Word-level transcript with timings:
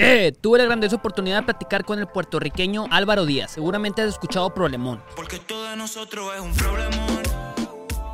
Eh, 0.00 0.32
tuve 0.40 0.58
la 0.58 0.64
grandiosa 0.64 0.94
oportunidad 0.94 1.38
de 1.38 1.42
platicar 1.42 1.84
con 1.84 1.98
el 1.98 2.06
puertorriqueño 2.06 2.86
Álvaro 2.88 3.26
Díaz. 3.26 3.50
Seguramente 3.50 4.00
has 4.00 4.10
escuchado 4.10 4.54
Problemón. 4.54 5.02
Porque 5.16 5.40
todo 5.40 5.68
de 5.68 5.76
nosotros 5.76 6.30
es 6.36 6.40
un 6.40 6.54
problemón. 6.54 7.18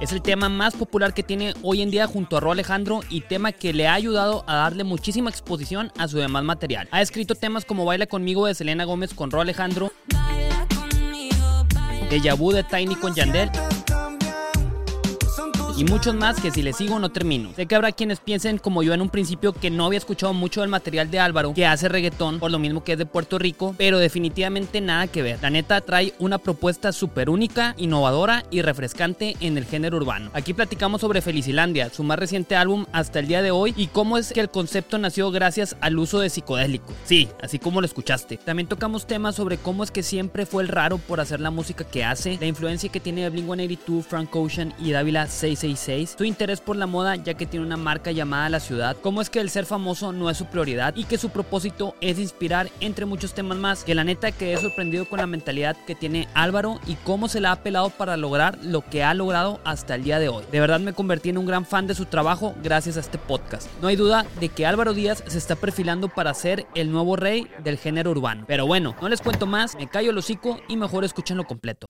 Es 0.00 0.10
el 0.10 0.22
tema 0.22 0.48
más 0.48 0.74
popular 0.74 1.12
que 1.12 1.22
tiene 1.22 1.52
hoy 1.62 1.82
en 1.82 1.90
día 1.90 2.06
junto 2.06 2.38
a 2.38 2.40
Ro 2.40 2.52
Alejandro 2.52 3.00
y 3.10 3.20
tema 3.20 3.52
que 3.52 3.74
le 3.74 3.86
ha 3.86 3.92
ayudado 3.92 4.44
a 4.46 4.56
darle 4.56 4.82
muchísima 4.82 5.28
exposición 5.28 5.92
a 5.98 6.08
su 6.08 6.16
demás 6.16 6.42
material. 6.42 6.88
Ha 6.90 7.02
escrito 7.02 7.34
temas 7.34 7.66
como 7.66 7.85
Baila 7.85 8.07
conmigo 8.07 8.46
de 8.46 8.55
Selena 8.55 8.85
Gómez 8.85 9.12
con 9.12 9.30
Ro 9.30 9.43
Alejandro, 9.43 9.93
Deja 12.09 12.35
Vu 12.35 12.53
de 12.53 12.64
Tiny 12.64 12.96
con 12.96 13.14
Yandel 13.14 13.51
y 15.77 15.84
muchos 15.84 16.14
más 16.14 16.41
que 16.41 16.52
si 16.52 16.62
les 16.62 16.77
sigo 16.77 16.98
no 16.98 17.11
termino. 17.11 17.52
Sé 17.56 17.66
que 17.66 17.74
habrá 17.74 17.91
quienes 17.91 18.20
piensen 18.20 18.59
como 18.59 18.82
yo 18.82 18.95
en 18.95 19.00
un 19.00 19.09
principio 19.09 19.52
que 19.52 19.70
no 19.70 19.86
había 19.86 19.98
escuchado 19.98 20.32
mucho 20.32 20.61
del 20.61 20.70
material 20.70 21.11
de 21.11 21.18
Álvaro, 21.18 21.52
que 21.52 21.66
hace 21.66 21.88
reggaetón, 21.88 22.38
por 22.38 22.50
lo 22.50 22.61
mismo 22.61 22.84
que 22.84 22.93
es 22.93 22.98
de 22.98 23.06
Puerto 23.06 23.38
Rico, 23.38 23.74
pero 23.77 23.98
definitivamente 23.98 24.80
nada 24.80 25.09
que 25.09 25.23
ver. 25.23 25.38
La 25.42 25.50
neta 25.50 25.80
trae 25.80 26.14
una 26.20 26.38
propuesta 26.38 26.92
súper 26.92 27.28
única, 27.28 27.74
innovadora 27.77 28.45
y 28.50 28.62
refrescante 28.62 29.37
en 29.41 29.59
el 29.59 29.64
género 29.64 29.97
urbano. 29.97 30.30
Aquí 30.33 30.55
platicamos 30.55 31.00
sobre 31.00 31.23
Felicilandia, 31.23 31.91
su 31.91 32.05
más 32.05 32.19
reciente 32.19 32.55
álbum 32.55 32.86
hasta 32.92 33.19
el 33.19 33.27
día 33.27 33.42
de 33.42 33.50
hoy 33.50 33.75
y 33.77 33.88
cómo 33.88 34.16
es 34.16 34.33
que 34.33 34.41
el 34.41 34.50
concepto 34.50 34.98
nació 34.98 35.33
gracias 35.33 35.77
al 35.80 35.98
uso 35.98 36.20
de 36.20 36.30
psicodélico. 36.30 36.92
Sí, 37.05 37.28
así 37.42 37.59
como 37.59 37.80
lo 37.80 37.86
escuchaste. 37.86 38.36
También 38.36 38.69
tocamos 38.69 39.06
temas 39.06 39.34
sobre 39.34 39.59
cómo 39.59 39.83
es 39.83 39.91
que 39.91 40.05
siempre 40.05 40.47
fue 40.47 40.62
el 40.62 40.69
raro 40.69 40.98
por 40.98 41.20
hacer 41.20 41.41
la 41.41 41.50
música 41.50 41.84
que 41.84 42.05
hace, 42.05 42.38
la 42.38 42.47
influencia 42.47 42.92
que 42.92 43.00
tiene 43.00 43.28
de 43.28 43.33
Blink-182, 43.33 44.02
Frank 44.05 44.34
Ocean 44.36 44.72
y 44.78 44.92
Dávila 44.92 45.27
6 45.27 45.63
su 45.64 46.24
interés 46.24 46.60
por 46.60 46.77
la 46.77 46.86
moda 46.86 47.16
ya 47.16 47.32
que 47.34 47.46
tiene 47.46 47.64
una 47.64 47.78
marca 47.78 48.12
llamada 48.12 48.50
La 48.50 48.60
Ciudad, 48.60 48.98
cómo 49.00 49.22
es 49.22 49.30
que 49.30 49.41
el 49.41 49.48
ser 49.48 49.64
famoso 49.64 50.12
no 50.12 50.28
es 50.28 50.36
su 50.36 50.45
prioridad 50.45 50.95
y 50.95 51.05
que 51.05 51.16
su 51.16 51.30
propósito 51.30 51.95
es 52.02 52.18
inspirar 52.18 52.68
entre 52.80 53.06
muchos 53.06 53.32
temas 53.32 53.56
más, 53.56 53.82
que 53.82 53.95
la 53.95 54.05
neta 54.05 54.30
quedé 54.30 54.58
sorprendido 54.58 55.08
con 55.08 55.20
la 55.20 55.27
mentalidad 55.27 55.74
que 55.86 55.94
tiene 55.94 56.28
Álvaro 56.34 56.80
y 56.86 56.97
cómo 56.97 57.28
se 57.28 57.41
la 57.41 57.52
ha 57.52 57.62
pelado 57.62 57.89
para 57.89 58.19
lograr 58.19 58.58
lo 58.62 58.83
que 58.83 59.02
ha 59.02 59.14
logrado 59.14 59.58
hasta 59.64 59.94
el 59.94 60.05
día 60.05 60.19
de 60.19 60.28
hoy. 60.28 60.44
De 60.52 60.61
verdad 60.61 60.80
me 60.80 60.92
convertí 60.92 61.30
en 61.30 61.39
un 61.39 61.47
gran 61.47 61.64
fan 61.64 61.86
de 61.86 61.94
su 61.94 62.05
trabajo 62.05 62.55
gracias 62.62 62.98
a 62.98 63.00
este 63.00 63.17
podcast. 63.17 63.70
No 63.80 63.89
hay 63.89 63.96
duda 63.96 64.27
de 64.41 64.50
que 64.50 64.67
Álvaro 64.67 64.92
Díaz 64.92 65.24
se 65.27 65.39
está 65.39 65.56
perfilando 65.56 66.11
para 66.11 66.34
ser 66.34 66.67
el 66.74 66.92
nuevo 66.92 67.17
rey 67.17 67.48
del 67.62 67.78
género 67.78 68.11
urbano. 68.11 68.44
Pero 68.46 68.67
bueno, 68.67 68.94
no 69.00 69.08
les 69.08 69.22
cuento 69.22 69.46
más, 69.46 69.77
me 69.77 69.89
callo 69.89 70.11
el 70.11 70.19
hocico 70.19 70.61
y 70.69 70.77
mejor 70.77 71.05
escúchenlo 71.05 71.44
completo. 71.44 71.86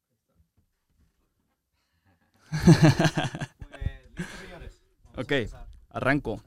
Ok, 5.16 5.32
arranco. 5.90 6.42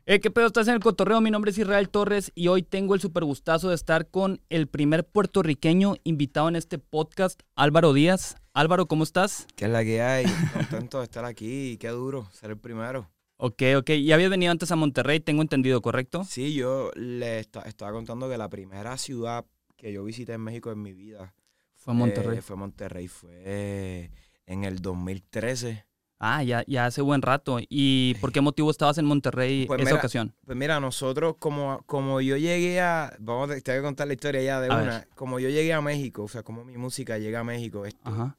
Eh, 0.07 0.19
¿Qué 0.19 0.31
pedo? 0.31 0.47
Estás 0.47 0.67
en 0.67 0.73
el 0.73 0.79
cotorreo. 0.79 1.21
Mi 1.21 1.29
nombre 1.29 1.51
es 1.51 1.57
Israel 1.59 1.87
Torres 1.87 2.31
y 2.33 2.47
hoy 2.47 2.63
tengo 2.63 2.95
el 2.95 2.99
super 2.99 3.23
gustazo 3.23 3.69
de 3.69 3.75
estar 3.75 4.09
con 4.09 4.41
el 4.49 4.67
primer 4.67 5.07
puertorriqueño 5.07 5.93
invitado 6.03 6.49
en 6.49 6.55
este 6.55 6.79
podcast, 6.79 7.39
Álvaro 7.55 7.93
Díaz. 7.93 8.35
Álvaro, 8.53 8.87
¿cómo 8.87 9.03
estás? 9.03 9.45
¿Qué 9.55 9.65
es 9.65 9.71
la 9.71 9.83
que 9.83 10.01
hay? 10.01 10.25
Contento 10.53 10.97
de 10.97 11.03
estar 11.03 11.23
aquí. 11.23 11.77
Qué 11.77 11.89
duro 11.89 12.27
ser 12.33 12.49
el 12.49 12.57
primero. 12.57 13.09
Ok, 13.37 13.61
ok. 13.77 13.91
¿Y 13.91 14.11
habías 14.11 14.31
venido 14.31 14.51
antes 14.51 14.71
a 14.71 14.75
Monterrey? 14.75 15.19
Tengo 15.19 15.43
entendido, 15.43 15.81
¿correcto? 15.81 16.23
Sí, 16.25 16.55
yo 16.55 16.91
le 16.95 17.39
estaba 17.39 17.91
contando 17.91 18.27
que 18.27 18.39
la 18.39 18.49
primera 18.49 18.97
ciudad 18.97 19.45
que 19.77 19.93
yo 19.93 20.03
visité 20.03 20.33
en 20.33 20.41
México 20.41 20.71
en 20.71 20.81
mi 20.81 20.93
vida 20.93 21.35
fue 21.75 21.93
Monterrey. 21.93 22.41
fue 22.41 22.55
Monterrey. 22.57 23.07
Fue 23.07 24.09
en 24.51 24.63
el 24.63 24.79
2013. 24.79 25.85
Ah, 26.23 26.43
ya, 26.43 26.63
ya 26.67 26.85
hace 26.85 27.01
buen 27.01 27.23
rato. 27.23 27.57
¿Y 27.67 28.13
por 28.21 28.31
qué 28.31 28.41
motivo 28.41 28.69
estabas 28.69 28.99
en 28.99 29.05
Monterrey 29.05 29.65
pues 29.65 29.81
esa 29.81 29.95
ocasión? 29.95 30.35
Pues 30.45 30.55
mira, 30.55 30.79
nosotros 30.79 31.37
como, 31.39 31.81
como 31.87 32.21
yo 32.21 32.37
llegué 32.37 32.79
a, 32.79 33.15
vamos, 33.19 33.49
te 33.63 33.71
voy 33.71 33.79
a 33.79 33.81
contar 33.81 34.05
la 34.05 34.13
historia 34.13 34.41
ya 34.43 34.61
de 34.61 34.69
una, 34.69 35.07
como 35.15 35.39
yo 35.39 35.49
llegué 35.49 35.73
a 35.73 35.81
México, 35.81 36.23
o 36.23 36.27
sea, 36.27 36.43
como 36.43 36.63
mi 36.63 36.77
música 36.77 37.17
llega 37.17 37.39
a 37.39 37.43
México, 37.43 37.87
esto, 37.87 38.35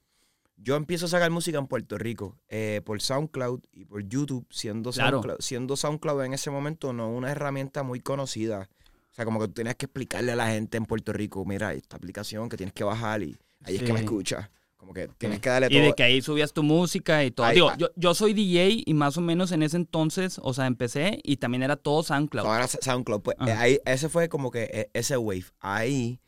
yo 0.56 0.76
empiezo 0.76 1.06
a 1.06 1.08
sacar 1.08 1.32
música 1.32 1.58
en 1.58 1.66
Puerto 1.66 1.98
Rico 1.98 2.38
eh, 2.48 2.82
por 2.84 3.02
SoundCloud 3.02 3.62
y 3.72 3.84
por 3.84 4.06
YouTube, 4.06 4.46
siendo, 4.50 4.92
SoundCloud, 4.92 5.40
siendo 5.40 5.76
SoundCloud 5.76 6.22
en 6.22 6.34
ese 6.34 6.50
momento 6.50 6.92
no 6.92 7.10
una 7.10 7.32
herramienta 7.32 7.82
muy 7.82 7.98
conocida. 7.98 8.68
O 9.10 9.14
sea, 9.14 9.24
como 9.24 9.40
que 9.40 9.48
tú 9.48 9.54
tenías 9.54 9.74
que 9.74 9.86
explicarle 9.86 10.30
a 10.30 10.36
la 10.36 10.46
gente 10.46 10.78
en 10.78 10.86
Puerto 10.86 11.12
Rico, 11.12 11.44
mira, 11.44 11.74
esta 11.74 11.96
aplicación 11.96 12.48
que 12.48 12.56
tienes 12.56 12.72
que 12.72 12.84
bajar 12.84 13.24
y 13.24 13.36
ahí 13.64 13.76
es 13.76 13.82
que 13.82 13.92
me 13.92 14.00
escuchas. 14.00 14.48
Como 14.82 14.94
que 14.94 15.06
tienes 15.16 15.38
que 15.38 15.48
darle 15.48 15.68
todo. 15.68 15.78
Y 15.78 15.80
de 15.80 15.92
que 15.92 16.02
ahí 16.02 16.20
subías 16.20 16.52
tu 16.52 16.64
música 16.64 17.22
y 17.22 17.30
todo. 17.30 17.48
Digo, 17.50 17.70
yo, 17.78 17.90
yo 17.94 18.14
soy 18.14 18.34
DJ 18.34 18.82
y 18.84 18.94
más 18.94 19.16
o 19.16 19.20
menos 19.20 19.52
en 19.52 19.62
ese 19.62 19.76
entonces, 19.76 20.40
o 20.42 20.52
sea, 20.52 20.66
empecé 20.66 21.20
y 21.22 21.36
también 21.36 21.62
era 21.62 21.76
todo 21.76 22.02
SoundCloud. 22.02 22.42
Todo 22.42 22.56
era 22.56 22.66
SoundCloud. 22.66 23.22
Pues 23.22 23.36
ahí, 23.38 23.78
ese 23.84 24.08
fue 24.08 24.28
como 24.28 24.50
que 24.50 24.64
e, 24.64 24.90
ese 24.92 25.16
wave. 25.16 25.44
Ahí 25.60 26.18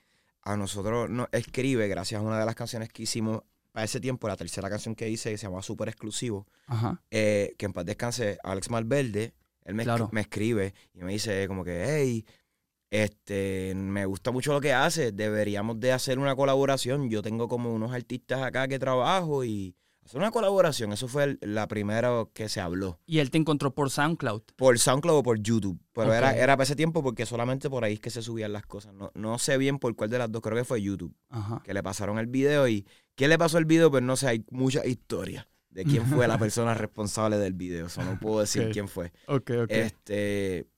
a 0.43 0.57
nosotros 0.57 1.11
nos 1.11 1.27
escribe, 1.33 1.89
gracias 1.89 2.21
a 2.21 2.23
una 2.23 2.39
de 2.39 2.47
las 2.47 2.55
canciones 2.55 2.91
que 2.91 3.03
hicimos 3.03 3.43
para 3.73 3.87
ese 3.87 3.99
tiempo, 3.99 4.29
la 4.29 4.37
tercera 4.37 4.71
canción 4.71 4.95
que 4.95 5.11
hice, 5.11 5.33
que 5.33 5.37
se 5.37 5.49
llama 5.49 5.61
Super 5.61 5.89
Exclusivo, 5.89 6.47
eh, 7.11 7.57
que 7.59 7.67
en 7.67 7.73
paz 7.73 7.85
descanse, 7.85 8.39
Alex 8.45 8.71
Malverde, 8.71 9.35
él 9.65 9.75
me, 9.75 9.85
me 10.13 10.21
escribe 10.21 10.75
y 10.95 11.03
me 11.03 11.11
dice 11.11 11.49
como 11.49 11.65
que, 11.65 11.85
hey, 11.85 12.25
este, 12.91 13.73
me 13.75 14.07
gusta 14.07 14.31
mucho 14.31 14.53
lo 14.53 14.61
que 14.61 14.73
hace. 14.73 15.13
Deberíamos 15.13 15.81
de 15.81 15.93
hacer 15.93 16.19
una 16.19 16.37
colaboración. 16.37 17.11
Yo 17.11 17.23
tengo 17.23 17.49
como 17.49 17.73
unos 17.73 17.93
artistas 17.93 18.43
acá 18.43 18.69
que 18.69 18.79
trabajo 18.79 19.45
y 19.45 19.75
hacer 20.05 20.21
una 20.21 20.31
colaboración. 20.31 20.93
Eso 20.93 21.09
fue 21.09 21.39
la 21.41 21.67
primera 21.67 22.25
que 22.33 22.49
se 22.49 22.61
habló. 22.61 23.01
¿Y 23.07 23.19
él 23.19 23.31
te 23.31 23.39
encontró 23.39 23.75
por 23.75 23.91
SoundCloud? 23.91 24.43
Por 24.57 24.79
SoundCloud 24.79 25.19
o 25.19 25.23
por 25.23 25.41
YouTube. 25.41 25.81
Pero 25.93 26.13
era, 26.13 26.37
era 26.37 26.57
para 26.57 26.65
ese 26.65 26.77
tiempo 26.77 27.03
porque 27.03 27.27
solamente 27.27 27.69
por 27.71 27.85
ahí 27.85 27.95
es 27.95 28.01
que 28.01 28.11
se 28.11 28.23
subían 28.23 28.53
las 28.53 28.67
cosas. 28.67 28.95
No, 28.95 29.11
no 29.15 29.39
sé 29.39 29.59
bien 29.59 29.79
por 29.79 29.95
cuál 29.97 30.11
de 30.11 30.19
las 30.19 30.31
dos, 30.31 30.43
creo 30.43 30.57
que 30.57 30.65
fue 30.65 30.83
YouTube. 30.83 31.15
Que 31.65 31.75
le 31.75 31.83
pasaron 31.83 32.19
el 32.19 32.27
video 32.27 32.69
y 32.69 32.87
¿qué 33.15 33.29
le 33.29 33.39
pasó 33.39 33.59
el 33.59 33.65
video? 33.65 33.91
Pues 33.91 34.03
no 34.03 34.17
sé, 34.17 34.29
hay 34.29 34.45
mucha 34.51 34.85
historia 34.87 35.49
de 35.71 35.85
quién 35.85 36.07
fue 36.07 36.29
la 36.29 36.39
persona 36.39 36.75
responsable 36.75 37.39
del 37.39 37.55
video. 37.55 37.87
Eso 37.87 38.03
no 38.05 38.19
puedo 38.21 38.41
decir 38.41 38.71
quién 38.73 38.89
fue. 38.89 39.13
Ok, 39.27 39.51
ok. 39.65 39.71
Este, 39.71 40.69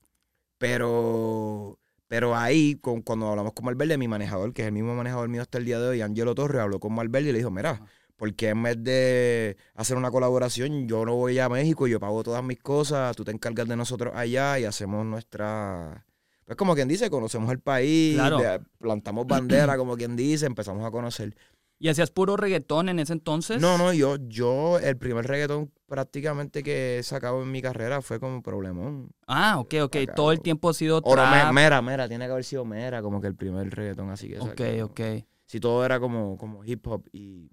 pero 0.57 1.79
pero 2.07 2.35
ahí, 2.35 2.75
con, 2.75 3.01
cuando 3.01 3.27
hablamos 3.27 3.53
con 3.53 3.65
Malverde, 3.65 3.97
mi 3.97 4.07
manejador, 4.07 4.53
que 4.53 4.61
es 4.61 4.67
el 4.67 4.73
mismo 4.73 4.95
manejador 4.95 5.29
mío 5.29 5.41
hasta 5.41 5.57
el 5.57 5.65
día 5.65 5.79
de 5.79 5.89
hoy, 5.89 6.01
Angelo 6.01 6.35
Torres, 6.35 6.61
habló 6.61 6.79
con 6.79 6.93
Malverde 6.93 7.29
y 7.29 7.31
le 7.33 7.39
dijo, 7.39 7.51
mira, 7.51 7.81
porque 8.15 8.49
en 8.49 8.63
vez 8.63 8.83
de 8.83 9.57
hacer 9.75 9.97
una 9.97 10.09
colaboración, 10.09 10.87
yo 10.87 11.05
no 11.05 11.15
voy 11.15 11.37
a 11.39 11.49
México, 11.49 11.87
yo 11.87 11.99
pago 11.99 12.23
todas 12.23 12.43
mis 12.43 12.59
cosas, 12.59 13.15
tú 13.15 13.23
te 13.23 13.31
encargas 13.31 13.67
de 13.67 13.75
nosotros 13.75 14.13
allá 14.15 14.59
y 14.59 14.65
hacemos 14.65 15.05
nuestra... 15.05 16.05
Pues 16.45 16.55
como 16.55 16.75
quien 16.75 16.87
dice, 16.87 17.09
conocemos 17.09 17.51
el 17.51 17.59
país, 17.59 18.17
plantamos 18.79 19.27
bandera, 19.27 19.77
como 19.77 19.97
quien 19.97 20.15
dice, 20.15 20.45
empezamos 20.45 20.85
a 20.85 20.91
conocer. 20.91 21.35
¿Y 21.79 21.89
hacías 21.89 22.09
puro 22.09 22.37
reggaetón 22.37 22.89
en 22.89 22.99
ese 22.99 23.13
entonces? 23.13 23.61
No, 23.61 23.77
no, 23.77 23.93
yo, 23.93 24.15
yo, 24.27 24.79
el 24.79 24.97
primer 24.97 25.27
reggaetón 25.27 25.71
prácticamente 25.85 26.63
que 26.63 26.97
he 26.97 27.03
sacado 27.03 27.43
en 27.43 27.51
mi 27.51 27.61
carrera 27.61 28.01
fue 28.01 28.19
como 28.19 28.41
problemón. 28.41 29.11
Ah, 29.27 29.59
ok, 29.59 29.75
ok. 29.83 29.97
Todo 30.15 30.31
el 30.31 30.41
tiempo 30.41 30.69
ha 30.69 30.73
sido 30.73 31.01
trap. 31.01 31.53
mera, 31.53 31.81
mera, 31.81 32.07
tiene 32.07 32.25
que 32.25 32.31
haber 32.31 32.43
sido 32.43 32.65
mera, 32.65 33.01
como 33.01 33.21
que 33.21 33.27
el 33.27 33.35
primer 33.35 33.69
reggaetón 33.69 34.09
así 34.09 34.27
que 34.27 34.39
Ok, 34.39 34.61
ok. 34.83 35.01
Si 35.45 35.59
todo 35.59 35.85
era 35.85 35.99
como, 35.99 36.37
como 36.37 36.63
hip 36.63 36.85
hop 36.87 37.07
y... 37.11 37.51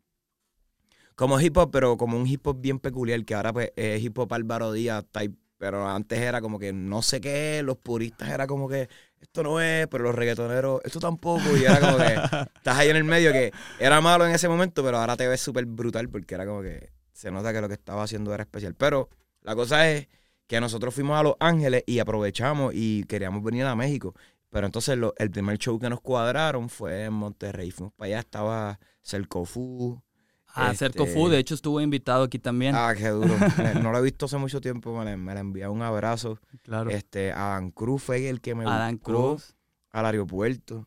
Como 1.14 1.38
hip 1.38 1.56
hop, 1.56 1.70
pero 1.70 1.96
como 1.96 2.16
un 2.16 2.26
hip 2.26 2.44
hop 2.46 2.60
bien 2.60 2.80
peculiar, 2.80 3.24
que 3.24 3.34
ahora 3.34 3.52
pues 3.52 3.72
es 3.76 4.02
hip 4.02 4.18
hop 4.18 4.32
Álvaro 4.32 4.72
Díaz 4.72 5.04
type 5.12 5.36
pero 5.64 5.88
antes 5.88 6.18
era 6.18 6.42
como 6.42 6.58
que 6.58 6.74
no 6.74 7.00
sé 7.00 7.22
qué, 7.22 7.62
los 7.64 7.78
puristas 7.78 8.28
era 8.28 8.46
como 8.46 8.68
que 8.68 8.86
esto 9.18 9.42
no 9.42 9.62
es, 9.62 9.86
pero 9.86 10.04
los 10.04 10.14
reggaetoneros, 10.14 10.82
esto 10.84 11.00
tampoco. 11.00 11.56
Y 11.56 11.64
era 11.64 11.80
como 11.80 11.96
que 11.96 12.04
estás 12.56 12.76
ahí 12.76 12.90
en 12.90 12.96
el 12.96 13.04
medio 13.04 13.32
que 13.32 13.50
era 13.78 14.02
malo 14.02 14.26
en 14.26 14.34
ese 14.34 14.46
momento, 14.46 14.84
pero 14.84 14.98
ahora 14.98 15.16
te 15.16 15.26
ves 15.26 15.40
súper 15.40 15.64
brutal 15.64 16.10
porque 16.10 16.34
era 16.34 16.44
como 16.44 16.60
que 16.60 16.90
se 17.14 17.30
nota 17.30 17.50
que 17.54 17.62
lo 17.62 17.68
que 17.68 17.72
estaba 17.72 18.02
haciendo 18.02 18.34
era 18.34 18.42
especial. 18.42 18.74
Pero 18.74 19.08
la 19.40 19.54
cosa 19.54 19.90
es 19.90 20.06
que 20.46 20.60
nosotros 20.60 20.94
fuimos 20.94 21.18
a 21.18 21.22
Los 21.22 21.36
Ángeles 21.40 21.82
y 21.86 21.98
aprovechamos 21.98 22.74
y 22.74 23.04
queríamos 23.04 23.42
venir 23.42 23.64
a 23.64 23.74
México. 23.74 24.14
Pero 24.50 24.66
entonces 24.66 24.98
el 25.16 25.30
primer 25.30 25.56
show 25.56 25.78
que 25.78 25.88
nos 25.88 26.02
cuadraron 26.02 26.68
fue 26.68 27.04
en 27.04 27.14
Monterrey. 27.14 27.70
Fuimos 27.70 27.94
para 27.94 28.08
allá, 28.08 28.18
estaba 28.18 28.80
Cercofu, 30.54 30.70
Ah, 30.70 30.74
Cerco 30.74 31.06
Fu, 31.06 31.28
de 31.28 31.38
hecho 31.38 31.54
estuvo 31.54 31.80
invitado 31.80 32.22
aquí 32.24 32.38
también. 32.38 32.74
Ah, 32.76 32.94
qué 32.96 33.08
duro. 33.08 33.34
no 33.82 33.92
lo 33.92 33.98
he 33.98 34.02
visto 34.10 34.26
hace 34.26 34.36
mucho 34.38 34.60
tiempo, 34.60 34.96
me 34.96 35.04
le, 35.04 35.16
me 35.16 35.32
envió 35.32 35.72
un 35.72 35.82
abrazo. 35.82 36.38
Claro. 36.62 36.90
Este, 36.90 37.32
Adán 37.32 37.70
Cruz 37.70 38.02
fue 38.02 38.28
el 38.28 38.40
que 38.40 38.54
me 38.54 38.64
Adán 38.64 38.98
Cruz. 38.98 39.56
al 39.90 40.06
aeropuerto. 40.06 40.86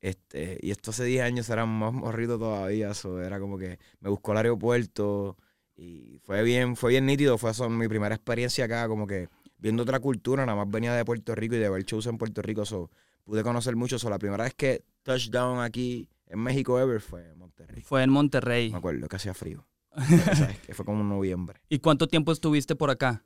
Este, 0.00 0.58
y 0.62 0.70
esto 0.72 0.90
hace 0.90 1.04
10 1.04 1.22
años 1.22 1.48
era 1.48 1.64
más 1.64 1.92
morrido 1.92 2.36
todavía, 2.38 2.90
eso 2.90 3.22
era 3.22 3.38
como 3.38 3.56
que 3.56 3.78
me 4.00 4.10
buscó 4.10 4.32
al 4.32 4.38
aeropuerto 4.38 5.36
y 5.76 6.18
fue 6.24 6.42
bien, 6.42 6.74
fue 6.74 6.90
bien 6.90 7.06
nítido, 7.06 7.38
fue 7.38 7.52
mi 7.68 7.86
primera 7.86 8.14
experiencia 8.14 8.64
acá, 8.64 8.88
como 8.88 9.06
que 9.06 9.28
viendo 9.58 9.84
otra 9.84 10.00
cultura, 10.00 10.44
nada 10.44 10.56
más 10.56 10.68
venía 10.68 10.92
de 10.92 11.04
Puerto 11.04 11.36
Rico 11.36 11.54
y 11.54 11.58
de 11.58 11.70
ver 11.70 11.84
shows 11.84 12.06
en 12.06 12.18
Puerto 12.18 12.42
Rico, 12.42 12.64
so, 12.64 12.90
pude 13.22 13.44
conocer 13.44 13.76
mucho, 13.76 13.96
so, 13.96 14.10
la 14.10 14.18
primera 14.18 14.42
vez 14.42 14.54
que 14.54 14.82
touchdown 15.04 15.60
aquí 15.60 16.08
en 16.32 16.38
México 16.40 16.78
ever 16.80 17.00
fue 17.00 17.28
en 17.30 17.38
Monterrey. 17.38 17.82
Fue 17.82 18.02
en 18.02 18.10
Monterrey. 18.10 18.70
Me 18.70 18.78
acuerdo 18.78 19.06
que 19.08 19.16
hacía 19.16 19.34
frío. 19.34 19.66
que 20.66 20.74
fue 20.74 20.84
como 20.84 21.00
en 21.02 21.08
noviembre. 21.08 21.60
¿Y 21.68 21.78
cuánto 21.78 22.06
tiempo 22.08 22.32
estuviste 22.32 22.74
por 22.76 22.90
acá? 22.90 23.24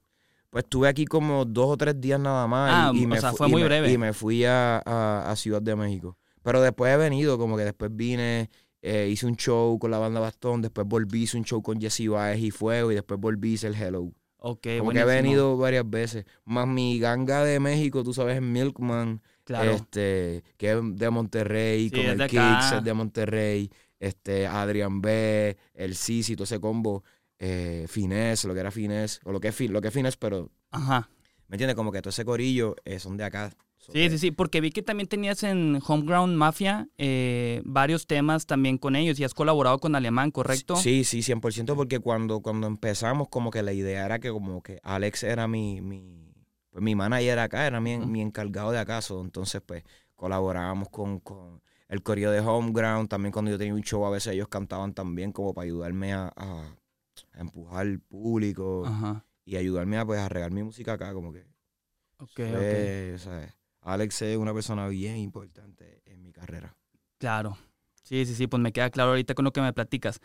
Pues 0.50 0.64
estuve 0.64 0.88
aquí 0.88 1.04
como 1.04 1.44
dos 1.44 1.66
o 1.70 1.76
tres 1.76 2.00
días 2.00 2.18
nada 2.20 2.46
más. 2.46 2.70
Ah, 2.72 2.92
y, 2.94 3.02
y 3.02 3.04
o 3.04 3.08
me 3.08 3.20
sea, 3.20 3.32
fue 3.32 3.48
muy 3.48 3.62
me- 3.62 3.68
breve. 3.68 3.92
Y 3.92 3.98
me 3.98 4.12
fui 4.12 4.44
a, 4.44 4.78
a- 4.84 5.30
a 5.30 5.36
Ciudad 5.36 5.62
de 5.62 5.76
México. 5.76 6.16
Pero 6.42 6.60
después 6.62 6.92
he 6.92 6.96
venido, 6.96 7.38
como 7.38 7.56
que 7.56 7.64
después 7.64 7.90
vine, 7.94 8.50
eh, 8.82 9.08
hice 9.10 9.26
un 9.26 9.36
show 9.36 9.78
con 9.78 9.90
la 9.90 9.98
banda 9.98 10.20
Bastón, 10.20 10.62
después 10.62 10.86
volví, 10.86 11.22
hice 11.24 11.36
un 11.36 11.44
show 11.44 11.60
con 11.62 11.80
Jesse 11.80 12.08
Baez 12.08 12.40
y 12.40 12.50
Fuego, 12.52 12.92
y 12.92 12.94
después 12.94 13.18
volví, 13.20 13.54
hice 13.54 13.66
el 13.66 13.74
Hello. 13.74 14.12
Ok, 14.38 14.60
como 14.62 14.62
que 14.62 14.76
he 14.76 14.80
buenísimo. 14.82 15.06
venido 15.06 15.56
varias 15.56 15.88
veces. 15.90 16.24
Más 16.44 16.68
mi 16.68 16.98
ganga 17.00 17.42
de 17.44 17.58
México, 17.58 18.04
tú 18.04 18.14
sabes, 18.14 18.36
es 18.36 18.42
Milkman, 18.42 19.20
Claro. 19.46 19.70
este, 19.70 20.42
que 20.56 20.72
es 20.72 20.78
de 20.82 21.10
Monterrey, 21.10 21.88
Sí, 21.88 21.94
con 21.94 22.04
el 22.04 22.18
de 22.18 22.26
Kicks, 22.26 22.72
es 22.72 22.84
de 22.84 22.92
Monterrey, 22.92 23.70
este, 24.00 24.46
Adrian 24.48 25.00
B, 25.00 25.56
el 25.72 25.94
Sisi, 25.94 26.34
todo 26.34 26.44
ese 26.44 26.58
combo, 26.58 27.04
eh, 27.38 27.86
Finesse, 27.88 28.48
lo 28.48 28.54
que 28.54 28.60
era 28.60 28.72
Finesse, 28.72 29.20
o 29.24 29.30
lo 29.30 29.38
que 29.38 29.48
es, 29.48 29.54
fin, 29.54 29.72
lo 29.72 29.80
que 29.80 29.88
es 29.88 29.94
Finesse, 29.94 30.16
pero, 30.18 30.50
Ajá. 30.72 31.08
¿me 31.46 31.54
entiendes? 31.54 31.76
Como 31.76 31.92
que 31.92 32.02
todo 32.02 32.10
ese 32.10 32.24
corillo 32.24 32.74
eh, 32.84 32.98
son 32.98 33.16
de 33.16 33.22
acá. 33.22 33.52
Sí, 33.92 34.10
sí, 34.10 34.18
sí, 34.18 34.30
porque 34.32 34.60
vi 34.60 34.72
que 34.72 34.82
también 34.82 35.06
tenías 35.06 35.44
en 35.44 35.80
Homeground 35.86 36.36
Mafia 36.36 36.88
eh, 36.98 37.62
varios 37.64 38.08
temas 38.08 38.46
también 38.46 38.78
con 38.78 38.96
ellos 38.96 39.20
y 39.20 39.24
has 39.24 39.32
colaborado 39.32 39.78
con 39.78 39.94
Alemán, 39.94 40.32
¿correcto? 40.32 40.74
Sí, 40.74 41.04
sí, 41.04 41.20
100%, 41.20 41.76
porque 41.76 42.00
cuando, 42.00 42.40
cuando 42.40 42.66
empezamos, 42.66 43.28
como 43.28 43.52
que 43.52 43.62
la 43.62 43.72
idea 43.72 44.04
era 44.04 44.18
que 44.18 44.30
como 44.30 44.60
que 44.60 44.80
Alex 44.82 45.22
era 45.22 45.46
mi, 45.46 45.80
mi, 45.82 46.25
pues 46.76 46.84
mi 46.84 46.94
manager 46.94 47.38
acá, 47.38 47.66
era 47.66 47.80
mi, 47.80 47.96
Ujú. 47.96 48.06
mi 48.06 48.20
encargado 48.20 48.70
de 48.70 48.78
acaso. 48.78 49.22
Entonces, 49.22 49.62
pues, 49.64 49.82
colaborábamos 50.14 50.90
con, 50.90 51.20
con 51.20 51.62
el 51.88 52.02
corillo 52.02 52.30
de 52.30 52.40
Homeground. 52.40 53.08
También 53.08 53.32
cuando 53.32 53.50
yo 53.50 53.56
tenía 53.56 53.72
un 53.72 53.80
show, 53.80 54.04
a 54.04 54.10
veces 54.10 54.34
ellos 54.34 54.48
cantaban 54.48 54.92
también 54.92 55.32
como 55.32 55.54
para 55.54 55.64
ayudarme 55.64 56.12
a, 56.12 56.30
a- 56.36 56.76
a 57.32 57.40
empujar 57.40 57.86
el 57.86 57.98
público 58.00 58.84
Ajá. 58.84 59.24
y 59.46 59.56
ayudarme 59.56 59.96
a, 59.96 60.04
pues, 60.04 60.20
a 60.20 60.28
regar 60.28 60.50
mi 60.52 60.62
música 60.62 60.92
acá, 60.92 61.14
como 61.14 61.32
que 61.32 61.46
Ok, 62.18 62.28
ok. 62.28 62.34
fue, 62.34 63.12
o 63.14 63.18
sea, 63.18 63.54
Alex 63.80 64.20
es 64.20 64.36
una 64.36 64.52
persona 64.52 64.86
bien 64.88 65.16
importante 65.16 66.02
en 66.04 66.22
mi 66.22 66.30
carrera. 66.30 66.76
Claro. 67.16 67.56
Sí, 68.02 68.26
sí, 68.26 68.34
sí, 68.34 68.46
pues 68.48 68.62
me 68.62 68.70
queda 68.72 68.90
claro 68.90 69.10
ahorita 69.12 69.34
con 69.34 69.46
lo 69.46 69.52
que 69.52 69.62
me 69.62 69.72
platicas. 69.72 70.20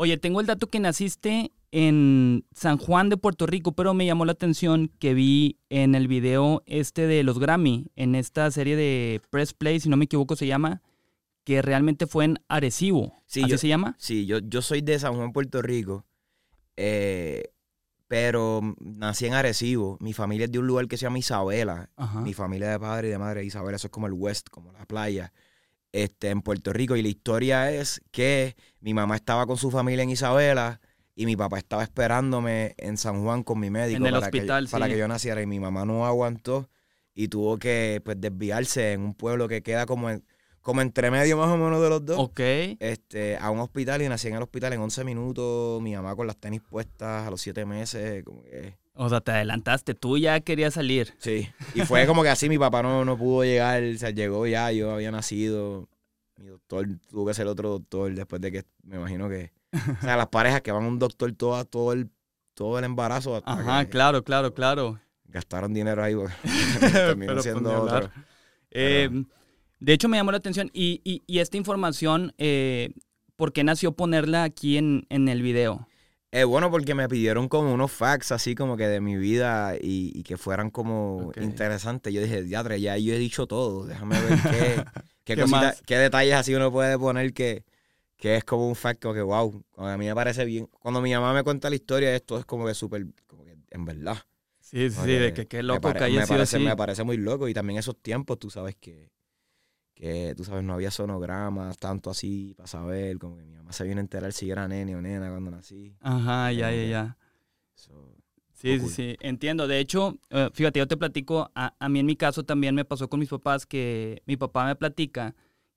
Oye, 0.00 0.16
tengo 0.16 0.40
el 0.40 0.46
dato 0.46 0.68
que 0.68 0.78
naciste 0.78 1.50
en 1.72 2.44
San 2.54 2.78
Juan 2.78 3.08
de 3.08 3.16
Puerto 3.16 3.46
Rico, 3.48 3.72
pero 3.72 3.94
me 3.94 4.06
llamó 4.06 4.24
la 4.24 4.30
atención 4.30 4.92
que 5.00 5.12
vi 5.12 5.58
en 5.70 5.96
el 5.96 6.06
video 6.06 6.62
este 6.66 7.08
de 7.08 7.24
los 7.24 7.40
Grammy, 7.40 7.90
en 7.96 8.14
esta 8.14 8.48
serie 8.52 8.76
de 8.76 9.20
Press 9.30 9.54
Play, 9.54 9.80
si 9.80 9.88
no 9.88 9.96
me 9.96 10.04
equivoco 10.04 10.36
se 10.36 10.46
llama, 10.46 10.82
que 11.42 11.62
realmente 11.62 12.06
fue 12.06 12.26
en 12.26 12.38
Arecibo. 12.46 13.24
Sí, 13.26 13.40
¿Así 13.42 13.50
yo- 13.50 13.58
se 13.58 13.66
llama? 13.66 13.96
Sí, 13.98 14.24
yo, 14.24 14.38
yo 14.38 14.62
soy 14.62 14.82
de 14.82 15.00
San 15.00 15.16
Juan, 15.16 15.32
Puerto 15.32 15.62
Rico, 15.62 16.06
eh, 16.76 17.50
pero 18.06 18.60
nací 18.78 19.26
en 19.26 19.34
Arecibo. 19.34 19.96
Mi 20.00 20.12
familia 20.12 20.44
es 20.44 20.52
de 20.52 20.60
un 20.60 20.68
lugar 20.68 20.86
que 20.86 20.96
se 20.96 21.06
llama 21.06 21.18
Isabela. 21.18 21.90
Ajá. 21.96 22.20
Mi 22.20 22.34
familia 22.34 22.70
de 22.70 22.78
padre 22.78 23.08
y 23.08 23.10
de 23.10 23.18
madre 23.18 23.44
Isabela, 23.44 23.74
eso 23.74 23.88
es 23.88 23.90
como 23.90 24.06
el 24.06 24.12
West, 24.12 24.48
como 24.48 24.70
la 24.70 24.86
playa, 24.86 25.32
este, 25.92 26.30
en 26.30 26.42
Puerto 26.42 26.72
Rico. 26.72 26.96
Y 26.96 27.02
la 27.02 27.08
historia 27.08 27.70
es 27.72 28.00
que 28.10 28.56
mi 28.80 28.94
mamá 28.94 29.16
estaba 29.16 29.46
con 29.46 29.56
su 29.56 29.70
familia 29.70 30.02
en 30.02 30.10
Isabela 30.10 30.80
y 31.14 31.26
mi 31.26 31.36
papá 31.36 31.58
estaba 31.58 31.82
esperándome 31.82 32.74
en 32.78 32.96
San 32.96 33.22
Juan 33.22 33.42
con 33.42 33.58
mi 33.60 33.70
médico 33.70 33.98
En 33.98 34.06
el 34.06 34.12
para, 34.20 34.30
que, 34.30 34.38
hospital, 34.38 34.66
yo- 34.66 34.70
para 34.70 34.86
sí. 34.86 34.92
que 34.92 34.98
yo 34.98 35.08
naciera. 35.08 35.42
Y 35.42 35.46
mi 35.46 35.58
mamá 35.60 35.84
no 35.84 36.06
aguantó 36.06 36.68
y 37.14 37.28
tuvo 37.28 37.58
que 37.58 38.00
pues, 38.04 38.20
desviarse 38.20 38.92
en 38.92 39.00
un 39.02 39.14
pueblo 39.14 39.48
que 39.48 39.62
queda 39.62 39.86
como, 39.86 40.10
en- 40.10 40.24
como 40.60 40.80
entre 40.82 41.10
medio 41.10 41.36
más 41.36 41.48
o 41.48 41.56
menos 41.56 41.82
de 41.82 41.88
los 41.88 42.04
dos 42.04 42.18
Ok. 42.18 42.40
este, 42.78 43.36
a 43.38 43.50
un 43.50 43.58
hospital 43.60 44.02
y 44.02 44.08
nací 44.08 44.28
en 44.28 44.34
el 44.36 44.42
hospital 44.42 44.72
en 44.74 44.80
11 44.80 45.02
minutos. 45.02 45.80
Mi 45.82 45.94
mamá 45.96 46.14
con 46.14 46.26
las 46.26 46.36
tenis 46.36 46.60
puestas 46.60 47.26
a 47.26 47.30
los 47.30 47.40
7 47.40 47.64
meses. 47.64 48.22
Como 48.24 48.42
que, 48.42 48.76
O 49.00 49.08
sea, 49.08 49.20
te 49.20 49.30
adelantaste, 49.30 49.94
tú 49.94 50.18
ya 50.18 50.40
querías 50.40 50.74
salir. 50.74 51.14
sí. 51.18 51.48
Y 51.74 51.82
fue 51.82 52.04
como 52.06 52.22
que 52.24 52.28
así 52.30 52.48
mi 52.48 52.58
papá 52.58 52.82
no, 52.82 53.04
no 53.04 53.16
pudo 53.16 53.44
llegar. 53.44 53.82
O 53.82 53.96
sea, 53.98 54.10
llegó 54.10 54.46
ya, 54.46 54.72
yo 54.72 54.90
había 54.92 55.10
nacido. 55.12 55.88
Mi 56.36 56.46
doctor 56.46 56.86
tuvo 57.08 57.26
que 57.26 57.34
ser 57.34 57.46
otro 57.46 57.68
doctor 57.70 58.12
después 58.14 58.40
de 58.42 58.52
que 58.52 58.64
me 58.82 58.96
imagino 58.96 59.28
que. 59.28 59.52
O 59.72 60.00
sea, 60.02 60.16
las 60.16 60.28
parejas 60.28 60.62
que 60.62 60.72
van 60.72 60.84
a 60.84 60.88
un 60.88 60.98
doctor 60.98 61.32
todo, 61.32 61.64
todo, 61.64 61.92
el, 61.92 62.08
todo 62.54 62.78
el 62.78 62.84
embarazo. 62.84 63.36
hasta 63.36 63.52
Ajá, 63.52 63.84
que 63.84 63.90
claro, 63.90 64.22
claro, 64.24 64.52
claro. 64.54 64.98
Gastaron 65.26 65.72
dinero 65.74 66.02
ahí. 66.02 66.14
terminó 66.92 67.32
pues, 67.34 67.44
siendo 67.44 67.82
otro. 67.82 68.10
Eh, 68.70 69.10
de 69.80 69.92
hecho, 69.92 70.08
me 70.08 70.16
llamó 70.16 70.32
la 70.32 70.38
atención. 70.38 70.70
Y, 70.72 71.00
y- 71.04 71.22
y 71.26 71.38
esta 71.40 71.56
información, 71.56 72.32
eh, 72.38 72.90
¿por 73.36 73.52
qué 73.52 73.62
nació 73.64 73.92
ponerla 73.92 74.44
aquí 74.44 74.76
en, 74.76 75.06
en 75.10 75.28
el 75.28 75.42
video? 75.42 75.87
Eh, 76.30 76.44
bueno, 76.44 76.70
porque 76.70 76.94
me 76.94 77.08
pidieron 77.08 77.48
como 77.48 77.72
unos 77.72 77.90
facts 77.90 78.32
así 78.32 78.54
como 78.54 78.76
que 78.76 78.86
de 78.86 79.00
mi 79.00 79.16
vida 79.16 79.76
y, 79.80 80.12
y 80.14 80.22
que 80.24 80.36
fueran 80.36 80.70
como 80.70 81.32
interesantes. 81.40 82.12
Yo 82.12 82.20
dije, 82.20 82.42
diatre, 82.42 82.80
ya 82.80 82.98
yo 82.98 83.14
he 83.14 83.18
dicho 83.18 83.46
todo. 83.46 83.86
Déjame 83.86 84.20
ver 84.20 84.38
qué, 84.50 84.84
qué, 85.24 85.34
¿Qué 85.36 85.36
cosita- 85.36 85.60
más? 85.60 85.82
qué 85.86 85.96
detalles 85.96 86.34
así 86.34 86.54
uno 86.54 86.70
puede 86.70 86.98
poner 86.98 87.32
que, 87.32 87.64
que 88.18 88.36
es 88.36 88.44
como 88.44 88.68
un 88.68 88.74
fact 88.76 89.00
como 89.00 89.14
que 89.14 89.22
wow. 89.22 89.64
A 89.78 89.96
mí 89.96 90.06
me 90.06 90.14
parece 90.14 90.44
bien. 90.44 90.66
Cuando 90.80 91.00
mi 91.00 91.12
mamá 91.14 91.32
me 91.32 91.42
cuenta 91.44 91.70
la 91.70 91.76
historia, 91.76 92.14
esto 92.14 92.38
es 92.38 92.44
como 92.44 92.66
que 92.66 92.74
súper, 92.74 93.06
como 93.26 93.44
que 93.44 93.56
en 93.70 93.84
verdad. 93.86 94.18
Sí, 94.60 94.90
sí, 94.90 95.00
de 95.12 95.32
que 95.32 95.46
qué 95.46 95.58
me 95.58 95.62
loco 95.62 95.80
pare- 95.80 95.98
que 96.00 96.04
haya 96.04 96.20
me 96.20 96.26
sido 96.26 96.36
parece, 96.36 96.56
así. 96.58 96.64
me 96.64 96.76
parece 96.76 97.04
muy 97.04 97.16
loco. 97.16 97.48
Y 97.48 97.54
también 97.54 97.78
esos 97.78 97.96
tiempos, 98.02 98.38
tú 98.38 98.50
sabes 98.50 98.76
que, 98.76 99.10
que 99.98 100.34
tú 100.36 100.44
sabes, 100.44 100.62
no 100.62 100.74
había 100.74 100.90
sonogramas, 100.92 101.76
tanto 101.78 102.10
así 102.10 102.54
para 102.56 102.68
saber. 102.68 103.18
Como 103.18 103.36
que 103.36 103.44
mi 103.44 103.56
mamá 103.56 103.72
se 103.72 103.84
vino 103.84 103.98
a 103.98 104.00
enterar 104.00 104.32
si 104.32 104.48
era 104.50 104.68
nene 104.68 104.94
o 104.94 105.02
nena 105.02 105.28
cuando 105.28 105.50
nací. 105.50 105.96
Ajá, 106.00 106.52
ya, 106.52 106.70
ya, 106.70 106.84
ya. 106.84 107.16
So, 107.74 108.14
Sí, 108.52 108.78
cool. 108.78 108.88
sí, 108.88 108.94
sí, 108.94 109.16
entiendo. 109.20 109.66
De 109.68 109.78
hecho, 109.78 110.18
eh, 110.30 110.50
fíjate, 110.52 110.78
yo 110.80 110.86
te 110.88 110.96
platico, 110.96 111.50
a, 111.54 111.74
a 111.78 111.88
mí 111.88 112.00
en 112.00 112.06
mi 112.06 112.16
caso 112.16 112.44
también 112.44 112.74
me 112.74 112.84
pasó 112.84 113.08
con 113.08 113.20
mis 113.20 113.28
papás 113.28 113.66
que 113.66 114.22
mi 114.26 114.36
papá 114.36 114.66
me 114.66 114.74
platica 114.76 115.34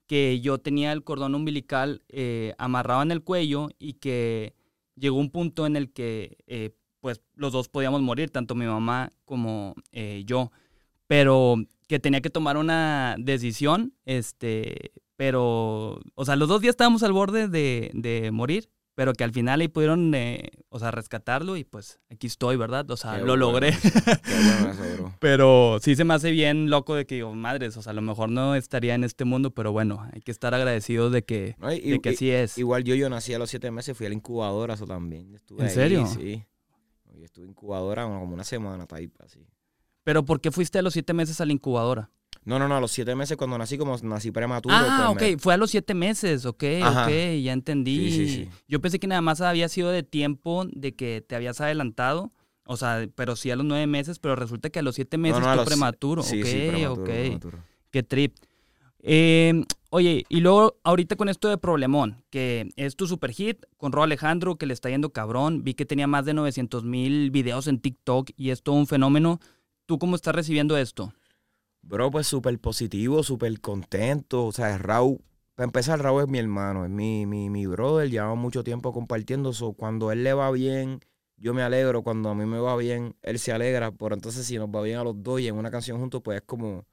que 0.07 0.39
yo 0.41 0.57
tenía 0.59 0.91
el 0.91 1.03
cordón 1.03 1.35
umbilical 1.35 2.03
eh, 2.09 2.53
amarrado 2.57 3.01
en 3.03 3.11
el 3.11 3.23
cuello 3.23 3.69
y 3.79 3.93
que 3.93 4.53
llegó 4.95 5.17
un 5.17 5.29
punto 5.31 5.65
en 5.65 5.75
el 5.75 5.91
que 5.93 6.37
eh, 6.47 6.71
pues 6.99 7.21
los 7.35 7.53
dos 7.53 7.69
podíamos 7.69 8.01
morir, 8.01 8.29
tanto 8.29 8.53
mi 8.55 8.65
mamá 8.65 9.13
como 9.25 9.73
eh, 9.91 10.23
yo, 10.25 10.51
pero 11.07 11.55
que 11.91 11.99
tenía 11.99 12.21
que 12.21 12.29
tomar 12.29 12.55
una 12.57 13.15
decisión, 13.19 13.93
este, 14.05 14.91
pero, 15.17 15.99
o 16.15 16.25
sea, 16.25 16.35
los 16.37 16.47
dos 16.47 16.61
días 16.61 16.71
estábamos 16.71 17.03
al 17.03 17.11
borde 17.13 17.47
de, 17.49 17.91
de 17.93 18.31
morir, 18.31 18.69
pero 18.95 19.13
que 19.13 19.23
al 19.23 19.31
final 19.31 19.59
ahí 19.61 19.67
pudieron, 19.67 20.13
eh, 20.15 20.51
o 20.69 20.79
sea, 20.79 20.91
rescatarlo 20.91 21.57
y 21.57 21.63
pues 21.65 21.99
aquí 22.09 22.27
estoy, 22.27 22.55
¿verdad? 22.55 22.89
O 22.91 22.97
sea, 22.97 23.13
Qué 23.13 23.19
lo 23.19 23.25
bueno 23.37 23.45
logré. 23.51 23.73
bueno. 23.73 25.15
Pero 25.19 25.79
sí 25.81 25.95
se 25.95 26.03
me 26.03 26.13
hace 26.13 26.31
bien 26.31 26.69
loco 26.69 26.95
de 26.95 27.05
que 27.05 27.15
digo, 27.15 27.33
madres, 27.35 27.77
o 27.77 27.81
sea, 27.81 27.91
a 27.91 27.93
lo 27.93 28.01
mejor 28.01 28.29
no 28.29 28.55
estaría 28.55 28.95
en 28.95 29.03
este 29.03 29.25
mundo, 29.25 29.51
pero 29.51 29.71
bueno, 29.71 30.07
hay 30.13 30.21
que 30.21 30.31
estar 30.31 30.53
agradecidos 30.53 31.11
de 31.11 31.23
que, 31.23 31.55
No, 31.59 31.71
y- 31.73 31.79
de 31.91 31.99
que 31.99 32.11
y- 32.11 32.13
así 32.15 32.31
es. 32.31 32.57
Igual 32.57 32.83
yo, 32.83 32.95
yo 32.95 33.09
nací 33.09 33.33
a 33.33 33.39
los 33.39 33.49
siete 33.49 33.69
meses, 33.71 33.95
fui 33.97 34.05
a 34.05 34.09
la 34.09 34.15
incubadora, 34.15 34.73
eso 34.75 34.85
también. 34.85 35.35
Estuve 35.35 35.61
¿En 35.61 35.67
ahí, 35.67 35.73
serio? 35.73 36.05
Sí. 36.07 36.43
Yo 37.15 37.25
estuve 37.25 37.45
incubadora 37.47 38.03
como 38.05 38.23
una 38.23 38.43
semana, 38.43 38.87
type, 38.87 39.13
así. 39.23 39.45
Pero 40.03 40.25
¿por 40.25 40.41
qué 40.41 40.51
fuiste 40.51 40.79
a 40.79 40.81
los 40.81 40.93
siete 40.93 41.13
meses 41.13 41.39
a 41.41 41.45
la 41.45 41.53
incubadora? 41.53 42.09
No, 42.43 42.57
no, 42.57 42.67
no, 42.67 42.75
a 42.75 42.81
los 42.81 42.91
siete 42.91 43.13
meses 43.15 43.37
cuando 43.37 43.55
nací, 43.57 43.77
como 43.77 43.95
nací 44.01 44.31
prematuro. 44.31 44.73
Ah, 44.75 45.13
pues, 45.15 45.33
ok, 45.35 45.39
fue 45.39 45.53
a 45.53 45.57
los 45.57 45.69
siete 45.69 45.93
meses, 45.93 46.45
ok, 46.45 46.63
Ajá. 46.81 47.03
ok, 47.05 47.11
ya 47.43 47.53
entendí. 47.53 48.09
Sí, 48.11 48.27
sí, 48.27 48.33
sí. 48.45 48.49
Yo 48.67 48.81
pensé 48.81 48.97
que 48.99 49.05
nada 49.05 49.21
más 49.21 49.41
había 49.41 49.69
sido 49.69 49.91
de 49.91 50.01
tiempo 50.01 50.65
de 50.71 50.95
que 50.95 51.23
te 51.27 51.35
habías 51.35 51.61
adelantado, 51.61 52.31
o 52.65 52.77
sea, 52.77 53.07
pero 53.13 53.35
sí 53.35 53.51
a 53.51 53.55
los 53.55 53.65
nueve 53.65 53.85
meses, 53.85 54.17
pero 54.17 54.35
resulta 54.35 54.71
que 54.71 54.79
a 54.79 54.81
los 54.81 54.95
siete 54.95 55.17
me- 55.17 55.29
meses 55.29 55.41
no, 55.41 55.45
no, 55.47 55.51
tú 55.53 55.57
los- 55.57 55.67
prematuro, 55.67 56.23
Sí, 56.23 56.39
ok, 56.41 56.45
sí, 56.47 56.63
prematuro, 56.67 57.03
ok. 57.03 57.09
prematuro. 57.09 57.57
Qué 57.91 58.01
trip. 58.03 58.35
Eh, 59.03 59.63
oye, 59.91 60.25
y 60.29 60.39
luego 60.41 60.77
ahorita 60.83 61.15
con 61.15 61.29
esto 61.29 61.47
de 61.49 61.57
Problemón, 61.57 62.23
que 62.29 62.69
es 62.75 62.95
tu 62.95 63.07
super 63.07 63.31
hit 63.31 63.65
con 63.77 63.91
Ro 63.91 64.01
Alejandro, 64.03 64.55
que 64.57 64.65
le 64.65 64.73
está 64.73 64.89
yendo 64.89 65.11
cabrón. 65.11 65.63
Vi 65.63 65.73
que 65.75 65.85
tenía 65.85 66.07
más 66.07 66.25
de 66.25 66.33
900 66.33 66.83
mil 66.83 67.29
videos 67.31 67.67
en 67.67 67.79
TikTok 67.79 68.31
y 68.35 68.49
es 68.49 68.63
todo 68.63 68.75
un 68.75 68.87
fenómeno. 68.87 69.39
¿Tú 69.91 69.99
cómo 69.99 70.15
estás 70.15 70.33
recibiendo 70.33 70.77
esto? 70.77 71.11
Bro, 71.81 72.11
pues 72.11 72.25
súper 72.25 72.57
positivo, 72.59 73.23
súper 73.23 73.59
contento. 73.59 74.45
O 74.45 74.53
sea, 74.53 74.77
Raúl, 74.77 75.19
para 75.53 75.65
empezar, 75.65 76.01
Raúl 76.01 76.21
es 76.23 76.29
mi 76.29 76.39
hermano, 76.39 76.85
es 76.85 76.89
mi, 76.89 77.25
mi, 77.25 77.49
mi 77.49 77.65
brother. 77.65 78.09
Llevamos 78.09 78.37
mucho 78.37 78.63
tiempo 78.63 78.93
compartiendo. 78.93 79.51
So, 79.51 79.73
cuando 79.73 80.13
él 80.13 80.23
le 80.23 80.31
va 80.33 80.49
bien, 80.51 81.01
yo 81.35 81.53
me 81.53 81.61
alegro. 81.61 82.03
Cuando 82.03 82.29
a 82.29 82.35
mí 82.35 82.45
me 82.45 82.57
va 82.59 82.77
bien, 82.77 83.17
él 83.21 83.37
se 83.37 83.51
alegra. 83.51 83.91
Por 83.91 84.13
entonces, 84.13 84.45
si 84.45 84.57
nos 84.57 84.69
va 84.69 84.81
bien 84.81 84.97
a 84.97 85.03
los 85.03 85.21
dos 85.21 85.41
y 85.41 85.49
en 85.49 85.55
una 85.57 85.69
canción 85.71 85.99
juntos, 85.99 86.21
pues 86.23 86.37
es 86.37 86.43
como, 86.45 86.85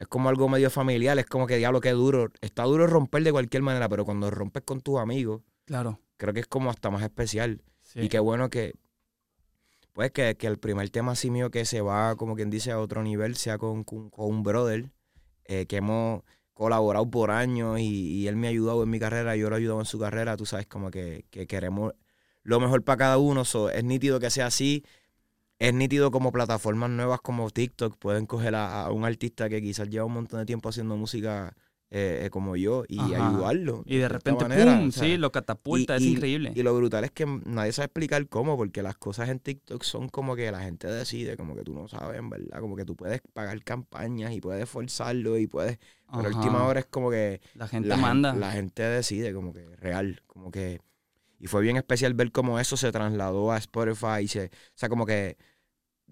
es 0.00 0.08
como 0.08 0.28
algo 0.28 0.48
medio 0.48 0.68
familiar. 0.68 1.16
Es 1.20 1.26
como 1.26 1.46
que 1.46 1.58
diablo, 1.58 1.80
qué 1.80 1.90
duro. 1.92 2.28
Está 2.40 2.64
duro 2.64 2.88
romper 2.88 3.22
de 3.22 3.30
cualquier 3.30 3.62
manera, 3.62 3.88
pero 3.88 4.04
cuando 4.04 4.32
rompes 4.32 4.64
con 4.64 4.80
tus 4.80 4.98
amigos, 4.98 5.42
Claro. 5.64 6.00
creo 6.16 6.34
que 6.34 6.40
es 6.40 6.48
como 6.48 6.70
hasta 6.70 6.90
más 6.90 7.04
especial. 7.04 7.62
Sí. 7.82 8.00
Y 8.00 8.08
qué 8.08 8.18
bueno 8.18 8.50
que, 8.50 8.74
pues, 9.92 10.10
que, 10.12 10.36
que 10.36 10.46
el 10.46 10.58
primer 10.58 10.90
tema 10.90 11.12
así 11.12 11.30
mío 11.30 11.50
que 11.50 11.64
se 11.64 11.80
va, 11.80 12.16
como 12.16 12.34
quien 12.36 12.50
dice, 12.50 12.70
a 12.72 12.80
otro 12.80 13.02
nivel, 13.02 13.36
sea 13.36 13.58
con, 13.58 13.84
con- 13.84 14.10
con 14.10 14.26
un 14.28 14.42
brother, 14.42 14.90
eh, 15.44 15.66
que 15.66 15.76
hemos 15.78 16.22
colaborado 16.54 17.10
por 17.10 17.30
años 17.30 17.80
y, 17.80 17.84
y 18.22 18.28
él 18.28 18.36
me 18.36 18.46
ha 18.48 18.50
ayudado 18.50 18.82
en 18.84 18.90
mi 18.90 18.98
carrera, 19.00 19.36
yo 19.36 19.50
lo 19.50 19.56
he 19.56 19.60
ayudado 19.60 19.80
en 19.80 19.86
su 19.86 19.98
carrera, 19.98 20.36
tú 20.36 20.46
sabes, 20.46 20.66
como 20.66 20.90
que, 20.90 21.26
que 21.30 21.46
queremos 21.46 21.94
lo 22.44 22.60
mejor 22.60 22.84
para 22.84 22.98
cada 22.98 23.18
uno, 23.18 23.42
es 23.42 23.84
nítido 23.84 24.20
que 24.20 24.30
sea 24.30 24.46
así. 24.46 24.84
es 25.58 25.72
nítido 25.74 26.10
como 26.10 26.32
plataformas 26.32 26.90
nuevas 26.90 27.20
como 27.20 27.50
TikTok 27.50 27.96
pueden 27.98 28.26
coger 28.26 28.54
a, 28.54 28.84
a 28.86 28.92
un 28.92 29.04
artista 29.04 29.48
que 29.48 29.60
quizás 29.62 29.88
lleva 29.88 30.04
un 30.06 30.12
montón 30.14 30.40
de 30.40 30.46
tiempo 30.46 30.68
haciendo 30.68 30.96
música 30.96 31.56
eh, 31.94 32.22
eh, 32.24 32.30
como 32.30 32.56
yo 32.56 32.84
y 32.88 32.98
Ajá. 32.98 33.28
ayudarlo. 33.28 33.82
Y 33.84 33.96
de 33.98 34.04
esta 34.04 34.14
repente, 34.14 34.44
manera, 34.48 34.78
¡pum! 34.78 34.88
o 34.88 34.90
sea, 34.92 35.04
sí, 35.04 35.16
lo 35.18 35.30
catapulta, 35.30 35.96
es 35.96 36.02
y- 36.02 36.12
increíble. 36.12 36.52
Y 36.54 36.62
lo 36.62 36.74
brutal 36.74 37.04
es 37.04 37.10
que 37.10 37.26
nadie 37.44 37.70
sabe 37.72 37.84
explicar 37.86 38.26
cómo, 38.28 38.56
porque 38.56 38.82
las 38.82 38.96
cosas 38.96 39.28
en 39.28 39.38
TikTok 39.40 39.82
son 39.82 40.08
como 40.08 40.34
que 40.34 40.50
la 40.50 40.60
gente 40.62 40.86
decide, 40.86 41.36
como 41.36 41.54
que 41.54 41.62
tú 41.64 41.74
no 41.74 41.88
sabes, 41.88 42.18
en 42.18 42.30
verdad. 42.30 42.60
Como 42.60 42.76
que 42.76 42.86
tú 42.86 42.96
puedes 42.96 43.20
pagar 43.34 43.62
campañas 43.62 44.32
y 44.32 44.40
puedes 44.40 44.66
forzarlo 44.68 45.36
y 45.36 45.46
puedes. 45.46 45.78
Pero 46.10 46.28
Ajá. 46.28 46.38
última 46.38 46.64
hora 46.64 46.80
es 46.80 46.86
como 46.86 47.10
que 47.10 47.40
La 47.54 47.68
gente 47.68 47.88
la, 47.88 47.96
manda. 47.98 48.34
la 48.34 48.52
gente 48.52 48.82
decide, 48.82 49.34
como 49.34 49.52
que 49.52 49.76
real. 49.76 50.22
Como 50.26 50.50
que. 50.50 50.80
Y 51.38 51.46
fue 51.46 51.60
bien 51.60 51.76
especial 51.76 52.14
ver 52.14 52.32
cómo 52.32 52.58
eso 52.58 52.76
se 52.78 52.90
trasladó 52.90 53.52
a 53.52 53.58
Spotify. 53.58 54.22
Y 54.22 54.28
se, 54.28 54.46
o 54.46 54.50
sea, 54.76 54.88
como 54.88 55.04
que 55.04 55.36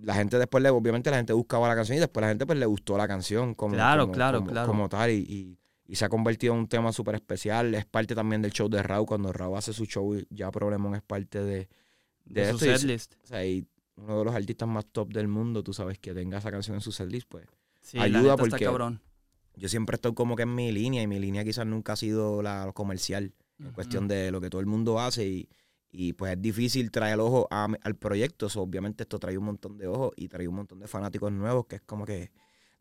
la 0.02 0.14
gente 0.14 0.38
después, 0.38 0.62
le, 0.62 0.70
obviamente 0.70 1.10
la 1.10 1.18
gente 1.18 1.32
buscaba 1.32 1.68
la 1.68 1.74
canción 1.74 1.96
y 1.96 2.00
después 2.00 2.20
la 2.22 2.28
gente 2.28 2.44
pues 2.46 2.58
le 2.58 2.66
gustó 2.66 2.98
la 2.98 3.06
canción. 3.08 3.54
Como, 3.54 3.74
Claro, 3.74 4.02
como- 4.04 4.12
claro, 4.12 4.38
como- 4.40 4.50
claro. 4.50 4.66
Como 4.68 4.88
tal. 4.88 5.10
Y, 5.10 5.16
y- 5.28 5.59
y 5.90 5.96
se 5.96 6.04
ha 6.04 6.08
convertido 6.08 6.52
en 6.54 6.60
un 6.60 6.68
tema 6.68 6.92
súper 6.92 7.16
especial. 7.16 7.74
Es 7.74 7.84
parte 7.84 8.14
también 8.14 8.40
del 8.42 8.52
show 8.52 8.68
de 8.68 8.80
Raúl. 8.80 9.06
Cuando 9.06 9.32
Raúl 9.32 9.58
hace 9.58 9.72
su 9.72 9.86
show, 9.86 10.16
ya 10.30 10.50
Problemón 10.52 10.94
es 10.94 11.02
parte 11.02 11.42
de, 11.42 11.68
de 12.26 12.50
su 12.50 12.56
y 12.56 12.58
se- 12.60 12.78
setlist. 12.78 13.14
o 13.24 13.26
sea, 13.26 13.44
y 13.44 13.66
uno 13.96 14.20
de 14.20 14.24
los 14.24 14.34
artistas 14.34 14.68
más 14.68 14.86
top 14.86 15.12
del 15.12 15.26
mundo, 15.26 15.64
tú 15.64 15.72
sabes, 15.72 15.98
que 15.98 16.14
tenga 16.14 16.38
esa 16.38 16.50
canción 16.52 16.76
en 16.76 16.80
su 16.80 16.92
setlist, 16.92 17.26
pues 17.28 17.44
Sí, 17.82 17.98
ayuda 17.98 18.36
porque- 18.36 18.54
está 18.54 18.64
cabrón. 18.66 19.00
yo 19.56 19.68
siempre 19.68 19.96
estoy 19.96 20.14
como 20.14 20.36
que 20.36 20.44
en 20.44 20.54
mi 20.54 20.70
línea 20.70 21.02
y 21.02 21.06
mi 21.08 21.18
línea 21.18 21.42
quizás 21.44 21.66
nunca 21.66 21.94
ha 21.94 21.96
sido 21.96 22.40
la 22.40 22.70
comercial, 22.72 23.32
en 23.58 23.72
cuestión 23.72 24.06
de 24.08 24.30
lo 24.30 24.40
que 24.40 24.48
todo 24.48 24.60
el 24.60 24.66
mundo 24.68 25.00
hace 25.00 25.26
y, 25.26 25.48
y 25.90 26.12
pues 26.14 26.32
es 26.34 26.40
difícil 26.40 26.90
traer 26.92 27.14
el 27.14 27.20
ojo 27.20 27.48
a- 27.50 27.68
al 27.82 27.96
proyecto, 27.96 28.48
so, 28.48 28.62
obviamente 28.62 29.02
esto 29.02 29.18
trae 29.18 29.36
un 29.36 29.44
montón 29.44 29.76
de 29.76 29.86
ojos 29.88 30.12
y 30.16 30.28
trae 30.28 30.46
un 30.46 30.54
montón 30.54 30.78
de 30.78 30.86
fanáticos 30.86 31.32
nuevos 31.32 31.66
que 31.66 31.76
es 31.76 31.82
como 31.82 32.06
que, 32.06 32.30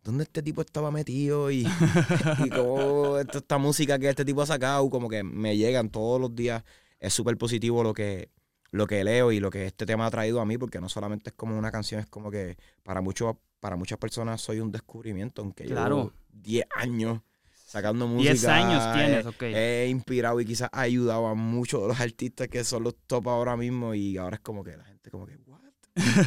¿dónde 0.03 0.23
este 0.23 0.41
tipo 0.43 0.61
estaba 0.61 0.91
metido? 0.91 1.51
Y, 1.51 1.65
esto- 2.39 3.19
esta 3.19 3.57
música 3.57 3.97
que 3.99 4.09
este 4.09 4.25
tipo 4.25 4.41
ha 4.41 4.45
sacado, 4.45 4.89
como 4.89 5.09
que 5.09 5.23
me 5.23 5.57
llegan 5.57 5.89
todos 5.89 6.19
los 6.19 6.35
días, 6.35 6.63
es 6.99 7.13
súper 7.13 7.37
positivo 7.37 7.83
lo 7.83 7.93
que, 7.93 8.29
lo 8.71 8.87
que 8.87 9.03
leo 9.03 9.31
y 9.31 9.39
lo 9.39 9.49
que 9.49 9.65
este 9.65 9.85
tema 9.85 10.05
ha 10.05 10.11
traído 10.11 10.39
a 10.41 10.45
mí, 10.45 10.57
porque 10.57 10.79
no 10.81 10.89
solamente 10.89 11.29
es 11.31 11.35
como 11.35 11.57
una 11.57 11.71
canción, 11.71 11.99
es 12.01 12.07
como 12.07 12.29
que 12.31 12.57
para 12.83 13.01
muchos, 13.01 13.35
para 13.59 13.75
muchas 13.75 13.97
personas 13.97 14.41
soy 14.41 14.59
un 14.59 14.71
descubrimiento, 14.71 15.41
aunque 15.41 15.65
Claro. 15.65 15.95
llevo 15.97 16.13
10 16.31 16.65
años 16.75 17.21
sacando 17.65 18.07
música. 18.07 18.31
10 18.33 18.45
años 18.45 18.93
tienes, 18.95 19.25
he- 19.25 19.27
ok. 19.29 19.41
He 19.43 19.87
inspirado 19.89 20.39
y 20.41 20.45
quizás 20.45 20.69
ha 20.71 20.81
ayudado 20.81 21.27
a 21.27 21.35
muchos 21.35 21.81
de 21.81 21.87
los 21.89 21.99
artistas 21.99 22.47
que 22.47 22.63
son 22.63 22.83
los 22.83 22.95
top 23.07 23.27
ahora 23.29 23.55
mismo 23.57 23.93
y 23.93 24.17
ahora 24.17 24.35
es 24.37 24.41
como 24.41 24.63
que 24.63 24.75
la 24.75 24.83
gente 24.85 25.11
como 25.11 25.25
que? 25.25 25.37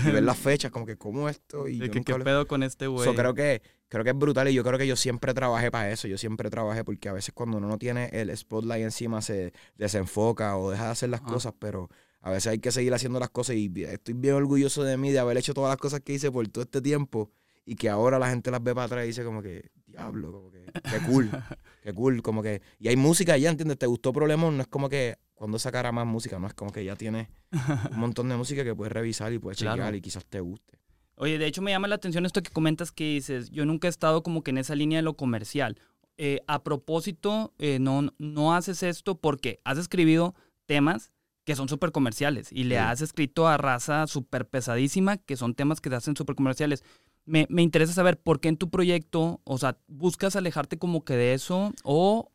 Y 0.07 0.11
ver 0.11 0.23
las 0.23 0.37
fechas 0.38 0.71
como 0.71 0.87
que, 0.87 0.97
¿cómo 0.97 1.29
esto? 1.29 1.69
Y 1.69 1.79
yo 1.79 1.91
que, 1.91 2.02
¿Qué 2.02 2.12
lo- 2.19 2.25
pedo 2.25 2.47
con 2.47 2.62
este 2.62 2.87
güey? 2.87 3.05
So, 3.05 3.14
creo 3.14 3.35
que 3.35 3.62
creo 3.88 4.05
que 4.05 4.11
es 4.11 4.17
brutal 4.17 4.49
y 4.49 4.55
yo 4.55 4.64
creo 4.64 4.79
que 4.79 4.87
yo 4.87 4.97
siempre 4.97 5.35
trabajé 5.35 5.71
para 5.71 5.91
eso. 5.91 6.09
Yo 6.09 6.17
siempre 6.17 6.49
trabajé 6.50 6.85
porque 6.85 7.09
a 7.09 7.12
veces 7.12 7.35
cuando 7.35 7.59
uno 7.59 7.69
no 7.69 7.79
tiene 7.79 8.09
el 8.12 8.35
spotlight 8.37 8.83
encima 8.85 9.21
se 9.21 9.52
desenfoca 9.76 10.57
o 10.57 10.71
deja 10.71 10.87
de 10.87 10.91
hacer 10.93 11.09
las 11.11 11.21
cosas, 11.21 11.52
pero 11.59 11.91
a 12.21 12.31
veces 12.31 12.52
hay 12.52 12.59
que 12.59 12.71
seguir 12.73 12.95
haciendo 12.95 13.19
las 13.21 13.31
cosas 13.31 13.57
y 13.57 13.71
estoy 13.85 14.14
bien 14.14 14.35
orgulloso 14.35 14.85
de 14.85 14.97
mí 14.97 15.11
de 15.11 15.19
haber 15.19 15.37
hecho 15.37 15.52
todas 15.55 15.71
las 15.71 15.76
cosas 15.76 16.00
que 16.00 16.14
hice 16.14 16.31
por 16.31 16.47
todo 16.49 16.62
este 16.64 16.81
tiempo 16.81 17.31
y 17.67 17.75
que 17.75 17.88
ahora 17.91 18.19
la 18.19 18.31
gente 18.31 18.50
las 18.50 18.62
ve 18.62 18.75
para 18.75 18.87
atrás 18.87 19.05
y 19.05 19.09
dice 19.09 19.25
como 19.25 19.43
que, 19.43 19.71
diablo, 19.87 20.33
como 20.33 20.50
que, 20.50 20.64
qué 20.64 20.99
cool, 21.07 21.31
qué 21.83 21.93
cool, 21.93 22.23
como 22.23 22.43
que, 22.43 22.62
y 22.79 22.88
hay 22.88 22.97
música 22.97 23.37
ya, 23.37 23.50
¿entiendes? 23.50 23.79
¿Te 23.79 23.87
gustó 23.87 24.12
Problemón? 24.12 24.57
No 24.57 24.62
es 24.62 24.69
como 24.69 24.88
que 24.88 25.17
cuando 25.35 25.59
sacara 25.59 25.91
más 25.93 26.07
música, 26.07 26.39
no 26.39 26.47
es 26.47 26.55
como 26.55 26.71
que 26.73 26.85
ya 26.85 26.97
tienes 26.97 27.29
un 27.53 27.53
montón 27.99 28.29
de 28.29 28.37
música 28.37 28.62
que 28.65 28.75
puedes 28.75 28.93
revisar 28.93 29.33
y 29.33 29.39
puedes 29.39 29.59
Claro. 29.59 29.77
chequear 29.77 29.95
y 29.95 30.01
quizás 30.01 30.25
te 30.27 30.41
guste. 30.41 30.79
Oye, 31.17 31.39
de 31.39 31.47
hecho 31.47 31.62
me 31.62 31.71
llama 31.71 31.89
la 31.89 31.97
atención 31.97 32.25
esto 32.27 32.43
que 32.43 32.51
comentas 32.51 32.91
que 32.93 33.05
dices, 33.05 33.51
yo 33.51 33.65
nunca 33.65 33.87
he 33.89 33.91
estado 33.91 34.23
como 34.23 34.43
que 34.43 34.51
en 34.51 34.59
esa 34.59 34.75
línea 34.75 34.99
de 34.99 35.03
lo 35.03 35.15
comercial. 35.15 35.79
Eh, 36.19 36.41
a 36.47 36.62
propósito, 36.62 37.53
eh, 37.59 37.79
no, 37.81 38.12
no 38.19 38.55
haces 38.55 38.83
esto 38.83 39.17
porque 39.19 39.61
has 39.65 39.79
escribido 39.79 40.35
temas 40.67 41.11
que 41.45 41.57
son 41.57 41.69
súper 41.69 41.91
comerciales 41.91 42.53
y 42.53 42.65
le 42.65 42.77
Sí. 42.77 42.81
has 42.81 43.01
escrito 43.01 43.49
a 43.49 43.57
raza 43.57 44.07
súper 44.07 44.47
pesadísima 44.49 45.17
que 45.17 45.37
son 45.37 45.55
temas 45.55 45.81
que 45.81 45.91
te 45.91 45.97
hacen 45.97 46.17
súper 46.17 46.37
comerciales. 46.37 46.85
Me, 47.25 47.47
me 47.51 47.62
interesa 47.62 47.93
saber 47.93 48.21
por 48.21 48.41
qué 48.41 48.49
en 48.49 48.57
tu 48.57 48.71
proyecto, 48.71 49.41
o 49.45 49.59
sea, 49.59 49.79
buscas 49.89 50.37
alejarte 50.37 50.79
como 50.79 51.05
que 51.05 51.15
de 51.15 51.35
eso 51.35 51.73
o 51.83 52.31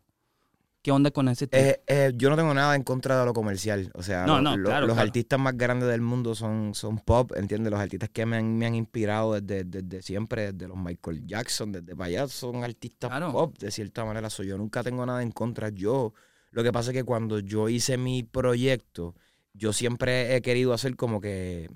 qué 0.87 0.91
onda 0.93 1.11
con 1.11 1.27
ese 1.27 1.47
tema. 1.47 1.67
Eh, 1.67 1.81
eh, 1.85 2.13
yo 2.15 2.29
no 2.29 2.37
tengo 2.37 2.53
nada 2.53 2.73
en 2.73 2.81
contra 2.83 3.19
de 3.19 3.25
lo 3.25 3.33
comercial. 3.33 3.91
O 3.93 4.01
sea, 4.01 4.25
No, 4.25 4.37
lo- 4.37 4.41
no, 4.41 4.55
lo- 4.57 4.69
claro, 4.69 4.87
los 4.87 4.95
claro. 4.95 5.05
artistas 5.07 5.37
más 5.37 5.57
grandes 5.57 5.89
del 5.89 5.99
mundo 5.99 6.33
son, 6.33 6.73
son 6.75 6.97
pop, 6.99 7.33
¿entiendes? 7.35 7.71
Los 7.71 7.81
artistas 7.81 8.09
que 8.09 8.25
me 8.25 8.37
han, 8.37 8.57
me 8.57 8.67
han 8.67 8.73
inspirado 8.73 9.33
desde, 9.33 9.65
desde 9.65 10.01
siempre, 10.01 10.53
desde 10.53 10.69
los 10.69 10.77
Michael 10.77 11.27
Jackson, 11.27 11.73
desde 11.73 11.93
para 11.93 12.05
allá, 12.07 12.27
son 12.29 12.63
artistas 12.63 13.09
Claro. 13.09 13.33
pop, 13.33 13.57
de 13.57 13.69
cierta 13.69 14.05
manera. 14.05 14.29
So, 14.29 14.43
yo 14.43 14.57
nunca 14.57 14.81
tengo 14.81 15.05
nada 15.05 15.21
en 15.21 15.31
contra. 15.31 15.67
Yo, 15.67 16.13
lo 16.51 16.63
que 16.63 16.71
pasa 16.71 16.91
es 16.91 16.95
que 16.95 17.03
cuando 17.03 17.39
yo 17.39 17.67
hice 17.67 17.97
mi 17.97 18.23
proyecto, 18.23 19.13
yo 19.53 19.73
siempre 19.73 20.37
he 20.37 20.41
querido 20.41 20.71
hacer 20.71 20.95
como 20.95 21.19
que 21.19 21.69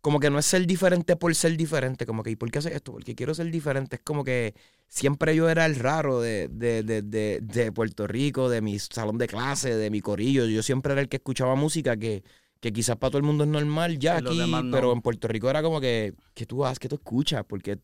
como 0.00 0.20
que 0.20 0.30
no 0.30 0.38
es 0.38 0.46
ser 0.46 0.66
diferente 0.66 1.16
por 1.16 1.34
ser 1.34 1.56
diferente, 1.56 2.06
como 2.06 2.22
que, 2.22 2.30
¿y 2.30 2.36
por 2.36 2.50
qué 2.50 2.58
haces 2.58 2.74
esto? 2.74 2.92
Porque 2.92 3.14
quiero 3.14 3.34
ser 3.34 3.50
diferente. 3.50 3.96
Es 3.96 4.02
como 4.02 4.24
que 4.24 4.54
siempre 4.88 5.34
yo 5.34 5.48
era 5.48 5.66
el 5.66 5.76
raro 5.76 6.20
de, 6.20 6.48
de, 6.48 6.82
de, 6.82 7.02
de, 7.02 7.40
de 7.42 7.72
Puerto 7.72 8.06
Rico, 8.06 8.48
de 8.48 8.60
mi 8.60 8.78
salón 8.78 9.18
de 9.18 9.26
clase, 9.28 9.76
de 9.76 9.90
mi 9.90 10.00
corillo. 10.00 10.46
Yo 10.46 10.62
siempre 10.62 10.92
era 10.92 11.00
el 11.00 11.08
que 11.08 11.16
escuchaba 11.16 11.54
música 11.54 11.96
que, 11.96 12.22
que 12.60 12.72
quizás 12.72 12.96
para 12.96 13.10
todo 13.10 13.18
el 13.18 13.24
mundo 13.24 13.44
es 13.44 13.50
normal 13.50 13.98
ya 13.98 14.16
aquí, 14.16 14.38
no. 14.50 14.70
pero 14.70 14.92
en 14.92 15.00
Puerto 15.00 15.28
Rico 15.28 15.48
era 15.50 15.62
como 15.62 15.80
que, 15.80 16.14
¿qué 16.34 16.46
tú 16.46 16.64
haces? 16.64 16.78
¿Qué 16.78 16.88
tú 16.88 16.96
escuchas? 16.96 17.44
¿Por 17.44 17.62
qué, 17.62 17.78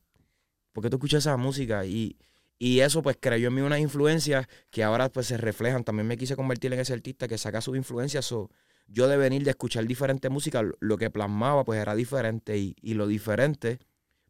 por 0.72 0.82
qué 0.82 0.90
tú 0.90 0.96
escuchas 0.96 1.24
esa 1.24 1.36
música? 1.36 1.84
Y, 1.84 2.16
y 2.58 2.80
eso 2.80 3.02
pues 3.02 3.16
creó 3.20 3.48
en 3.48 3.54
mí 3.54 3.60
unas 3.60 3.80
influencias 3.80 4.46
que 4.70 4.82
ahora 4.82 5.08
pues 5.10 5.26
se 5.26 5.36
reflejan. 5.36 5.84
También 5.84 6.06
me 6.06 6.16
quise 6.16 6.36
convertir 6.36 6.72
en 6.72 6.80
ese 6.80 6.92
artista 6.92 7.28
que 7.28 7.38
saca 7.38 7.60
sus 7.60 7.76
influencias. 7.76 8.24
So, 8.24 8.50
yo 8.86 9.08
de 9.08 9.16
venir 9.16 9.44
de 9.44 9.50
escuchar 9.50 9.86
diferente 9.86 10.28
música, 10.28 10.62
lo 10.80 10.96
que 10.98 11.10
plasmaba 11.10 11.64
pues 11.64 11.80
era 11.80 11.94
diferente 11.94 12.58
y, 12.58 12.76
y 12.80 12.94
lo 12.94 13.06
diferente 13.06 13.78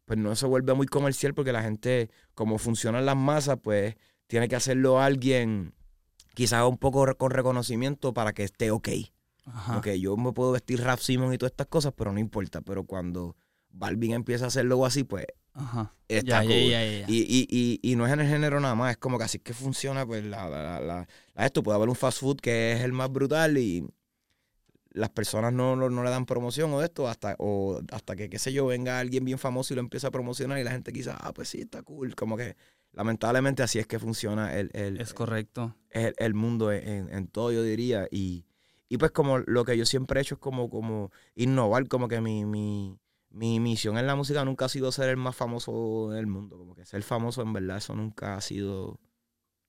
pues 0.05 0.19
no 0.19 0.35
se 0.35 0.45
vuelve 0.45 0.73
muy 0.75 0.85
comercial 0.87 1.33
porque 1.33 1.51
la 1.51 1.63
gente, 1.63 2.11
como 2.35 2.57
funcionan 2.59 3.05
las 3.07 3.15
masas, 3.15 3.57
pues 3.61 3.95
tiene 4.27 4.47
que 4.47 4.55
hacerlo 4.55 4.99
alguien 5.01 5.73
quizás 6.35 6.63
un 6.67 6.77
poco 6.77 7.05
con 7.17 7.31
reconocimiento 7.31 8.13
para 8.13 8.33
que 8.33 8.43
esté 8.43 8.69
ok. 8.71 8.89
Ajá. 9.45 9.77
Ok, 9.79 9.87
yo 9.99 10.15
me 10.17 10.31
puedo 10.31 10.51
vestir 10.51 10.81
Rap 10.81 10.99
Simon 10.99 11.33
y 11.33 11.37
todas 11.37 11.51
estas 11.53 11.67
cosas, 11.67 11.93
pero 11.95 12.11
no 12.11 12.19
importa. 12.19 12.61
Pero 12.61 12.83
cuando 12.83 13.35
Balvin 13.69 14.13
empieza 14.13 14.45
a 14.45 14.47
hacerlo 14.49 14.85
así, 14.85 15.03
pues 15.03 15.25
Ajá. 15.53 15.93
está 16.07 16.43
Ya, 16.43 16.47
cool. 16.49 16.71
ya, 16.71 16.83
ya, 16.85 16.99
ya. 16.99 17.05
Y, 17.07 17.21
y, 17.21 17.47
y, 17.49 17.79
y 17.91 17.95
no 17.95 18.05
es 18.05 18.13
en 18.13 18.19
el 18.19 18.27
género 18.27 18.59
nada 18.59 18.75
más, 18.75 18.91
es 18.91 18.97
como 18.97 19.17
que 19.17 19.23
así 19.23 19.39
que 19.39 19.53
funciona, 19.53 20.05
pues 20.05 20.23
la, 20.23 20.47
la, 20.49 20.61
la, 20.63 20.79
la- 20.81 21.07
la- 21.35 21.45
esto 21.45 21.63
puede 21.63 21.77
haber 21.77 21.89
un 21.89 21.95
fast 21.95 22.19
food 22.19 22.37
que 22.39 22.73
es 22.73 22.81
el 22.81 22.91
más 22.93 23.11
brutal 23.11 23.57
y 23.57 23.87
las 24.95 25.09
personas 25.09 25.51
no, 25.53 25.75
no, 25.75 25.89
no 25.89 26.03
le 26.03 26.09
dan 26.09 26.25
promoción 26.25 26.71
o 26.73 26.81
esto 26.81 27.07
hasta, 27.07 27.35
o 27.37 27.81
hasta 27.91 28.15
que, 28.15 28.29
qué 28.29 28.39
sé 28.39 28.53
yo, 28.53 28.65
venga 28.65 28.99
alguien 28.99 29.25
bien 29.25 29.37
famoso 29.37 29.73
y 29.73 29.75
lo 29.75 29.81
empieza 29.81 30.07
a 30.07 30.11
promocionar 30.11 30.57
y 30.57 30.63
la 30.63 30.71
gente 30.71 30.93
quizás, 30.93 31.17
ah, 31.19 31.33
pues 31.33 31.49
sí, 31.49 31.61
está 31.61 31.83
cool. 31.83 32.15
Como 32.15 32.37
que 32.37 32.55
lamentablemente 32.93 33.61
así 33.61 33.77
es 33.77 33.87
que 33.87 33.99
funciona 33.99 34.55
el, 34.57 34.71
el, 34.73 34.99
Es 35.01 35.13
correcto. 35.13 35.75
el, 35.89 36.15
el 36.17 36.33
mundo 36.33 36.71
en, 36.71 37.09
en 37.13 37.27
todo, 37.27 37.51
yo 37.51 37.61
diría. 37.61 38.07
Y, 38.09 38.45
y 38.87 38.97
pues 38.97 39.11
como 39.11 39.39
lo 39.39 39.65
que 39.65 39.77
yo 39.77 39.85
siempre 39.85 40.19
he 40.19 40.23
hecho 40.23 40.35
es 40.35 40.39
como, 40.41 40.69
como 40.69 41.11
innovar, 41.35 41.87
como 41.89 42.07
que 42.07 42.21
mi, 42.21 42.45
mi, 42.45 42.97
mi 43.29 43.59
misión 43.59 43.97
en 43.97 44.07
la 44.07 44.15
música 44.15 44.45
nunca 44.45 44.65
ha 44.65 44.69
sido 44.69 44.91
ser 44.93 45.09
el 45.09 45.17
más 45.17 45.35
famoso 45.35 46.09
del 46.11 46.27
mundo. 46.27 46.57
Como 46.57 46.73
que 46.73 46.85
ser 46.85 47.03
famoso 47.03 47.41
en 47.41 47.51
verdad, 47.51 47.77
eso 47.77 47.95
nunca 47.95 48.37
ha 48.37 48.41
sido 48.41 48.99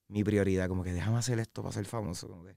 mi 0.09 0.23
prioridad. 0.23 0.69
Como 0.69 0.85
que 0.85 0.93
déjame 0.93 1.19
hacer 1.19 1.41
esto 1.41 1.63
para 1.63 1.73
ser 1.73 1.87
famoso. 1.87 2.29
Como 2.29 2.45
que 2.45 2.57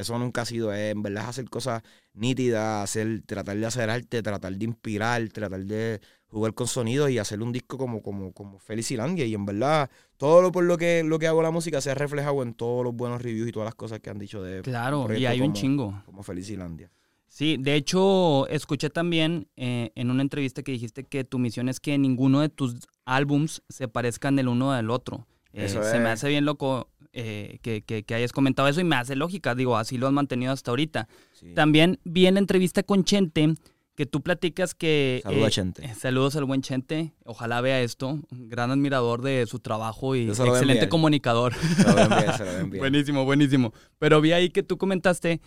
eso 0.00 0.18
nunca 0.18 0.42
ha 0.42 0.44
sido, 0.44 0.72
eh, 0.72 0.90
en 0.90 1.02
verdad 1.02 1.24
es 1.24 1.28
hacer 1.30 1.48
cosas 1.50 1.82
nítidas, 2.14 2.84
hacer, 2.84 3.22
tratar 3.26 3.56
de 3.56 3.66
hacer 3.66 3.90
arte, 3.90 4.22
tratar 4.22 4.52
de 4.54 4.64
inspirar, 4.64 5.28
tratar 5.28 5.64
de 5.64 6.00
jugar 6.26 6.54
con 6.54 6.66
sonidos 6.66 7.10
y 7.10 7.18
hacer 7.18 7.42
un 7.42 7.52
disco 7.52 7.76
como, 7.78 8.02
como, 8.02 8.32
como 8.32 8.58
Felicilandia. 8.58 9.24
Y 9.26 9.34
en 9.34 9.46
verdad, 9.46 9.90
todo 10.16 10.42
lo 10.42 10.52
por 10.52 10.64
lo 10.64 10.76
que, 10.76 11.02
lo 11.02 11.18
que 11.18 11.26
hago 11.26 11.42
la 11.42 11.50
música 11.50 11.80
se 11.80 11.90
ha 11.90 11.94
reflejado 11.94 12.42
en 12.42 12.54
todos 12.54 12.84
los 12.84 12.94
buenos 12.94 13.20
reviews 13.22 13.48
y 13.48 13.52
todas 13.52 13.66
las 13.66 13.74
cosas 13.74 14.00
que 14.00 14.10
han 14.10 14.18
dicho 14.18 14.42
de 14.42 14.62
Claro, 14.62 15.06
y 15.16 15.26
hay 15.26 15.40
un 15.40 15.52
chingo. 15.52 16.02
como 16.04 16.22
Felicilandia. 16.22 16.90
Sí, 17.26 17.56
de 17.60 17.76
hecho, 17.76 18.48
escuché 18.48 18.90
también 18.90 19.46
eh, 19.56 19.92
en 19.94 20.10
una 20.10 20.22
entrevista 20.22 20.64
que 20.64 20.72
dijiste 20.72 21.04
que 21.04 21.22
tu 21.22 21.38
misión 21.38 21.68
es 21.68 21.78
que 21.78 21.96
ninguno 21.96 22.40
de 22.40 22.48
tus 22.48 22.74
álbums 23.04 23.62
se 23.68 23.86
parezcan 23.86 24.36
el 24.40 24.48
uno 24.48 24.72
del 24.72 24.90
otro. 24.90 25.28
Eh, 25.52 25.64
Eso 25.66 25.82
se 25.84 26.00
me 26.00 26.08
hace 26.10 26.28
bien 26.28 26.44
loco 26.44 26.88
eh, 27.12 27.58
que, 27.62 27.82
que- 27.82 28.02
que 28.04 28.14
hayas 28.14 28.32
comentado 28.32 28.68
eso 28.68 28.80
y 28.80 28.84
me 28.84 28.96
hace 28.96 29.16
lógica, 29.16 29.54
digo, 29.54 29.76
así 29.76 29.98
lo 29.98 30.06
has 30.06 30.12
mantenido 30.12 30.52
hasta 30.52 30.70
ahorita. 30.70 31.08
Sí. 31.32 31.54
También 31.54 31.98
vi 32.04 32.26
en 32.26 32.34
la 32.34 32.40
entrevista 32.40 32.82
con 32.82 33.04
Chente 33.04 33.54
que 33.96 34.06
tú 34.06 34.22
platicas 34.22 34.74
que... 34.74 35.20
Saludos 35.22 35.44
a 35.44 35.46
eh, 35.46 35.50
Chente. 35.50 35.84
eh, 35.84 35.94
saludos 35.94 36.36
al 36.36 36.44
buen 36.46 36.62
Chente, 36.62 37.12
ojalá 37.24 37.60
vea 37.60 37.82
esto, 37.82 38.08
un 38.30 38.48
gran 38.48 38.70
admirador 38.70 39.20
de 39.20 39.44
su 39.46 39.58
trabajo 39.58 40.16
y 40.16 40.28
excelente 40.28 40.88
comunicador. 40.88 41.52
Enviar. 41.86 42.68
Buenísimo, 42.78 43.24
buenísimo. 43.24 43.74
Pero 43.98 44.20
vi 44.20 44.32
ahí 44.32 44.50
que 44.50 44.62
tú 44.62 44.78
comentaste, 44.78 45.40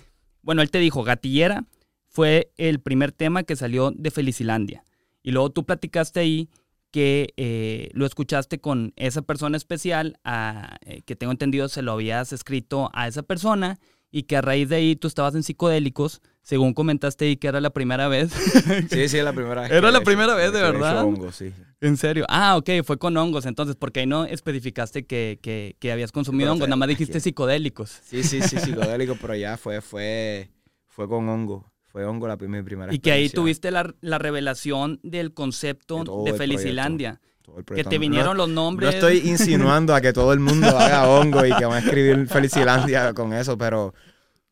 bueno, 0.44 0.62
él 0.62 0.70
te 0.70 0.78
dijo 0.80 1.04
gatillera, 1.04 1.66
fue 2.10 2.52
el 2.58 2.80
primer 2.80 3.12
tema 3.12 3.44
que 3.44 3.56
salió 3.56 3.90
de 3.92 4.12
Felicilandia. 4.12 4.86
Y 5.24 5.32
luego 5.32 5.50
tú 5.50 5.66
platicaste 5.66 6.20
ahí 6.20 6.50
que 6.94 7.34
eh, 7.38 7.90
lo 7.94 8.06
escuchaste 8.06 8.62
con 8.62 8.94
esa 8.98 9.24
persona 9.24 9.58
especial, 9.58 10.20
a, 10.24 10.78
eh, 10.86 11.02
que 11.02 11.16
tengo 11.16 11.32
entendido 11.32 11.68
se 11.68 11.82
lo 11.82 11.94
habías 11.94 12.32
escrito 12.34 12.92
a 12.94 13.08
esa 13.08 13.24
persona 13.24 13.80
y 14.12 14.24
que 14.24 14.38
a 14.38 14.42
raíz 14.42 14.70
de 14.70 14.76
ahí 14.76 14.96
tú 14.96 15.08
estabas 15.08 15.34
en 15.34 15.42
psicodélicos, 15.42 16.22
según 16.44 16.76
comentaste 16.76 17.26
ahí 17.26 17.38
que 17.38 17.48
era 17.48 17.60
la 17.62 17.72
primera 17.72 18.08
vez. 18.10 18.32
Sí, 18.92 19.10
sí, 19.10 19.18
es 19.18 19.24
la 19.24 19.34
primera 19.34 19.62
vez. 19.64 19.72
Era 19.72 19.90
la 19.92 19.98
hecho- 19.98 20.06
primera 20.06 20.36
vez, 20.36 20.54
de 20.54 20.60
que 20.60 20.68
he 20.68 20.72
verdad. 20.72 21.04
hongos, 21.04 21.36
sí. 21.36 21.52
¿En 21.82 21.98
serio? 21.98 22.26
Ah, 22.30 22.58
ok, 22.58 22.70
fue 22.86 23.00
con 23.00 23.18
hongos 23.18 23.48
entonces, 23.48 23.76
porque 23.76 24.02
ahí 24.02 24.06
no 24.06 24.26
especificaste 24.26 25.08
que, 25.08 25.40
que- 25.42 25.76
que 25.80 25.92
habías 25.92 26.12
consumido 26.12 26.52
hongos, 26.52 26.68
nada 26.68 26.76
más 26.78 26.90
dijiste 26.90 27.20
psicodélicos. 27.20 27.90
Sí, 28.04 28.22
sí, 28.22 28.40
sí, 28.44 28.60
psicodélico, 28.60 29.18
pero 29.20 29.34
ya 29.36 29.58
fue, 29.58 29.82
fue, 29.82 30.52
fue 30.90 31.08
con 31.10 31.28
hongo. 31.28 31.73
Fue 31.94 32.06
hongo 32.06 32.28
la 32.28 32.36
mi 32.38 32.64
primera 32.64 32.92
Y 32.92 32.98
que 32.98 33.12
ahí 33.12 33.30
tuviste 33.30 33.70
la, 33.70 33.94
la 34.02 34.18
revelación 34.18 35.00
del 35.04 35.32
concepto 35.32 36.04
De 36.26 36.34
Felicilandia. 36.34 37.22
Que 37.68 37.84
te 37.84 37.98
No- 37.98 38.00
vinieron 38.02 38.36
los 38.36 38.50
No 38.50 38.56
nombres. 38.56 38.96
estoy 38.96 39.20
insinuando 39.20 39.94
a 39.94 40.02
que 40.02 40.12
todo 40.12 40.34
el 40.34 40.40
mundo 40.40 40.68
haga 40.80 41.08
hongo 41.08 41.46
y 41.46 41.54
que 41.56 41.66
va 41.66 41.76
a 41.76 41.80
escribir 41.80 42.28
Felicilandia 42.28 43.14
con 43.14 43.32
eso, 43.32 43.60
pero 43.60 43.94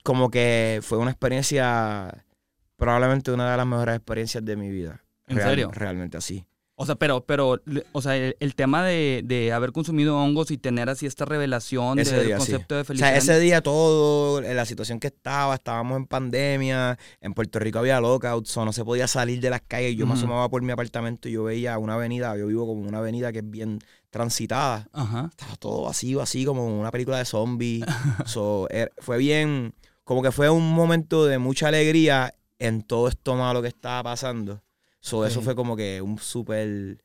como 0.04 0.30
que 0.30 0.82
fue 0.84 1.00
una 1.00 1.10
experiencia, 1.10 2.26
probablemente 2.78 3.32
una 3.32 3.50
de 3.50 3.58
las 3.58 3.66
mejores 3.66 3.96
experiencias 3.96 4.46
de 4.46 4.56
mi 4.56 4.70
vida. 4.70 5.04
¿En 5.28 5.38
serio? 5.40 5.72
Realmente 5.74 6.18
así. 6.18 6.46
O 6.82 6.86
sea, 6.86 6.96
pero, 6.96 7.26
pero, 7.26 7.60
o 7.92 8.02
sea, 8.02 8.18
el, 8.18 8.36
el 8.40 8.56
tema 8.56 8.84
de, 8.86 9.22
de 9.24 9.52
haber 9.54 9.72
consumido 9.72 10.18
hongos 10.18 10.52
y 10.52 10.58
tener 10.58 10.90
así 10.90 11.06
esta 11.06 11.26
revelación 11.26 12.00
Ese 12.00 12.16
del 12.16 12.26
día, 12.28 12.40
sí. 12.40 12.52
concepto 12.52 12.76
de 12.76 12.82
O 12.82 12.96
sea, 12.96 13.16
ese 13.16 13.40
día 13.40 13.62
todo, 13.62 14.44
en 14.44 14.56
la 14.56 14.66
situación 14.66 15.00
que 15.00 15.08
estaba, 15.08 15.56
estábamos 15.56 15.98
en 15.98 16.06
pandemia, 16.08 16.98
en 17.22 17.34
Puerto 17.34 17.60
Rico 17.60 17.80
había 17.80 18.00
lockouts, 18.02 18.56
o 18.58 18.66
no 18.66 18.74
se 18.74 18.84
podía 18.84 19.08
salir 19.08 19.40
de 19.42 19.50
las 19.50 19.62
calles. 19.62 19.96
Yo 19.96 20.06
me 20.06 20.14
Ujú. 20.14 20.20
asomaba 20.20 20.50
por 20.50 20.62
mi 20.62 20.72
apartamento 20.72 21.30
y 21.30 21.34
yo 21.34 21.44
veía 21.44 21.78
una 21.78 21.94
avenida, 21.94 22.36
yo 22.38 22.48
vivo 22.48 22.66
como 22.66 22.82
una 22.88 22.98
avenida 22.98 23.32
que 23.32 23.40
es 23.40 23.50
bien 23.50 23.80
transitada. 24.10 24.88
Ajá. 24.94 25.28
estaba 25.30 25.56
todo 25.56 25.84
vacío, 25.84 26.22
así 26.22 26.46
como 26.46 26.66
una 26.80 26.92
película 26.92 27.18
de 27.18 27.26
zombies. 27.26 27.86
So, 28.26 28.68
er- 28.70 28.92
fue 28.98 29.18
bien, 29.18 29.74
como 30.04 30.22
que 30.22 30.32
fue 30.32 30.50
un 30.50 30.74
momento 30.74 31.26
de 31.26 31.38
mucha 31.38 31.68
alegría 31.70 32.34
en 32.60 32.82
todo 32.84 33.08
esto 33.08 33.36
malo 33.36 33.62
que 33.62 33.68
estaba 33.70 34.04
pasando. 34.04 34.62
So, 35.02 35.26
Eso 35.26 35.42
fue 35.42 35.56
como 35.56 35.76
que 35.76 36.02
un 36.02 36.20
súper 36.20 37.02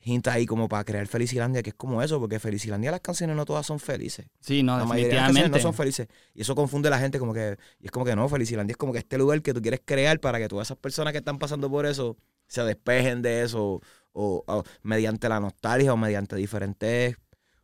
hint 0.00 0.26
ahí 0.28 0.44
como 0.44 0.68
para 0.68 0.84
crear 0.84 1.06
Felicilandia, 1.06 1.62
que 1.62 1.70
es 1.70 1.76
como 1.76 2.02
eso, 2.02 2.18
porque 2.20 2.38
Felicilandia 2.40 2.90
las 2.90 3.00
canciones 3.00 3.36
no 3.36 3.44
todas 3.44 3.64
son 3.64 3.78
felices. 3.78 4.26
Sí, 4.40 4.62
no, 4.62 4.76
la 4.76 4.84
mayoría 4.84 5.08
de 5.08 5.14
las 5.14 5.24
canciones 5.26 5.50
no 5.52 5.58
son 5.58 5.74
felices. 5.74 6.08
Y 6.34 6.42
eso 6.42 6.54
confunde 6.54 6.88
a 6.88 6.90
la 6.90 6.98
gente 6.98 7.18
como 7.18 7.32
que, 7.32 7.56
y 7.78 7.86
es 7.86 7.90
como 7.92 8.04
que 8.04 8.16
no, 8.16 8.28
Felicilandia 8.28 8.72
es 8.72 8.76
como 8.76 8.92
que 8.92 8.98
este 8.98 9.18
lugar 9.18 9.40
que 9.42 9.54
tú 9.54 9.62
quieres 9.62 9.80
crear 9.84 10.18
para 10.20 10.38
que 10.38 10.48
todas 10.48 10.66
esas 10.66 10.78
personas 10.78 11.12
que 11.12 11.18
están 11.18 11.38
pasando 11.38 11.70
por 11.70 11.86
eso 11.86 12.16
se 12.48 12.62
despejen 12.62 13.22
de 13.22 13.42
eso, 13.42 13.80
o, 14.12 14.44
o 14.46 14.64
mediante 14.82 15.28
la 15.28 15.38
nostalgia 15.38 15.92
o 15.92 15.96
mediante 15.96 16.34
diferentes 16.34 17.16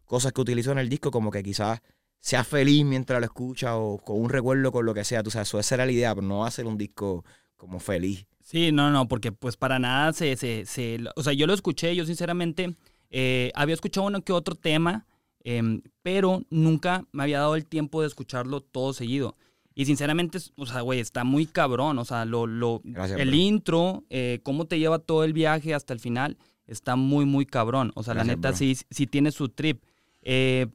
cosas 0.05 0.33
que 0.33 0.41
utilizo 0.41 0.71
en 0.71 0.79
el 0.79 0.89
disco, 0.89 1.11
como 1.11 1.31
que 1.31 1.43
quizás 1.43 1.81
sea 2.21 2.45
feliz 2.45 2.85
mientras 2.85 3.21
lo 3.21 3.27
escucha 3.27 3.77
o 3.77 3.99
con 3.99 4.21
un 4.21 4.31
recuerdo 4.31 4.71
con 4.71 4.87
lo 4.87 4.95
que 4.95 5.05
sea. 5.05 5.23
Tú 5.23 5.31
sabes, 5.31 5.49
eso 5.49 5.59
esa 5.59 5.75
era 5.75 5.87
la 5.87 5.93
idea, 5.93 6.15
pero 6.15 6.27
no 6.27 6.49
ser 6.51 6.67
un 6.67 6.79
disco 6.79 7.25
como 7.57 7.81
feliz. 7.81 8.27
Sí, 8.47 8.73
no, 8.73 8.91
no, 8.91 9.09
porque 9.09 9.33
pues 9.33 9.57
para 9.57 9.79
nada 9.79 10.13
se, 10.13 10.37
se, 10.37 10.67
se- 10.67 10.99
o 11.17 11.23
sea, 11.23 11.33
yo 11.33 11.47
lo 11.47 11.55
escuché, 11.55 11.97
yo 11.97 12.05
sinceramente 12.05 12.75
eh, 13.11 13.51
había 13.55 13.75
escuchado 13.75 14.07
uno 14.07 14.23
que 14.23 14.33
otro 14.35 14.55
tema, 14.55 15.07
em, 15.45 15.81
pero 16.03 16.43
nunca 16.51 17.07
me 17.11 17.23
había 17.23 17.39
dado 17.41 17.57
el 17.57 17.65
tiempo 17.65 18.03
de 18.03 18.07
escucharlo 18.09 18.61
todo 18.61 18.93
seguido. 18.93 19.35
Y 19.75 19.87
sinceramente, 19.87 20.39
o 20.57 20.67
sea, 20.67 20.83
güey, 20.83 21.01
está 21.01 21.25
muy 21.25 21.47
cabrón, 21.47 21.99
o 21.99 22.05
sea, 22.05 22.27
lo, 22.27 22.47
lo, 22.47 22.83
Gracias, 22.85 23.19
el 23.19 23.29
bro. 23.31 23.37
intro, 23.39 24.05
eh, 24.11 24.41
cómo 24.43 24.67
te 24.67 24.79
lleva 24.79 24.99
todo 24.99 25.25
el 25.25 25.33
viaje 25.33 25.73
hasta 25.73 25.95
el 25.95 25.99
final, 26.01 26.37
está 26.67 26.97
muy, 26.97 27.25
muy 27.25 27.47
cabrón. 27.47 27.93
O 27.95 28.03
sea, 28.03 28.13
la 28.15 28.25
neta 28.25 28.51
bro. 28.51 28.59
sí, 28.59 28.77
sí 28.91 29.07
tiene 29.07 29.33
su 29.33 29.49
trip. 29.49 29.83
Eh, 30.23 30.67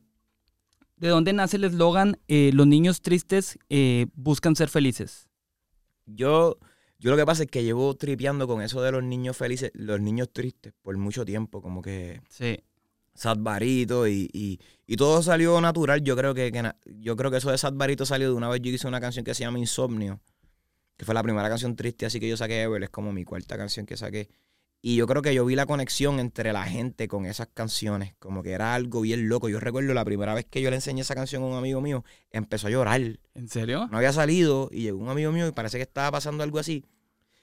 ¿De 0.98 1.08
dónde 1.08 1.34
nace 1.34 1.58
el 1.58 1.64
eslogan? 1.66 2.18
eh, 2.28 2.50
los 2.54 2.66
niños 2.68 3.02
tristes 3.02 3.58
buscan 4.16 4.56
ser 4.56 4.70
felices. 4.70 5.30
Yo, 6.06 6.58
yo 7.00 7.10
lo 7.12 7.18
que 7.18 7.26
pasa 7.26 7.44
es 7.44 7.50
que 7.50 7.64
llevo 7.64 7.96
tripeando 7.96 8.48
con 8.48 8.62
eso 8.62 8.82
de 8.82 8.92
los 8.92 9.04
niños 9.04 9.36
felices, 9.38 9.72
los 9.74 10.00
niños 10.02 10.30
tristes, 10.32 10.74
por 10.82 10.96
mucho 10.98 11.26
tiempo, 11.26 11.62
como 11.62 11.82
que 11.82 12.22
Sí. 12.30 12.58
Sad 13.16 13.38
Barito 13.40 14.08
y, 14.08 14.30
y, 14.32 14.60
y 14.88 14.96
todo 14.96 15.22
salió 15.22 15.60
natural. 15.60 16.02
Yo 16.04 16.16
creo 16.16 16.34
que, 16.34 16.52
que 16.52 16.62
na- 16.62 16.78
yo 16.86 17.16
creo 17.18 17.30
que 17.32 17.38
eso 17.38 17.52
de 17.52 17.58
Sad 17.58 17.74
Barito 17.74 18.06
salió 18.06 18.28
de 18.30 18.34
una 18.36 18.48
vez. 18.48 18.62
Yo 18.62 18.72
hice 18.72 18.88
una 18.88 19.02
canción 19.02 19.26
que 19.26 19.34
se 19.34 19.42
llama 19.44 19.60
Insomnio, 19.60 20.22
que 20.96 21.04
fue 21.06 21.14
la 21.14 21.24
primera 21.24 21.50
canción 21.50 21.76
triste, 21.76 22.06
así 22.06 22.20
que 22.20 22.30
yo 22.30 22.38
saqué 22.38 22.62
Ever, 22.62 22.82
es 22.84 22.90
como 22.90 23.12
mi 23.12 23.26
cuarta 23.26 23.58
canción 23.58 23.86
que 23.86 23.98
saqué. 23.98 24.30
Y 24.82 24.96
yo 24.96 25.08
creo 25.08 25.22
que 25.22 25.34
yo 25.34 25.44
vi 25.46 25.56
la 25.56 25.66
conexión 25.66 26.20
entre 26.20 26.54
la 26.54 26.64
gente 26.64 27.10
con 27.10 27.26
esas 27.26 27.48
canciones, 27.54 28.14
como 28.18 28.44
que 28.44 28.52
era 28.52 28.76
algo 28.76 29.02
bien 29.02 29.28
loco. 29.28 29.50
Yo 29.50 29.60
recuerdo 29.60 29.94
la 29.94 30.06
primera 30.06 30.34
vez 30.34 30.46
que 30.46 30.62
yo 30.62 30.70
le 30.70 30.78
enseñé 30.78 31.02
esa 31.02 31.16
canción 31.16 31.44
a 31.44 31.48
un 31.48 31.58
amigo 31.58 31.82
mío, 31.82 32.06
empezó 32.32 32.68
a 32.68 32.70
llorar. 32.70 33.02
¿En 33.34 33.50
serio? 33.50 33.90
No 33.92 33.98
había 33.98 34.14
salido 34.14 34.70
y 34.72 34.84
llegó 34.84 35.00
un 35.00 35.10
amigo 35.10 35.34
mío 35.34 35.48
y 35.48 35.52
parece 35.52 35.78
que 35.78 35.84
estaba 35.84 36.12
pasando 36.12 36.44
algo 36.44 36.60
así. 36.60 36.86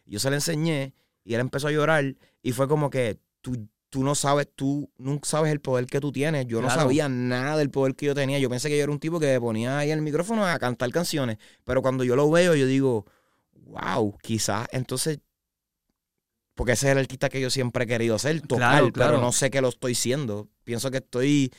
Yo 0.07 0.19
se 0.19 0.31
le 0.31 0.37
enseñé 0.37 0.95
y 1.25 1.35
él 1.35 1.41
empezó 1.41 1.69
a 1.69 1.73
llorar 1.73 2.17
y 2.43 2.53
fue 2.53 2.69
como 2.69 2.89
que 2.89 3.19
tú, 3.43 3.69
tú 3.91 4.03
no 4.03 4.15
sabes, 4.15 4.49
tú 4.55 4.91
nunca 4.97 5.29
sabes 5.29 5.53
el 5.53 5.61
poder 5.61 5.85
que 5.87 6.01
tú 6.01 6.13
tienes. 6.13 6.47
Yo 6.47 6.63
no 6.63 6.71
sabía 6.71 7.07
nada 7.11 7.59
del 7.59 7.69
poder 7.69 7.97
que 7.97 8.07
yo 8.07 8.15
tenía. 8.15 8.39
Yo 8.39 8.49
pensé 8.49 8.71
que 8.71 8.79
yo 8.79 8.85
era 8.85 8.93
un 8.93 8.99
tipo 8.99 9.21
que 9.21 9.39
ponía 9.41 9.77
ahí 9.79 9.91
el 9.91 10.01
micrófono 10.01 10.47
a 10.47 10.59
cantar 10.59 10.91
canciones. 10.91 11.37
Pero 11.65 11.83
cuando 11.83 12.03
yo 12.03 12.17
lo 12.17 12.31
veo, 12.31 12.55
yo 12.55 12.67
digo, 12.67 13.05
wow, 13.67 14.17
quizás 14.23 14.69
entonces... 14.73 15.19
Porque 16.57 16.73
ese 16.73 16.87
es 16.89 16.93
el 16.93 16.99
artista 16.99 17.29
que 17.29 17.41
yo 17.41 17.51
siempre 17.51 17.85
he 17.85 17.87
querido 17.87 18.19
ser, 18.19 18.41
tocar, 18.41 18.71
Claro, 18.73 18.93
claro. 18.93 19.11
pero 19.13 19.23
no 19.23 19.31
sé 19.31 19.51
que 19.51 19.61
lo 19.61 19.69
estoy 19.69 19.95
siendo. 19.95 20.49
Pienso 20.65 20.91
que 20.91 20.97
estoy 20.97 21.53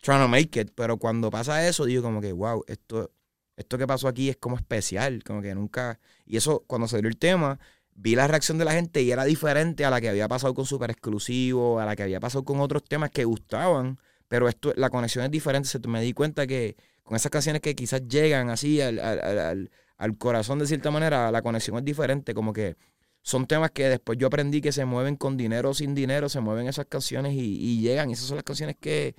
trying 0.00 0.20
to 0.20 0.28
make 0.28 0.60
it, 0.60 0.70
pero 0.76 0.98
cuando 0.98 1.30
pasa 1.30 1.66
eso, 1.66 1.84
digo 1.86 2.02
como 2.04 2.20
que, 2.20 2.32
wow, 2.32 2.62
esto, 2.68 3.10
esto 3.56 3.78
que 3.78 3.86
pasó 3.88 4.06
aquí 4.06 4.28
es 4.28 4.36
como 4.36 4.56
especial, 4.56 5.24
como 5.24 5.42
que 5.42 5.54
nunca... 5.54 5.98
Y 6.26 6.36
eso, 6.36 6.62
cuando 6.68 6.86
salió 6.86 7.08
el 7.08 7.16
tema, 7.16 7.58
vi 7.94 8.14
la 8.14 8.28
reacción 8.28 8.58
de 8.58 8.64
la 8.64 8.72
gente 8.72 9.02
y 9.02 9.10
era 9.10 9.24
diferente 9.24 9.84
a 9.84 9.90
la 9.90 10.00
que 10.00 10.08
había 10.10 10.28
pasado 10.28 10.54
con 10.54 10.66
Super 10.66 10.90
Exclusivo, 10.90 11.80
a 11.80 11.84
la 11.86 11.96
que 11.96 12.02
había 12.04 12.20
pasado 12.20 12.44
con 12.44 12.60
otros 12.60 12.84
temas 12.84 13.10
que 13.10 13.24
gustaban, 13.24 13.98
pero 14.28 14.48
esto, 14.48 14.72
la 14.76 14.90
conexión 14.90 15.24
es 15.24 15.30
diferente. 15.30 15.68
Se- 15.68 15.78
me 15.88 16.00
di 16.02 16.12
cuenta 16.12 16.46
que 16.46 16.76
con 17.02 17.16
esas 17.16 17.30
canciones 17.30 17.60
que 17.62 17.74
quizás 17.74 18.06
llegan 18.06 18.50
así 18.50 18.80
al, 18.80 18.98
al- 18.98 19.20
al- 19.20 19.38
al- 19.38 19.70
al 19.98 20.18
corazón 20.18 20.58
de 20.58 20.66
cierta 20.66 20.90
manera, 20.90 21.30
la 21.30 21.42
conexión 21.42 21.76
es 21.78 21.84
diferente, 21.84 22.34
como 22.34 22.52
que 22.52 22.76
son 23.22 23.46
temas 23.46 23.70
que 23.70 23.88
después 23.88 24.18
yo 24.18 24.26
aprendí 24.26 24.60
que 24.60 24.72
se 24.72 24.84
mueven 24.84 25.16
con 25.16 25.36
dinero 25.36 25.70
o 25.70 25.74
sin 25.74 25.94
dinero, 25.94 26.28
se 26.28 26.40
mueven 26.40 26.66
esas 26.66 26.86
canciones 26.86 27.32
y, 27.34 27.38
y 27.38 27.80
llegan, 27.80 28.10
esas 28.10 28.26
son 28.26 28.36
las 28.36 28.44
canciones 28.44 28.76
que, 28.80 29.14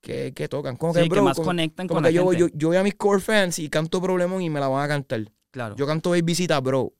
que, 0.00 0.32
que 0.34 0.48
tocan. 0.48 0.76
Como 0.76 0.94
Sí, 0.94 1.00
que, 1.00 1.04
que 1.04 1.10
bro, 1.10 1.24
más 1.24 1.36
como- 1.36 1.46
conectan 1.46 1.86
como 1.86 1.96
con 1.98 2.04
que 2.04 2.10
la 2.10 2.14
yo, 2.14 2.30
gente. 2.30 2.38
yo, 2.40 2.48
yo 2.54 2.68
voy 2.68 2.76
a 2.78 2.82
mis 2.82 2.94
core 2.94 3.20
fans 3.20 3.58
y 3.58 3.68
canto 3.68 4.00
Problemón 4.00 4.40
y 4.42 4.50
me 4.50 4.60
la 4.60 4.68
van 4.68 4.84
a 4.84 4.88
cantar. 4.88 5.30
claro. 5.50 5.76
Yo 5.76 5.86
canto 5.86 6.10
Babysita, 6.10 6.58
bro. 6.60 6.92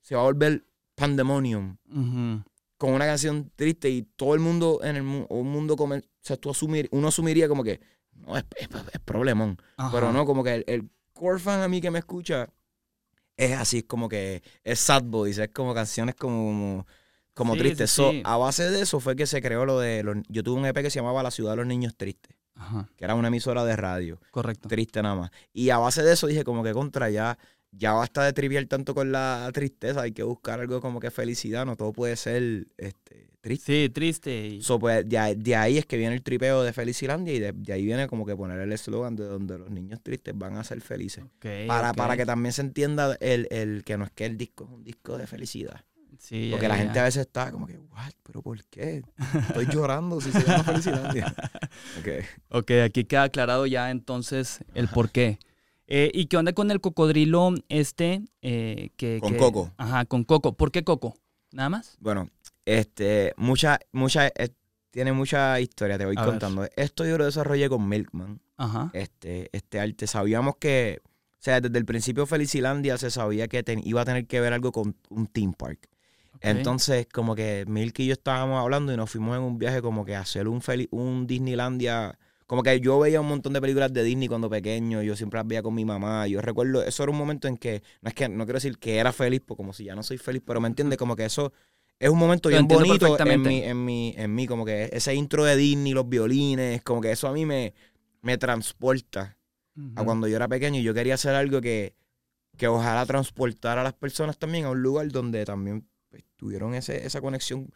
Se 0.00 0.14
va 0.14 0.22
a 0.22 0.24
volver 0.24 0.64
pandemonium 0.94 1.76
Ujú. 1.90 2.42
con 2.76 2.92
una 2.92 3.04
canción 3.06 3.50
triste 3.54 3.90
y 3.90 4.02
todo 4.02 4.34
el 4.34 4.40
mundo 4.40 4.80
en 4.82 4.96
el 4.96 5.02
mundo, 5.02 5.26
un 5.30 5.48
mundo 5.50 5.76
como, 5.76 5.94
o 5.96 6.00
sea, 6.22 6.36
tú 6.36 6.50
asumir, 6.50 6.88
uno 6.92 7.08
asumiría 7.08 7.46
como 7.48 7.62
que 7.62 7.80
no 8.14 8.36
es, 8.36 8.44
es, 8.56 8.68
es 8.92 9.00
problemón. 9.04 9.58
Ajá. 9.76 9.90
Pero 9.92 10.12
no, 10.12 10.24
como 10.24 10.42
que 10.42 10.54
el, 10.56 10.64
el 10.66 10.90
core 11.12 11.38
fan 11.38 11.60
a 11.60 11.68
mí 11.68 11.80
que 11.80 11.90
me 11.90 11.98
escucha 11.98 12.48
es 13.38 13.56
así, 13.56 13.78
es 13.78 13.84
como 13.84 14.08
que 14.10 14.42
es 14.64 14.78
sad 14.78 15.02
boys, 15.04 15.38
es 15.38 15.48
como 15.48 15.72
canciones 15.72 16.14
como, 16.14 16.86
como 17.32 17.54
Sí, 17.54 17.58
tristes. 17.60 17.90
sí, 17.90 17.96
So, 17.96 18.12
a 18.24 18.36
base 18.36 18.68
de 18.70 18.82
eso 18.82 19.00
fue 19.00 19.16
que 19.16 19.26
se 19.26 19.40
creó 19.40 19.64
lo 19.64 19.78
de 19.80 20.02
los, 20.02 20.16
yo 20.28 20.42
tuve 20.42 20.60
un 20.60 20.66
EP 20.66 20.82
que 20.82 20.90
se 20.90 20.98
llamaba 20.98 21.22
La 21.22 21.30
Ciudad 21.30 21.52
de 21.52 21.56
los 21.58 21.66
Niños 21.66 21.96
Tristes, 21.96 22.36
Ajá, 22.56 22.88
que 22.96 23.04
era 23.04 23.14
una 23.14 23.28
emisora 23.28 23.64
de 23.64 23.76
radio 23.76 24.20
correcto. 24.32 24.68
triste 24.68 25.00
nada 25.02 25.14
más. 25.14 25.30
Y 25.54 25.70
a 25.70 25.78
base 25.78 26.02
de 26.02 26.12
eso 26.12 26.26
dije 26.26 26.44
como 26.44 26.62
que 26.64 26.72
contra 26.74 27.08
ya, 27.08 27.38
ya 27.72 27.92
basta 27.92 28.24
de 28.24 28.32
trivial 28.32 28.66
tanto 28.66 28.94
con 28.94 29.12
la 29.12 29.50
tristeza, 29.52 30.02
hay 30.02 30.12
que 30.12 30.22
buscar 30.22 30.60
algo 30.60 30.80
como 30.80 31.00
que 31.00 31.10
felicidad, 31.10 31.66
no 31.66 31.76
todo 31.76 31.92
puede 31.92 32.16
ser 32.16 32.66
este, 32.76 33.28
triste. 33.40 33.84
Sí, 33.84 33.88
triste. 33.88 34.58
So, 34.62 34.78
pues, 34.78 35.08
de, 35.08 35.36
de 35.36 35.56
ahí 35.56 35.78
es 35.78 35.86
que 35.86 35.96
viene 35.96 36.14
el 36.14 36.22
tripeo 36.22 36.62
de 36.62 36.72
Felicilandia 36.72 37.34
y 37.34 37.38
de, 37.38 37.52
de 37.52 37.72
ahí 37.72 37.84
viene 37.84 38.08
como 38.08 38.24
que 38.24 38.34
poner 38.36 38.58
el 38.58 38.72
eslogan 38.72 39.16
de 39.16 39.24
donde 39.24 39.58
los 39.58 39.70
niños 39.70 40.00
tristes 40.02 40.36
van 40.36 40.56
a 40.56 40.64
ser 40.64 40.80
felices. 40.80 41.24
Para, 41.66 41.92
para 41.92 42.16
que 42.16 42.26
también 42.26 42.52
se 42.52 42.62
entienda 42.62 43.16
el, 43.20 43.46
el 43.50 43.84
que 43.84 43.96
no 43.96 44.04
es 44.04 44.10
que 44.12 44.26
el 44.26 44.36
disco 44.36 44.64
es 44.64 44.70
un 44.70 44.84
disco 44.84 45.18
de 45.18 45.26
felicidad. 45.26 45.84
Sí, 46.18 46.48
Porque 46.50 46.66
la 46.66 46.76
gente 46.76 46.98
a 46.98 47.04
veces 47.04 47.22
está 47.22 47.52
como 47.52 47.66
que, 47.66 47.78
what, 47.78 48.12
pero 48.24 48.42
¿por 48.42 48.64
qué? 48.64 49.02
Estoy 49.48 49.66
llorando 49.66 50.20
si 50.20 50.32
se 50.32 50.42
llama 50.42 50.64
Felicilandia. 50.64 51.34
Ok. 52.00 52.08
Ok, 52.50 52.70
aquí 52.84 53.04
queda 53.04 53.24
aclarado 53.24 53.66
ya 53.66 53.90
entonces 53.90 54.64
el 54.74 54.88
por 54.88 55.10
qué. 55.10 55.38
Eh, 55.90 56.10
¿Y 56.12 56.26
qué 56.26 56.36
onda 56.36 56.52
con 56.52 56.70
el 56.70 56.80
cocodrilo 56.80 57.54
este? 57.70 58.22
eh, 58.42 58.90
que, 58.96 59.18
Con 59.20 59.32
que- 59.32 59.38
Coco. 59.38 59.72
Ajá, 59.78 60.04
con 60.04 60.22
Coco. 60.24 60.52
¿Por 60.56 60.70
qué 60.70 60.84
Coco? 60.84 61.14
¿Nada 61.50 61.70
más? 61.70 61.96
Bueno, 61.98 62.28
este, 62.66 63.32
mucha, 63.38 63.80
mucha, 63.92 64.26
eh, 64.28 64.50
tiene 64.90 65.12
mucha 65.12 65.58
historia, 65.60 65.96
te 65.96 66.04
voy 66.04 66.14
A 66.18 66.20
ver. 66.22 66.30
contando. 66.30 66.68
Esto 66.76 67.06
yo 67.06 67.16
lo 67.16 67.24
desarrollé 67.24 67.70
con 67.70 67.88
Milkman, 67.88 68.40
Ajá. 68.58 68.90
este, 68.92 69.48
este 69.52 69.80
arte. 69.80 70.06
Sabíamos 70.06 70.56
que, 70.60 71.00
O 71.04 71.40
sea, 71.40 71.60
desde 71.60 71.78
el 71.78 71.84
principio 71.84 72.26
Felicilandia 72.26 72.98
se 72.98 73.10
sabía 73.12 73.46
que 73.46 73.62
ten- 73.62 73.80
iba 73.84 74.00
a 74.02 74.04
tener 74.04 74.26
que 74.26 74.40
ver 74.40 74.52
algo 74.52 74.72
con 74.72 74.96
un 75.08 75.26
theme 75.28 75.54
park. 75.56 75.88
Entonces, 76.40 77.06
como 77.12 77.34
que 77.36 77.64
Milky 77.68 78.02
y 78.02 78.06
yo 78.08 78.12
estábamos 78.14 78.60
hablando 78.60 78.92
y 78.92 78.96
nos 78.96 79.08
fuimos 79.10 79.36
en 79.36 79.42
un 79.44 79.56
viaje 79.56 79.80
como 79.80 80.04
que 80.04 80.16
a 80.16 80.20
hacer 80.20 80.48
un, 80.48 80.60
Feli- 80.60 80.88
un 80.90 81.26
Disneylandia. 81.28 82.18
Como 82.48 82.62
que 82.62 82.80
yo 82.80 82.98
veía 82.98 83.20
un 83.20 83.28
montón 83.28 83.52
de 83.52 83.60
películas 83.60 83.92
de 83.92 84.02
Disney 84.02 84.26
cuando 84.26 84.48
pequeño, 84.48 85.02
yo 85.02 85.14
siempre 85.14 85.38
las 85.38 85.46
veía 85.46 85.62
con 85.62 85.74
mi 85.74 85.84
mamá. 85.84 86.26
Yo 86.26 86.40
recuerdo, 86.40 86.82
eso 86.82 87.02
era 87.02 87.12
un 87.12 87.18
momento 87.18 87.46
en 87.46 87.58
que, 87.58 87.82
no 88.00 88.08
es 88.08 88.14
que, 88.14 88.26
no 88.26 88.46
quiero 88.46 88.56
decir 88.56 88.78
que 88.78 88.96
era 88.96 89.12
feliz, 89.12 89.42
pues 89.44 89.56
como 89.56 89.74
si 89.74 89.84
ya 89.84 89.94
no 89.94 90.02
soy 90.02 90.16
feliz, 90.16 90.42
pero 90.46 90.58
me 90.58 90.66
entiende, 90.66 90.96
como 90.96 91.14
que 91.14 91.26
eso 91.26 91.52
es 91.98 92.08
un 92.08 92.18
momento 92.18 92.48
Lo 92.48 92.56
bien 92.56 92.66
bonito 92.66 93.18
en 93.18 93.42
mi, 93.42 93.62
en 93.62 93.84
mi, 93.84 94.14
en 94.16 94.34
mí, 94.34 94.46
como 94.46 94.64
que 94.64 94.88
ese 94.90 95.14
intro 95.14 95.44
de 95.44 95.56
Disney, 95.56 95.92
los 95.92 96.08
violines, 96.08 96.82
como 96.82 97.02
que 97.02 97.12
eso 97.12 97.28
a 97.28 97.34
mí 97.34 97.44
me, 97.44 97.74
me 98.22 98.38
transporta 98.38 99.36
a 99.94 100.02
cuando 100.02 100.26
yo 100.26 100.36
era 100.36 100.48
pequeño 100.48 100.80
y 100.80 100.82
yo 100.82 100.94
quería 100.94 101.14
hacer 101.14 101.34
algo 101.34 101.60
que, 101.60 101.94
que 102.56 102.66
ojalá 102.66 103.04
transportara 103.04 103.82
a 103.82 103.84
las 103.84 103.92
personas 103.92 104.38
también 104.38 104.64
a 104.64 104.70
un 104.70 104.82
lugar 104.82 105.06
donde 105.08 105.44
también 105.44 105.86
pues, 106.08 106.24
tuvieron 106.36 106.74
ese, 106.74 107.06
esa 107.06 107.20
conexión, 107.20 107.70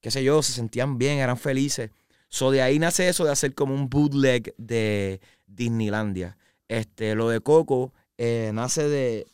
qué 0.00 0.10
sé 0.10 0.24
yo, 0.24 0.42
se 0.42 0.54
sentían 0.54 0.96
bien, 0.96 1.18
eran 1.18 1.36
felices. 1.36 1.90
So, 2.28 2.50
de 2.50 2.62
ahí 2.62 2.78
nace 2.78 3.08
eso 3.08 3.24
de 3.24 3.32
hacer 3.32 3.54
como 3.54 3.74
un 3.74 3.88
bootleg 3.88 4.54
de 4.56 5.20
Disneylandia. 5.46 6.36
Este, 6.68 7.14
lo 7.14 7.28
de 7.28 7.40
Coco 7.40 7.92
eh, 8.18 8.50
nace 8.54 8.88
de. 8.88 9.26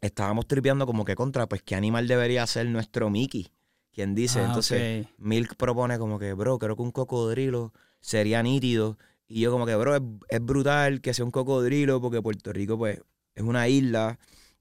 Estábamos 0.00 0.46
tripeando 0.46 0.86
como 0.86 1.04
que 1.04 1.14
contra, 1.14 1.48
pues 1.48 1.62
qué 1.62 1.74
animal 1.74 2.06
debería 2.08 2.46
ser 2.46 2.66
nuestro 2.66 3.10
Mickey. 3.10 3.48
Quien 3.92 4.14
dice. 4.14 4.40
Ah, 4.40 4.46
Entonces. 4.46 5.06
Milk 5.18 5.56
propone 5.56 5.98
como 5.98 6.18
que, 6.18 6.32
bro, 6.34 6.58
creo 6.58 6.76
que 6.76 6.82
un 6.82 6.90
cocodrilo 6.90 7.72
sería 8.00 8.42
nítido. 8.42 8.98
Y 9.28 9.40
yo 9.40 9.50
como 9.50 9.66
que, 9.66 9.74
bro, 9.74 9.96
es, 9.96 10.02
es 10.28 10.40
brutal 10.40 11.00
que 11.00 11.14
sea 11.14 11.24
un 11.24 11.30
cocodrilo 11.30 12.00
porque 12.00 12.22
Puerto 12.22 12.52
Rico, 12.52 12.76
pues, 12.78 13.00
es 13.34 13.42
una 13.42 13.68
isla. 13.68 14.18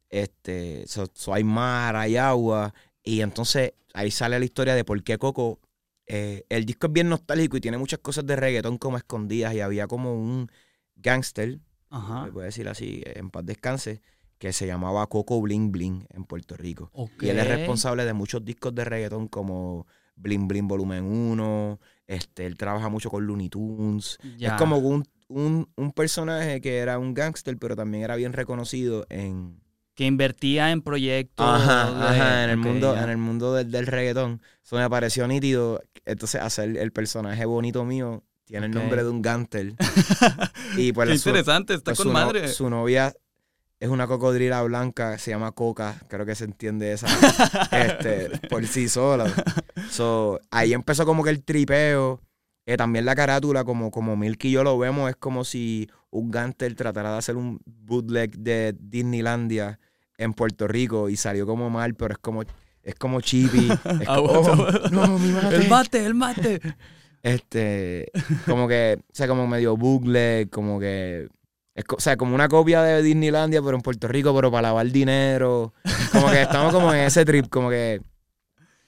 Este, 0.10 0.86
so- 0.88 1.10
so 1.14 1.34
hay 1.34 1.44
mar, 1.44 1.96
hay 1.96 2.18
agua. 2.18 2.74
Y 3.04 3.22
entonces 3.22 3.74
ahí 3.94 4.12
sale 4.12 4.40
la 4.40 4.46
historia 4.46 4.76
de 4.76 4.84
por 4.86 5.04
qué 5.04 5.18
Coco... 5.18 5.60
eh, 6.08 6.46
el 6.50 6.66
disco 6.66 6.88
es 6.88 6.94
bien 6.94 7.10
nostálgico 7.10 7.58
y 7.58 7.62
tiene 7.62 7.78
muchas 7.78 8.00
cosas 8.00 8.26
de 8.26 8.36
reggaetón 8.36 8.78
como 8.78 8.98
escondidas. 8.98 9.54
Y 9.54 9.62
había 9.62 9.88
como 9.88 10.14
un 10.14 10.50
gangster, 10.96 11.60
Ajá. 11.90 12.26
se 12.26 12.32
puede 12.32 12.48
decir 12.48 12.68
así, 12.68 13.04
en 13.06 13.30
paz 13.30 13.46
descanse, 13.46 14.02
que 14.38 14.54
se 14.54 14.68
llamaba 14.68 15.08
Coco 15.08 15.42
Bling 15.42 15.72
Bling 15.72 16.06
en 16.10 16.26
Puerto 16.26 16.58
Rico. 16.58 16.92
Y 17.22 17.30
él 17.30 17.40
es 17.40 17.48
responsable 17.48 18.06
de 18.06 18.14
muchos 18.14 18.44
discos 18.44 18.76
de 18.76 18.86
reggaetón 18.86 19.28
como 19.28 19.88
Bling 20.16 20.48
Bling 20.48 20.68
Volumen 20.68 21.06
1. 21.06 21.80
Este, 22.08 22.46
él 22.46 22.58
trabaja 22.58 22.90
mucho 22.90 23.10
con 23.10 23.26
Looney 23.26 23.50
Tunes. 23.50 24.18
Ya. 24.38 24.50
Es 24.50 24.54
como 24.56 24.78
un, 24.78 25.06
un, 25.28 25.70
un 25.76 25.92
personaje 25.92 26.62
que 26.62 26.78
era 26.78 27.00
un 27.00 27.14
gángster, 27.14 27.58
pero 27.58 27.76
también 27.76 28.04
era 28.04 28.16
bien 28.16 28.34
reconocido 28.34 29.06
en, 29.10 29.62
Que 29.96 30.06
invertía 30.06 30.72
en 30.72 30.82
proyectos. 30.82 31.46
ajá, 31.48 31.92
de- 31.92 32.06
ajá, 32.06 32.44
en 32.44 32.50
el 32.52 32.58
mundo, 32.58 32.96
en 32.98 33.10
el 33.10 33.18
mundo 33.18 33.54
del, 33.54 33.72
del 33.72 33.88
reggaetón. 33.88 34.42
Eso 34.64 34.76
me 34.76 34.90
pareció 34.90 35.28
nítido. 35.28 35.82
Entonces, 36.06 36.42
hacer 36.42 36.78
el 36.78 36.92
personaje 36.92 37.46
bonito 37.46 37.86
mío 37.86 38.24
tiene 38.44 38.66
el 38.68 38.72
nombre 38.74 39.04
de 39.04 39.10
un 39.10 39.22
gángster. 39.22 39.74
y 40.78 40.92
pues 40.92 41.10
Qué 41.10 41.18
su- 41.18 41.30
interesante, 41.30 41.74
está 41.74 41.92
pues 41.92 41.98
con 42.00 42.08
su, 42.08 42.14
no- 42.14 42.14
madre. 42.26 42.48
su 42.50 42.70
novia 42.70 43.14
es 43.80 43.90
una 43.90 44.08
cocodrila 44.08 44.62
blanca, 44.64 45.18
se 45.18 45.32
llama 45.32 45.52
Coca, 45.52 45.96
creo 46.08 46.26
que 46.26 46.36
se 46.36 46.46
entiende 46.46 46.92
esa 46.94 47.08
este, 47.72 48.38
por 48.50 48.66
sí 48.68 48.88
sola. 48.90 49.32
So, 49.90 50.40
ahí 50.52 50.74
empezó 50.74 51.06
como 51.06 51.24
que 51.24 51.30
el 51.30 51.44
tripeo. 51.44 52.22
Eh, 52.68 52.78
también 52.78 53.06
la 53.06 53.14
carátula, 53.16 53.64
como, 53.64 53.92
como 53.92 54.16
Milky 54.18 54.48
y 54.48 54.52
yo 54.52 54.64
lo 54.64 54.78
vemos, 54.80 55.10
es 55.10 55.16
como 55.16 55.44
si 55.44 55.88
un 56.10 56.32
gánster 56.32 56.74
tratara 56.76 57.12
de 57.12 57.18
hacer 57.20 57.36
un 57.36 57.60
bootleg 57.66 58.38
de 58.40 58.76
Disneylandia 58.80 59.80
en 60.18 60.34
Puerto 60.34 60.68
Rico 60.68 61.10
y 61.10 61.16
salió 61.18 61.46
como 61.46 61.70
mal, 61.70 61.96
pero 61.96 62.14
es 62.14 62.20
como, 62.20 62.44
es 62.84 62.96
como 62.96 63.22
chippy. 63.22 63.68
Es 64.02 64.08
Ah, 64.08 64.16
como. 64.18 64.28
"Oh, 64.30 64.90
no, 64.92 65.20
mi 65.20 65.30
mate". 65.32 65.56
El 65.56 65.70
mate, 65.70 66.06
el 66.06 66.14
mate. 66.16 66.60
Este, 67.26 68.12
como 68.46 68.68
que, 68.68 69.00
o 69.02 69.16
sea, 69.16 69.28
como 69.28 69.48
medio 69.48 69.76
bootleg, 69.76 70.48
como 70.52 70.80
que, 70.80 71.28
es, 71.74 71.84
o 71.90 72.00
sea, 72.00 72.18
como 72.18 72.36
una 72.36 72.48
copia 72.48 72.84
de 72.84 73.02
Disneylandia, 73.02 73.64
pero 73.64 73.76
en 73.76 73.82
Puerto 73.82 74.08
Rico, 74.08 74.34
pero 74.36 74.52
para 74.52 74.68
lavar 74.68 74.86
dinero. 74.92 75.74
Como 76.12 76.30
que 76.30 76.44
estamos 76.44 76.72
como 76.72 76.94
en 76.94 77.00
ese 77.00 77.26
trip, 77.26 77.50
como 77.50 77.72
que 77.72 78.00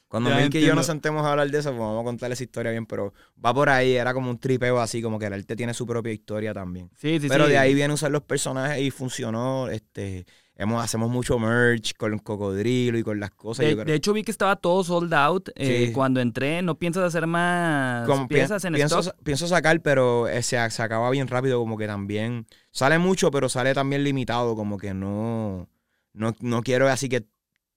cuando 0.08 0.30
Milky 0.30 0.60
y 0.60 0.66
yo 0.68 0.76
nos 0.76 0.86
sentemos 0.86 1.26
a 1.26 1.32
hablar 1.32 1.50
de 1.50 1.58
eso, 1.58 1.70
pues 1.72 1.80
vamos 1.80 2.02
a 2.02 2.04
contar 2.06 2.32
esa 2.32 2.44
historia 2.44 2.72
bien, 2.72 2.86
pero 2.86 3.12
va 3.44 3.54
por 3.56 3.70
ahí, 3.70 3.96
era 3.96 4.14
como 4.14 4.30
un 4.30 4.38
tripeo 4.38 4.80
así, 4.80 5.02
como 5.02 5.18
que 5.18 5.26
el 5.26 5.34
arte 5.34 5.56
tiene 5.56 5.74
su 5.74 5.88
propia 5.88 6.14
historia 6.14 6.54
también. 6.54 6.92
Sí, 6.96 7.20
sí, 7.20 7.28
pero 7.28 7.46
sí. 7.46 7.52
de 7.54 7.58
ahí 7.58 7.74
viene 7.74 7.94
usar 7.94 8.12
los 8.12 8.22
personajes 8.22 8.80
y 8.84 8.92
funcionó, 8.92 9.68
este, 9.68 10.28
hemos, 10.58 10.84
hacemos 10.84 11.10
mucho 11.10 11.40
merch 11.40 11.94
con 11.96 12.14
el 12.14 12.22
cocodrilo 12.22 12.98
y 12.98 13.04
con 13.04 13.20
las 13.20 13.32
cosas. 13.32 13.64
De, 13.66 13.72
yo 13.72 13.78
creo- 13.78 13.86
de 13.86 13.94
hecho, 13.96 14.12
vi 14.14 14.24
que 14.24 14.32
estaba 14.32 14.56
todo 14.58 14.84
sold 14.84 15.14
out. 15.14 15.50
eh, 15.56 15.86
Sí. 15.88 15.94
Cuando 15.94 16.20
entré, 16.20 16.62
¿no 16.62 16.78
piensas 16.78 17.04
hacer 17.04 17.26
más 17.28 18.06
como 18.08 18.28
pi- 18.28 18.36
piezas 18.36 18.64
en 18.66 18.74
pienso, 18.74 19.00
stock? 19.00 19.16
pienso 19.24 19.48
sacar, 19.48 19.82
pero 19.82 20.28
eh, 20.28 20.42
se, 20.44 20.70
se 20.70 20.82
acaba 20.82 21.10
bien 21.12 21.28
rápido, 21.28 21.60
como 21.60 21.78
que 21.78 21.88
también 21.88 22.46
sale 22.72 22.98
mucho, 23.00 23.32
pero 23.32 23.48
sale 23.50 23.74
también 23.74 24.04
limitado, 24.04 24.56
como 24.56 24.78
que 24.78 24.94
no, 24.94 25.70
no, 26.14 26.36
no 26.42 26.62
quiero 26.62 26.88
así 26.90 27.08
que 27.10 27.26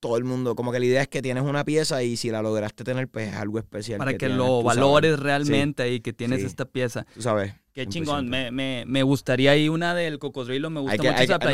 todo 0.01 0.17
el 0.17 0.25
mundo, 0.25 0.55
como 0.57 0.73
que 0.73 0.79
la 0.81 0.87
idea 0.87 1.03
es 1.03 1.09
que 1.09 1.21
tienes 1.21 1.43
una 1.45 1.63
pieza 1.63 2.03
y 2.03 2.17
si 2.17 2.31
la 2.31 2.41
lograste 2.41 2.85
tener, 2.85 3.07
pues 3.07 3.29
es 3.29 3.37
algo 3.37 3.59
especial. 3.59 3.99
Para 3.99 4.13
que, 4.13 4.19
tienes, 4.21 4.39
lo 4.39 4.47
sabes. 4.63 4.65
valores 4.65 5.19
realmente 5.21 5.93
y 5.93 6.01
que 6.01 6.15
tienes 6.15 6.41
Sí. 6.41 6.47
esta 6.47 6.65
pieza. 6.65 7.05
Tú 7.13 7.21
sabes. 7.21 7.53
Qué 7.75 7.83
100%. 7.87 7.89
chingón. 7.91 8.29
Me, 8.31 8.51
me, 8.51 8.85
me 8.87 9.03
gustaría 9.03 9.51
ahí 9.51 9.69
una 9.69 9.95
del 9.95 10.19
cocodrilo. 10.19 10.71
Me 10.71 10.81
gusta 10.81 10.97
que- 10.97 11.11
mucho 11.11 11.23
esa 11.23 11.35
ah, 11.35 11.39
no. 11.39 11.45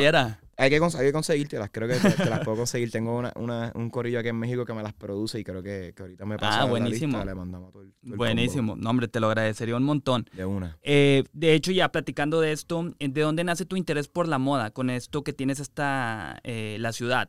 Hay 0.59 0.71
que, 0.71 0.77
hay 0.77 1.07
que 1.07 1.12
conseguírtelas, 1.12 1.69
creo 1.71 1.87
que 1.87 1.97
te, 2.01 2.11
te 2.12 2.31
las 2.31 2.40
puedo 2.40 2.57
conseguir. 2.57 2.90
Tengo 2.90 3.16
una, 3.19 3.31
una- 3.37 3.73
un 3.75 3.90
corillo 3.90 4.19
aquí 4.21 4.29
en 4.31 4.37
México 4.37 4.64
que 4.64 4.73
me 4.73 4.83
las 4.83 4.95
produce 4.95 5.38
y 5.38 5.45
creo 5.45 5.62
que, 5.62 5.92
que 5.95 6.03
ahorita 6.03 6.25
me 6.25 6.38
pasa 6.38 6.61
Ah, 6.61 6.64
la 6.64 6.71
buenísimo. 6.71 7.19
lista, 7.19 7.25
le 7.27 7.35
mandamos 7.35 7.73
todo 7.73 7.83
el, 7.83 7.92
todo 7.92 8.12
el 8.12 8.16
Buenísimo. 8.16 8.75
No, 8.75 8.88
hombre, 8.90 9.07
te 9.09 9.21
lo 9.21 9.27
agradecería 9.27 9.77
un 9.77 9.83
montón. 9.85 10.25
combo 10.25 10.37
de 10.37 10.45
una. 10.47 10.79
Eh, 10.83 11.25
de 11.35 11.53
hecho, 11.55 11.73
ya 11.73 11.90
platicando 11.90 12.40
de 12.40 12.53
esto, 12.53 12.95
eh, 12.99 13.09
¿de 13.09 13.21
dónde 13.21 13.45
nace 13.45 13.66
tu 13.66 13.77
interés 13.77 14.09
por 14.09 14.29
la 14.29 14.38
moda 14.38 14.71
con 14.71 14.88
esto 14.88 15.23
que 15.23 15.35
tienes 15.35 15.61
hasta 15.61 16.40
eh, 16.42 16.79
la 16.81 16.92
ciudad? 16.92 17.29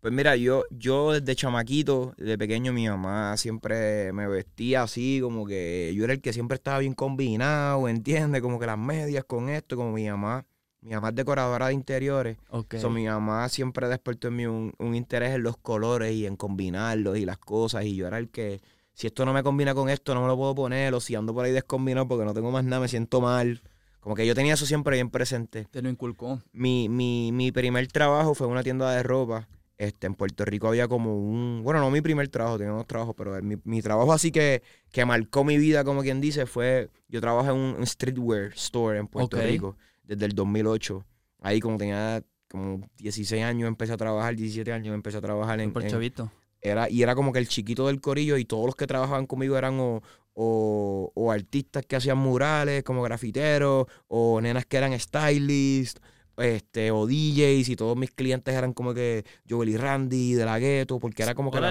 Pues 0.00 0.12
mira, 0.12 0.36
yo, 0.36 0.64
yo 0.70 1.12
desde 1.12 1.34
chamaquito, 1.34 2.12
de 2.18 2.36
pequeño, 2.36 2.72
mi 2.74 2.86
mamá 2.88 3.36
siempre 3.38 4.12
me 4.12 4.28
vestía 4.28 4.82
así, 4.82 5.18
como 5.22 5.46
que 5.46 5.92
yo 5.96 6.04
era 6.04 6.12
el 6.12 6.20
que 6.20 6.32
siempre 6.34 6.56
estaba 6.56 6.78
bien 6.80 6.92
combinado, 6.92 7.88
¿entiendes? 7.88 8.42
Como 8.42 8.60
que 8.60 8.66
las 8.66 8.78
medias 8.78 9.24
con 9.24 9.48
esto, 9.48 9.76
como 9.76 9.92
mi 9.92 10.06
mamá. 10.08 10.44
Mi 10.86 10.94
mamá 10.94 11.08
es 11.08 11.16
decoradora 11.16 11.66
de 11.66 11.74
interiores. 11.74 12.38
Ok. 12.48 12.76
So, 12.76 12.90
mi 12.90 13.06
mamá 13.06 13.48
siempre 13.48 13.88
despertó 13.88 14.28
en 14.28 14.36
mí 14.36 14.46
un, 14.46 14.72
un 14.78 14.94
interés 14.94 15.34
en 15.34 15.42
los 15.42 15.56
colores 15.56 16.12
y 16.12 16.26
en 16.26 16.36
combinarlos 16.36 17.18
y 17.18 17.24
las 17.24 17.38
cosas. 17.38 17.84
Y 17.86 17.96
yo 17.96 18.06
era 18.06 18.18
el 18.18 18.28
que, 18.28 18.60
si 18.92 19.08
esto 19.08 19.26
no 19.26 19.32
me 19.32 19.42
combina 19.42 19.74
con 19.74 19.88
esto, 19.88 20.14
no 20.14 20.22
me 20.22 20.28
lo 20.28 20.36
puedo 20.36 20.54
poner. 20.54 20.94
O 20.94 21.00
si 21.00 21.16
ando 21.16 21.34
por 21.34 21.44
ahí 21.44 21.50
descombinado 21.50 22.06
porque 22.06 22.24
no 22.24 22.32
tengo 22.32 22.52
más 22.52 22.62
nada, 22.62 22.82
me 22.82 22.86
siento 22.86 23.20
mal. 23.20 23.62
Como 23.98 24.14
que 24.14 24.24
yo 24.24 24.36
tenía 24.36 24.54
eso 24.54 24.64
siempre 24.64 24.94
bien 24.94 25.10
presente 25.10 25.66
Te 25.72 25.82
lo 25.82 25.88
inculcó. 25.88 26.40
mi, 26.52 26.88
mi, 26.88 27.32
mi 27.32 27.50
primer 27.50 27.88
trabajo 27.88 28.36
fue 28.36 28.46
en 28.46 28.52
una 28.52 28.62
tienda 28.62 28.88
de 28.92 29.02
ropa. 29.02 29.48
Este, 29.78 30.06
en 30.06 30.14
Puerto 30.14 30.44
Rico 30.44 30.68
había 30.68 30.86
como 30.86 31.18
un. 31.18 31.62
Bueno, 31.64 31.80
no 31.80 31.90
mi 31.90 32.00
primer 32.00 32.28
trabajo, 32.28 32.58
tenía 32.58 32.72
unos 32.72 32.86
trabajos, 32.86 33.16
pero 33.18 33.42
mi, 33.42 33.56
mi 33.64 33.82
trabajo 33.82 34.12
así 34.12 34.30
que, 34.30 34.62
que 34.92 35.04
marcó 35.04 35.42
mi 35.42 35.58
vida, 35.58 35.82
como 35.82 36.02
quien 36.02 36.20
dice, 36.20 36.46
fue. 36.46 36.90
Yo 37.08 37.20
trabajé 37.20 37.50
en 37.50 37.56
un, 37.56 37.74
un 37.74 37.86
streetwear 37.86 38.52
store 38.52 39.00
en 39.00 39.08
Puerto. 39.08 39.36
Rico 39.42 39.76
desde 40.06 40.26
el 40.26 40.32
2008. 40.32 41.04
Ahí, 41.40 41.60
como 41.60 41.76
tenía 41.76 42.22
como 42.48 42.88
16 42.98 43.42
años, 43.42 43.68
empecé 43.68 43.92
a 43.92 43.96
trabajar, 43.96 44.36
17 44.36 44.72
años, 44.72 44.94
empecé 44.94 45.18
a 45.18 45.20
trabajar 45.20 45.60
en. 45.60 45.72
Por 45.72 45.86
chavito. 45.86 46.30
era, 46.60 46.88
y 46.88 47.02
era 47.02 47.14
como 47.14 47.32
que 47.32 47.38
el 47.38 47.48
chiquito 47.48 47.86
del 47.88 48.00
corillo 48.00 48.36
y 48.36 48.44
todos 48.44 48.66
los 48.66 48.76
que 48.76 48.86
trabajaban 48.86 49.26
conmigo 49.26 49.58
eran 49.58 49.78
o, 49.80 50.02
o, 50.34 51.12
o 51.14 51.32
artistas 51.32 51.84
que 51.86 51.96
hacían 51.96 52.18
murales 52.18 52.82
como 52.84 53.02
grafiteros 53.02 53.86
o 54.08 54.40
nenas 54.40 54.66
que 54.66 54.76
eran 54.76 54.98
stylists 54.98 56.00
este, 56.36 56.90
o 56.90 57.06
DJs 57.06 57.68
y 57.70 57.76
todos 57.76 57.96
mis 57.96 58.10
clientes 58.10 58.54
eran 58.54 58.72
como 58.72 58.92
que 58.94 59.24
Joel 59.48 59.68
y 59.70 59.76
Randy 59.76 60.34
de 60.34 60.44
la 60.44 60.58
gueto 60.58 60.98
porque 60.98 61.22
era 61.22 61.34
como 61.34 61.50
que 61.50 61.60
la, 61.60 61.68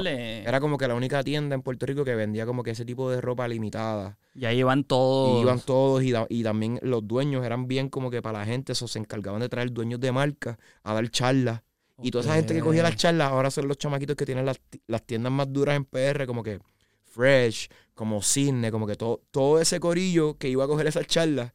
era 0.47 0.60
como 0.60 0.78
que 0.78 0.88
la 0.88 0.95
única 0.95 1.23
tienda 1.23 1.56
en 1.56 1.62
Puerto 1.62 1.86
Rico 1.86 2.04
que 2.04 2.15
vendía 2.15 2.45
como 2.45 2.63
que 2.63 2.71
ese 2.71 2.86
tipo 2.86 3.10
de 3.12 3.21
ropa 3.21 3.47
limitada. 3.47 4.17
Y 4.34 4.45
ahí 4.45 4.63
van 4.63 4.84
todos. 4.84 5.38
y 5.39 5.41
iban 5.41 5.60
todos 5.62 6.04
y, 6.04 6.12
da- 6.12 6.28
y 6.30 6.43
también 6.43 6.80
los 6.82 7.08
dueños 7.08 7.45
eran 7.45 7.67
bien 7.67 7.89
como 7.89 8.10
que 8.10 8.21
para 8.21 8.39
la 8.39 8.45
gente 8.45 8.73
eso 8.73 8.88
se 8.88 8.99
encargaban 8.99 9.39
de 9.41 9.49
traer 9.49 9.71
dueños 9.71 9.99
de 9.99 10.12
marca 10.12 10.58
a 10.84 10.93
dar 10.93 11.10
charlas. 11.10 11.62
Y 12.01 12.12
toda 12.12 12.25
esa 12.25 12.36
gente 12.36 12.54
que 12.54 12.60
cogía 12.62 12.84
las 12.84 12.97
charlas 12.97 13.32
ahora 13.32 13.49
son 13.51 13.67
los 13.69 13.78
chamaquitos 13.78 14.15
que 14.17 14.25
tienen 14.25 14.45
las, 14.45 14.60
las 14.88 15.04
tiendas 15.06 15.32
más 15.32 15.51
duras 15.54 15.78
en 15.78 15.86
PR, 15.86 16.25
como 16.28 16.43
que 16.43 16.60
Fresh, 17.04 17.69
como 17.93 18.21
Cisne, 18.21 18.71
como 18.71 18.86
que 18.86 18.95
todo, 18.95 19.21
todo 19.32 19.62
ese 19.62 19.80
corillo 19.80 20.38
que 20.38 20.49
iba 20.49 20.65
a 20.65 20.67
coger 20.67 20.88
esas 20.88 21.08
charlas 21.08 21.54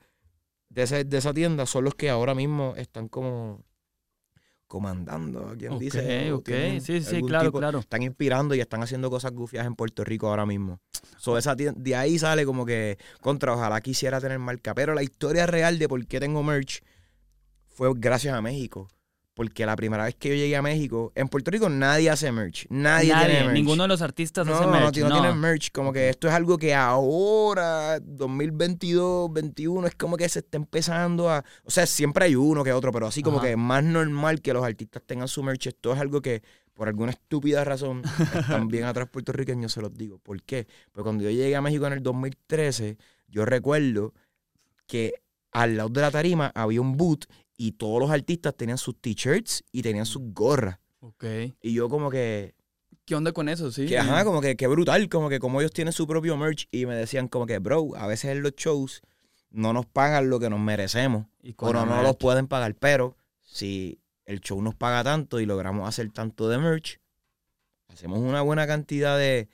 de, 0.71 0.83
ese- 0.83 1.05
de 1.05 1.19
esa 1.19 1.35
tienda 1.35 1.67
son 1.67 1.85
los 1.85 1.95
que 1.95 2.09
ahora 2.11 2.35
mismo 2.35 2.75
están 2.77 3.09
como 3.09 3.63
comandando, 4.67 5.53
¿quién 5.59 5.73
Ok, 5.73 5.81
dice? 5.81 6.33
Ok. 6.33 6.49
Sí, 6.81 7.03
sí, 7.03 7.23
claro, 7.23 7.47
tipo- 7.49 7.59
claro. 7.59 7.79
Están 7.81 8.03
inspirando 8.03 8.55
y 8.55 8.61
están 8.61 8.83
haciendo 8.83 9.11
cosas 9.11 9.33
gufias 9.33 9.67
en 9.67 9.75
Puerto 9.75 10.05
Rico 10.05 10.29
ahora 10.29 10.47
mismo. 10.47 10.79
So, 11.19 11.37
esa 11.37 11.57
tien- 11.57 11.75
de 11.77 11.97
ahí 11.97 12.19
sale 12.21 12.47
como 12.47 12.65
que 12.65 12.97
contra, 13.21 13.53
ojalá 13.53 13.81
quisiera 13.81 14.21
tener 14.21 14.39
marca. 14.39 14.73
Pero 14.75 14.95
la 14.95 15.03
historia 15.03 15.47
real 15.47 15.79
de 15.79 15.89
por 15.89 16.07
qué 16.07 16.21
tengo 16.21 16.43
merch 16.45 16.83
fue 17.67 17.91
gracias 17.97 18.33
a 18.35 18.41
México. 18.41 18.87
Porque 19.35 19.64
la 19.64 19.77
primera 19.77 20.05
vez 20.05 20.14
que 20.16 20.29
yo 20.29 20.35
llegué 20.35 20.57
a 20.57 20.62
México, 20.62 21.12
en 21.14 21.29
Puerto 21.29 21.51
Rico 21.51 21.69
nadie 21.69 22.11
hace 22.11 22.31
merch. 22.33 22.66
Nadie, 22.69 23.12
Nadie, 23.12 23.27
tiene 23.27 23.45
merch. 23.45 23.55
ninguno 23.55 23.85
de 23.85 23.88
los 23.88 24.03
artistas 24.03 24.47
no, 24.47 24.55
hace 24.55 24.66
no, 24.66 24.71
merch. 24.73 24.99
no, 24.99 25.09
No, 25.09 25.21
tienen 25.21 25.38
merch. 25.40 25.71
Como 25.73 25.93
que 25.93 26.09
esto 26.11 26.29
es 26.29 26.35
algo 26.35 26.59
que 26.59 26.75
ahora, 26.75 28.01
2022, 28.01 29.33
21, 29.33 29.87
es 29.87 29.95
como 29.95 30.16
que 30.16 30.29
se 30.29 30.40
está 30.40 30.57
empezando 30.59 31.31
a... 31.31 31.45
O 31.64 31.71
sea, 31.71 31.87
siempre 31.87 32.27
hay 32.27 32.35
uno 32.35 32.64
que 32.64 32.73
otro, 32.73 32.93
pero 32.93 33.07
así 33.07 33.23
como 33.23 33.38
Ajá. 33.38 33.47
que 33.47 33.53
es 33.53 33.59
más 33.59 33.85
normal 33.85 34.40
que 34.43 34.53
los 34.53 34.64
artistas 34.64 35.03
tengan 35.07 35.29
su 35.29 35.43
merch. 35.43 35.69
Esto 35.69 35.93
es 35.93 36.01
algo 36.01 36.21
que, 36.21 36.43
por 36.75 36.88
alguna 36.88 37.12
estúpida 37.12 37.64
razón, 37.64 38.03
están 38.35 38.69
bien 38.69 38.85
atrás 38.85 39.09
puertorriqueños, 39.09 39.73
se 39.73 39.81
los 39.81 39.95
digo. 39.95 40.19
¿Por 40.19 40.43
qué? 40.43 40.66
Pues 40.93 41.03
cuando 41.03 41.23
yo 41.25 41.31
llegué 41.31 41.55
a 41.57 41.62
México 41.62 41.87
en 41.87 41.95
el 41.95 42.03
2013, 42.03 42.99
yo 43.29 43.45
recuerdo 43.45 44.12
que 44.87 45.14
al 45.53 45.77
lado 45.77 45.88
de 45.88 46.01
la 46.01 46.11
tarima 46.11 46.53
había 46.55 46.81
un 46.81 46.97
boot 46.97 47.27
y 47.62 47.73
todos 47.73 48.01
los 48.01 48.11
artistas 48.11 48.57
tenían 48.57 48.79
sus 48.79 48.99
t-shirts 49.03 49.62
y 49.70 49.83
tenían 49.83 50.07
sus 50.07 50.23
gorras. 50.33 50.79
Ok. 51.01 51.25
Y 51.61 51.75
yo 51.75 51.90
como 51.90 52.11
que... 52.11 52.55
¿Qué 53.05 53.14
onda 53.14 53.33
con 53.33 53.51
eso? 53.51 53.70
Sí. 53.70 53.85
Que, 53.85 53.99
ajá, 53.99 54.25
como 54.25 54.40
que, 54.40 54.57
que 54.57 54.66
brutal, 54.66 55.11
como 55.11 55.29
que 55.29 55.40
como 55.40 55.61
ellos 55.61 55.70
tienen 55.70 55.92
su 55.92 56.07
propio 56.07 56.38
merch 56.38 56.68
y 56.70 56.87
me 56.87 56.94
decían 56.94 57.29
como 57.29 57.44
que, 57.44 57.59
bro, 57.59 57.94
a 57.96 58.07
veces 58.07 58.31
en 58.31 58.40
los 58.42 58.53
shows 58.57 59.03
no 59.51 59.75
nos 59.75 59.85
pagan 59.85 60.31
lo 60.31 60.40
que 60.40 60.49
nos 60.49 60.59
merecemos 60.59 61.27
Y 61.42 61.55
o 61.59 61.70
no 61.75 61.85
merch. 61.85 62.03
los 62.03 62.16
pueden 62.16 62.46
pagar, 62.46 62.75
pero 62.77 63.14
si 63.42 64.01
el 64.25 64.40
show 64.40 64.62
nos 64.62 64.75
paga 64.75 65.05
tanto 65.05 65.38
y 65.38 65.44
logramos 65.44 65.87
hacer 65.87 66.11
tanto 66.12 66.49
de 66.49 66.57
merch, 66.57 66.99
hacemos 67.88 68.20
una 68.20 68.40
buena 68.40 68.66
cantidad 68.66 69.18
de, 69.18 69.51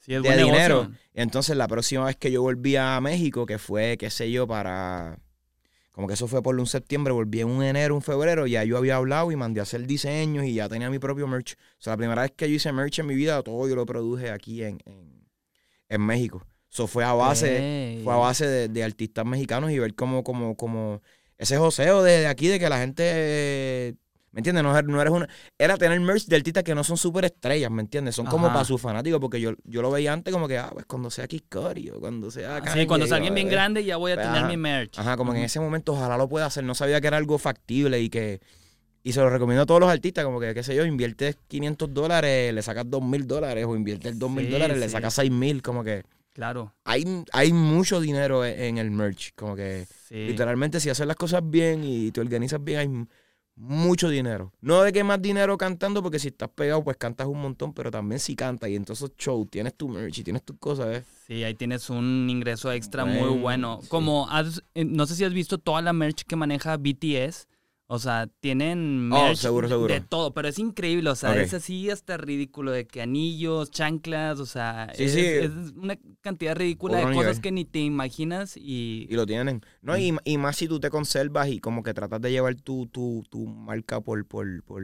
Sí, 0.00 0.14
de 0.14 0.18
buen 0.18 0.36
dinero. 0.36 0.82
negocio. 0.82 1.00
Entonces 1.14 1.56
la 1.56 1.68
próxima 1.68 2.06
vez 2.06 2.16
que 2.16 2.32
yo 2.32 2.42
volví 2.42 2.74
a 2.74 3.00
México, 3.00 3.46
que 3.46 3.58
fue, 3.58 3.96
qué 3.98 4.10
sé 4.10 4.32
yo, 4.32 4.48
para... 4.48 5.20
Como 5.96 6.06
que 6.08 6.12
eso 6.12 6.28
fue 6.28 6.42
por 6.42 6.54
un 6.60 6.66
septiembre, 6.66 7.14
volví 7.14 7.40
en 7.40 7.48
un 7.48 7.64
enero, 7.64 7.94
un 7.94 8.02
febrero, 8.02 8.46
ya 8.46 8.62
yo 8.64 8.76
había 8.76 8.96
hablado 8.96 9.32
y 9.32 9.36
mandé 9.36 9.60
a 9.60 9.62
hacer 9.62 9.86
diseños 9.86 10.44
y 10.44 10.52
ya 10.52 10.68
tenía 10.68 10.90
mi 10.90 10.98
propio 10.98 11.26
merch. 11.26 11.54
O 11.54 11.56
sea, 11.78 11.94
la 11.94 11.96
primera 11.96 12.20
vez 12.20 12.32
que 12.36 12.46
yo 12.50 12.54
hice 12.54 12.70
merch 12.70 12.98
en 12.98 13.06
mi 13.06 13.14
vida, 13.14 13.42
todo 13.42 13.66
yo 13.66 13.74
lo 13.74 13.86
produje 13.86 14.30
aquí 14.30 14.62
en, 14.62 14.78
en, 14.84 15.26
en 15.88 16.02
México. 16.02 16.46
Eso 16.70 16.86
fue 16.86 17.02
a 17.02 17.14
base, 17.14 18.02
fue 18.04 18.12
a 18.12 18.16
base 18.16 18.46
de, 18.46 18.68
de 18.68 18.84
artistas 18.84 19.24
mexicanos 19.24 19.70
y 19.70 19.78
ver 19.78 19.94
cómo, 19.94 20.22
como, 20.22 20.54
como 20.54 21.00
ese 21.38 21.56
joseo 21.56 22.02
de, 22.02 22.18
de 22.18 22.26
aquí, 22.26 22.48
de 22.48 22.58
que 22.58 22.68
la 22.68 22.78
gente, 22.78 23.96
¿me 24.36 24.40
entiendes? 24.40 24.62
No, 24.64 24.82
no 24.82 25.00
eres 25.00 25.12
una, 25.14 25.26
era 25.58 25.78
tener 25.78 25.98
merch 25.98 26.26
de 26.26 26.36
artistas 26.36 26.62
que 26.62 26.74
no 26.74 26.84
son 26.84 26.98
súper 26.98 27.24
estrellas, 27.24 27.70
¿me 27.70 27.80
entiendes? 27.80 28.16
Son 28.16 28.26
como 28.26 28.48
para 28.48 28.66
sus 28.66 28.78
fanáticos, 28.78 29.18
porque 29.18 29.40
yo, 29.40 29.52
yo 29.64 29.80
lo 29.80 29.90
veía 29.90 30.12
antes 30.12 30.30
como 30.30 30.46
que, 30.46 30.58
ah, 30.58 30.68
pues 30.74 30.84
cuando 30.84 31.08
sea 31.10 31.26
Cudi 31.26 31.88
o 31.88 31.98
cuando 32.00 32.30
sea 32.30 32.56
Ah, 32.56 32.60
Kanye, 32.60 32.82
Sí, 32.82 32.86
cuando 32.86 33.06
sea 33.06 33.16
alguien 33.16 33.34
bien 33.34 33.48
grande 33.48 33.82
ya 33.82 33.96
voy 33.96 34.12
a 34.12 34.16
pues, 34.16 34.26
tener 34.26 34.40
ajá. 34.40 34.48
mi 34.48 34.58
merch. 34.58 34.98
Ajá, 34.98 35.16
como 35.16 35.32
que 35.32 35.38
en 35.38 35.44
ese 35.44 35.58
momento 35.58 35.94
ojalá 35.94 36.18
lo 36.18 36.28
pueda 36.28 36.44
hacer. 36.44 36.64
No 36.64 36.74
sabía 36.74 37.00
que 37.00 37.06
era 37.06 37.16
algo 37.16 37.38
factible 37.38 37.98
y 37.98 38.10
que. 38.10 38.40
Y 39.02 39.14
se 39.14 39.20
lo 39.20 39.30
recomiendo 39.30 39.62
a 39.62 39.66
todos 39.66 39.80
los 39.80 39.88
artistas, 39.88 40.22
como 40.26 40.38
que, 40.38 40.52
qué 40.52 40.62
sé 40.62 40.74
yo, 40.76 40.84
inviertes 40.84 41.38
500 41.48 41.94
dólares, 41.94 42.52
le 42.52 42.60
sacas 42.60 42.84
2 42.90 43.02
mil 43.02 43.26
dólares, 43.26 43.64
o 43.66 43.74
inviertes 43.74 44.18
2 44.18 44.30
mil 44.30 44.44
Sí, 44.44 44.50
dólares, 44.50 44.76
le 44.76 44.88
sacas 44.90 45.14
6 45.14 45.30
mil, 45.30 45.62
como 45.62 45.82
que 45.82 46.02
Claro. 46.34 46.74
hay, 46.84 47.04
hay 47.32 47.52
mucho 47.54 48.00
dinero 48.02 48.44
e- 48.44 48.68
en 48.68 48.76
el 48.76 48.90
merch, 48.90 49.32
como 49.34 49.56
que 49.56 49.86
Sí. 50.08 50.26
literalmente 50.26 50.78
si 50.80 50.90
haces 50.90 51.06
las 51.06 51.16
cosas 51.16 51.40
bien 51.42 51.82
y 51.84 52.10
te 52.10 52.20
organizas 52.20 52.62
bien, 52.62 52.78
hay 52.80 53.06
mucho 53.56 54.08
dinero. 54.10 54.52
No 54.60 54.82
de 54.82 54.92
que 54.92 55.02
más 55.02 55.20
dinero 55.20 55.56
cantando, 55.56 56.02
porque 56.02 56.18
si 56.18 56.28
estás 56.28 56.50
pegado, 56.50 56.84
pues 56.84 56.96
cantas 56.98 57.26
un 57.26 57.40
montón, 57.40 57.72
pero 57.72 57.90
también 57.90 58.20
si 58.20 58.36
cantas 58.36 58.68
y 58.70 58.76
en 58.76 58.84
todos 58.84 58.98
esos 58.98 59.16
shows 59.16 59.48
tienes 59.50 59.74
tu 59.74 59.88
merch 59.88 60.18
y 60.18 60.24
tienes 60.24 60.42
tus 60.44 60.56
cosas, 60.58 60.96
¿eh? 60.98 61.04
Sí, 61.26 61.42
ahí 61.42 61.54
tienes 61.54 61.88
un 61.90 62.28
ingreso 62.30 62.70
extra 62.70 63.04
muy 63.04 63.38
Bueno, 63.40 63.80
sí. 63.82 63.88
Como 63.88 64.28
has- 64.30 64.62
eh, 64.74 64.84
no 64.84 65.06
sé 65.06 65.14
si 65.16 65.24
has 65.24 65.32
visto 65.32 65.58
toda 65.58 65.80
la 65.82 65.92
merch 65.92 66.22
que 66.24 66.36
maneja 66.36 66.76
BTS. 66.76 67.48
O 67.88 68.00
sea, 68.00 68.26
tienen 68.40 69.12
Oh, 69.12 69.26
merch 69.26 69.38
seguro, 69.38 69.68
seguro. 69.68 69.94
de 69.94 70.00
todo, 70.00 70.34
pero 70.34 70.48
es 70.48 70.58
increíble. 70.58 71.08
O 71.10 71.14
sea, 71.14 71.40
es 71.40 71.54
así 71.54 71.88
hasta 71.88 72.16
ridículo 72.16 72.72
de 72.72 72.84
que 72.86 73.00
anillos, 73.00 73.70
chanclas, 73.70 74.40
o 74.40 74.46
sea, 74.46 74.90
Sí, 74.96 75.04
es, 75.04 75.12
sí. 75.12 75.20
es 75.20 75.50
una 75.76 75.96
cantidad 76.20 76.56
ridícula 76.56 76.98
de 76.98 77.04
cosas 77.04 77.16
nivel. 77.18 77.40
que 77.42 77.52
ni 77.52 77.64
te 77.64 77.78
imaginas 77.78 78.56
y, 78.56 79.06
Y 79.08 79.14
lo 79.14 79.24
tienen. 79.24 79.60
No, 79.82 79.92
Mm. 79.94 79.98
y, 80.00 80.14
y 80.32 80.38
más 80.38 80.56
si 80.56 80.66
tú 80.66 80.80
te 80.80 80.90
conservas 80.90 81.46
y 81.48 81.60
como 81.60 81.84
que 81.84 81.94
tratas 81.94 82.20
de 82.20 82.32
llevar 82.32 82.56
tu, 82.56 82.86
tu, 82.86 83.22
tu 83.30 83.46
marca 83.46 84.00
por, 84.00 84.26
por, 84.26 84.64
por, 84.64 84.82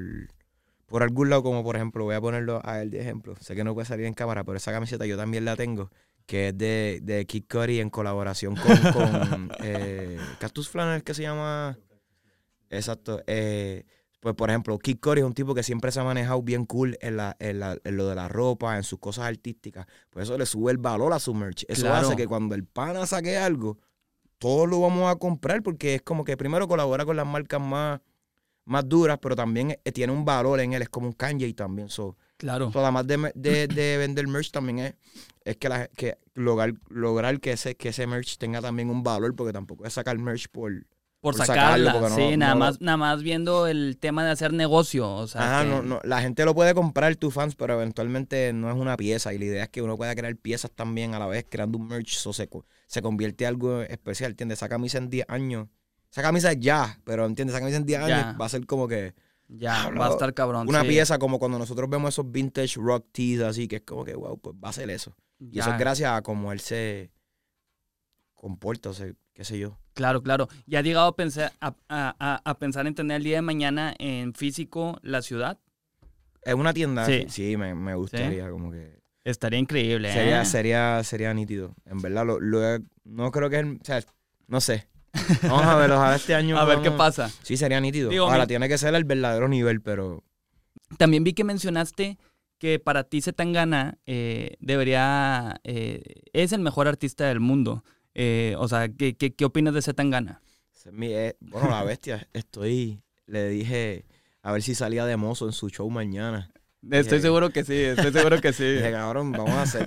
por 0.86 1.02
algún 1.02 1.28
lado, 1.28 1.42
como 1.42 1.64
por 1.64 1.74
ejemplo, 1.74 2.04
voy 2.04 2.14
a 2.14 2.20
ponerlo 2.20 2.60
a 2.64 2.82
él 2.82 2.90
de 2.90 3.00
ejemplo. 3.00 3.34
Sé 3.40 3.56
que 3.56 3.64
no 3.64 3.74
puede 3.74 3.86
salir 3.86 4.06
en 4.06 4.14
cámara, 4.14 4.44
pero 4.44 4.56
esa 4.58 4.70
camiseta 4.70 5.06
yo 5.06 5.16
también 5.16 5.44
la 5.44 5.56
tengo, 5.56 5.90
que 6.26 6.48
es 6.50 6.56
de, 6.58 7.00
de 7.02 7.26
Kid 7.26 7.46
Cudi 7.50 7.80
en 7.80 7.90
colaboración 7.90 8.54
con, 8.54 8.92
con 8.92 9.50
eh, 9.64 10.18
Cactus 10.38 10.68
Flannel, 10.68 11.02
que 11.02 11.14
se 11.14 11.22
llama... 11.22 11.76
Exacto. 12.72 13.22
eh, 13.26 13.84
pues, 14.20 14.34
por 14.36 14.50
ejemplo, 14.50 14.78
Kid 14.78 14.98
Cudi 15.00 15.18
es 15.20 15.24
un 15.26 15.34
tipo 15.34 15.52
que 15.54 15.62
siempre 15.64 15.90
se 15.90 15.98
ha 15.98 16.04
manejado 16.04 16.42
bien 16.42 16.64
cool 16.64 16.96
en, 17.00 17.16
la, 17.16 17.36
en, 17.40 17.58
la- 17.58 17.76
en 17.82 17.96
lo 17.96 18.06
de 18.08 18.14
la 18.14 18.28
ropa, 18.28 18.76
en 18.76 18.84
sus 18.84 18.98
cosas 19.00 19.24
artísticas. 19.24 19.86
Pues 20.10 20.24
eso 20.28 20.38
le 20.38 20.46
sube 20.46 20.70
el 20.70 20.78
valor 20.78 21.12
a 21.12 21.18
su 21.18 21.34
merch. 21.34 21.64
Eso 21.68 21.82
Claro. 21.82 22.06
hace 22.06 22.16
que 22.16 22.26
cuando 22.28 22.54
el 22.54 22.64
pana 22.64 23.04
saque 23.06 23.36
algo, 23.36 23.78
todos 24.38 24.68
lo 24.68 24.80
vamos 24.80 25.10
a 25.10 25.16
comprar 25.16 25.62
porque 25.62 25.96
es 25.96 26.02
como 26.02 26.24
que 26.24 26.36
primero 26.36 26.68
colabora 26.68 27.04
con 27.04 27.16
las 27.16 27.26
marcas 27.26 27.60
más, 27.60 28.00
más 28.64 28.88
duras, 28.88 29.18
pero 29.20 29.34
también 29.34 29.72
eh, 29.84 29.92
tiene 29.92 30.12
un 30.12 30.24
valor 30.24 30.60
en 30.60 30.72
él. 30.72 30.82
Es 30.82 30.88
como 30.88 31.08
un 31.08 31.12
Kanye 31.14 31.52
también. 31.54 31.88
So, 31.88 32.16
claro. 32.36 32.70
so, 32.70 32.78
además 32.80 33.06
de, 33.08 33.32
de- 33.34 33.66
de 33.66 33.96
vender 33.98 34.28
merch 34.28 34.52
también 34.52 34.78
es, 34.78 34.94
es 35.44 35.56
que, 35.56 35.68
la, 35.68 35.88
que 35.88 36.18
lograr, 36.34 36.74
lograr 36.90 37.40
que, 37.40 37.50
ese, 37.52 37.74
que 37.76 37.88
ese 37.88 38.06
merch 38.06 38.36
tenga 38.38 38.60
también 38.60 38.88
un 38.88 39.02
valor 39.02 39.34
porque 39.34 39.52
tampoco 39.52 39.84
es 39.84 39.92
sacar 39.94 40.16
merch 40.18 40.46
por... 40.48 40.72
Por, 41.22 41.36
sacarla, 41.36 41.92
sí, 42.10 42.32
no 42.32 42.36
nada 42.38 42.54
más, 42.56 42.80
nada 42.80 42.96
más 42.96 43.22
viendo 43.22 43.68
el 43.68 43.96
tema 43.96 44.24
de 44.24 44.32
hacer 44.32 44.52
negocio, 44.52 45.08
o 45.08 45.28
sea, 45.28 45.60
Ajá, 45.60 45.62
que- 45.64 45.70
no, 45.70 45.80
no, 45.82 46.00
la 46.02 46.20
gente 46.20 46.44
lo 46.44 46.52
puede 46.52 46.74
comprar, 46.74 47.14
tus 47.14 47.32
fans, 47.32 47.54
pero 47.54 47.74
eventualmente 47.74 48.52
no 48.52 48.68
es 48.68 48.74
una 48.76 48.96
pieza. 48.96 49.32
Y 49.32 49.38
la 49.38 49.44
idea 49.44 49.62
es 49.62 49.68
que 49.68 49.82
uno 49.82 49.96
pueda 49.96 50.16
crear 50.16 50.34
piezas 50.34 50.72
también 50.72 51.14
a 51.14 51.20
la 51.20 51.26
vez, 51.28 51.46
creando 51.48 51.78
un 51.78 51.86
merch. 51.86 52.16
So 52.16 52.32
se, 52.32 52.50
se 52.88 53.02
convierte 53.02 53.44
en 53.44 53.48
algo 53.50 53.82
especial, 53.82 54.32
¿entiendes? 54.32 54.58
Esa 54.58 54.68
camisa 54.68 54.98
en 54.98 55.10
10 55.10 55.24
años. 55.28 55.68
Esa 56.10 56.22
camisa 56.22 56.54
ya, 56.54 56.98
pero 57.04 57.24
¿entiendes? 57.24 57.54
Esa 57.54 57.60
camisa 57.60 57.76
en 57.78 57.86
10 57.86 58.00
Ya. 58.00 58.04
años 58.06 58.40
va 58.40 58.46
a 58.46 58.48
ser 58.48 58.66
como 58.66 58.88
que 58.88 59.14
ya 59.46 59.82
Diablo, 59.82 60.00
va 60.00 60.06
a 60.08 60.10
estar 60.10 60.34
cabrón. 60.34 60.68
una 60.68 60.80
sí. 60.82 60.88
pieza 60.88 61.18
como 61.20 61.38
cuando 61.38 61.56
nosotros 61.56 61.88
vemos 61.88 62.14
esos 62.14 62.28
vintage 62.32 62.80
rock 62.80 63.06
tees 63.12 63.40
así, 63.42 63.68
que 63.68 63.76
es 63.76 63.82
como 63.82 64.04
que, 64.04 64.16
wow, 64.16 64.38
pues 64.40 64.56
va 64.56 64.70
a 64.70 64.72
ser 64.72 64.90
eso. 64.90 65.14
Y 65.38 65.60
eso 65.60 65.70
es 65.70 65.78
gracias 65.78 66.10
a 66.10 66.20
cómo 66.22 66.50
él 66.52 66.58
se 66.58 67.12
comporta, 68.34 68.90
o 68.90 68.94
sea, 68.94 69.06
qué 69.34 69.44
sé 69.44 69.58
yo. 69.58 69.78
Claro, 69.94 70.22
claro. 70.22 70.48
¿Y 70.66 70.76
has 70.76 70.84
llegado 70.84 71.06
a 71.08 71.16
pensar, 71.16 71.52
a, 71.60 71.74
a- 71.88 72.40
a- 72.44 72.58
pensar 72.58 72.86
en 72.86 72.94
tener 72.94 73.18
el 73.18 73.24
día 73.24 73.36
de 73.36 73.42
mañana 73.42 73.94
en 73.98 74.32
físico 74.34 74.98
la 75.02 75.20
ciudad? 75.22 75.58
Es 76.42 76.54
una 76.54 76.72
tienda, 76.72 77.06
Sí. 77.06 77.26
sí, 77.28 77.56
me, 77.56 77.74
me 77.74 77.94
gustaría 77.94 78.50
como 78.50 78.70
que... 78.72 79.00
Estaría 79.24 79.58
increíble, 79.60 80.08
¿eh? 80.10 80.12
Sería, 80.12 80.44
sería, 80.44 81.04
sería 81.04 81.32
nítido. 81.32 81.74
En 81.86 82.02
verdad, 82.02 82.26
lo, 82.26 82.38
no 83.04 83.30
creo 83.30 83.48
que, 83.50 83.60
o 83.60 83.84
sea, 83.84 84.02
no 84.48 84.60
sé. 84.60 84.88
Vamos 85.42 85.62
a 85.64 85.76
verlo, 85.76 86.00
a 86.02 86.16
este 86.16 86.34
año. 86.34 86.58
A 86.58 86.64
ver 86.64 86.80
qué 86.80 86.90
pasa. 86.90 87.30
Sí, 87.42 87.56
sería 87.56 87.80
nítido. 87.80 88.10
Digo, 88.10 88.24
Ahora, 88.26 88.40
mi- 88.40 88.46
tiene 88.48 88.68
que 88.68 88.78
ser 88.78 88.94
el 88.96 89.04
verdadero 89.04 89.46
nivel, 89.48 89.80
pero 89.80 90.24
También 90.98 91.22
vi 91.22 91.34
que 91.34 91.44
mencionaste 91.44 92.18
que 92.58 92.78
para 92.80 93.04
ti 93.04 93.20
Zetangana 93.22 93.98
eh, 94.06 94.56
debería... 94.58 95.60
eh, 95.64 96.02
es 96.32 96.50
el 96.52 96.60
mejor 96.60 96.88
artista 96.88 97.26
del 97.26 97.38
mundo. 97.40 97.84
Eh, 98.14 98.54
o 98.58 98.68
sea, 98.68 98.88
¿qué, 98.88 99.16
qué, 99.16 99.34
qué 99.34 99.44
opinas 99.44 99.72
de 99.74 99.80
ese 99.80 99.92
es 100.88 100.92
mi- 100.92 101.12
eh, 101.12 101.36
bueno, 101.40 101.70
la 101.70 101.82
bestia, 101.84 102.26
estoy, 102.32 103.00
le 103.26 103.48
dije 103.48 104.04
a 104.42 104.52
ver 104.52 104.62
si 104.62 104.74
salía 104.74 105.06
de 105.06 105.16
mozo 105.16 105.46
en 105.46 105.52
su 105.52 105.70
show 105.70 105.88
mañana. 105.88 106.50
Estoy 106.90 107.18
Eh, 107.18 107.22
seguro 107.22 107.50
que 107.50 107.62
sí, 107.64 107.74
estoy 107.74 108.10
seguro 108.12 108.40
que 108.40 108.52
sí. 108.52 108.64
Dije, 108.64 108.90
cabrón, 108.90 109.32
vamos 109.32 109.54
a 109.54 109.62
hacer, 109.62 109.86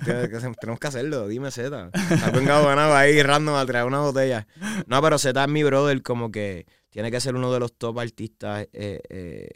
tenemos 0.58 0.80
que 0.80 0.86
hacerlo, 0.86 1.28
dime 1.28 1.50
Z. 1.50 1.90
Algún 2.24 2.46
ganado 2.46 2.94
ahí 2.96 3.22
random 3.22 3.54
a 3.56 3.66
traer 3.66 3.84
una 3.84 4.00
botella. 4.00 4.46
No, 4.86 5.02
pero 5.02 5.18
Z 5.18 5.44
es 5.44 5.50
mi 5.50 5.62
brother, 5.62 6.02
como 6.02 6.30
que 6.32 6.66
tiene 6.88 7.10
que 7.10 7.20
ser 7.20 7.34
uno 7.34 7.52
de 7.52 7.60
los 7.60 7.74
top 7.76 7.98
artistas 7.98 8.66
eh, 8.72 9.00
eh, 9.10 9.48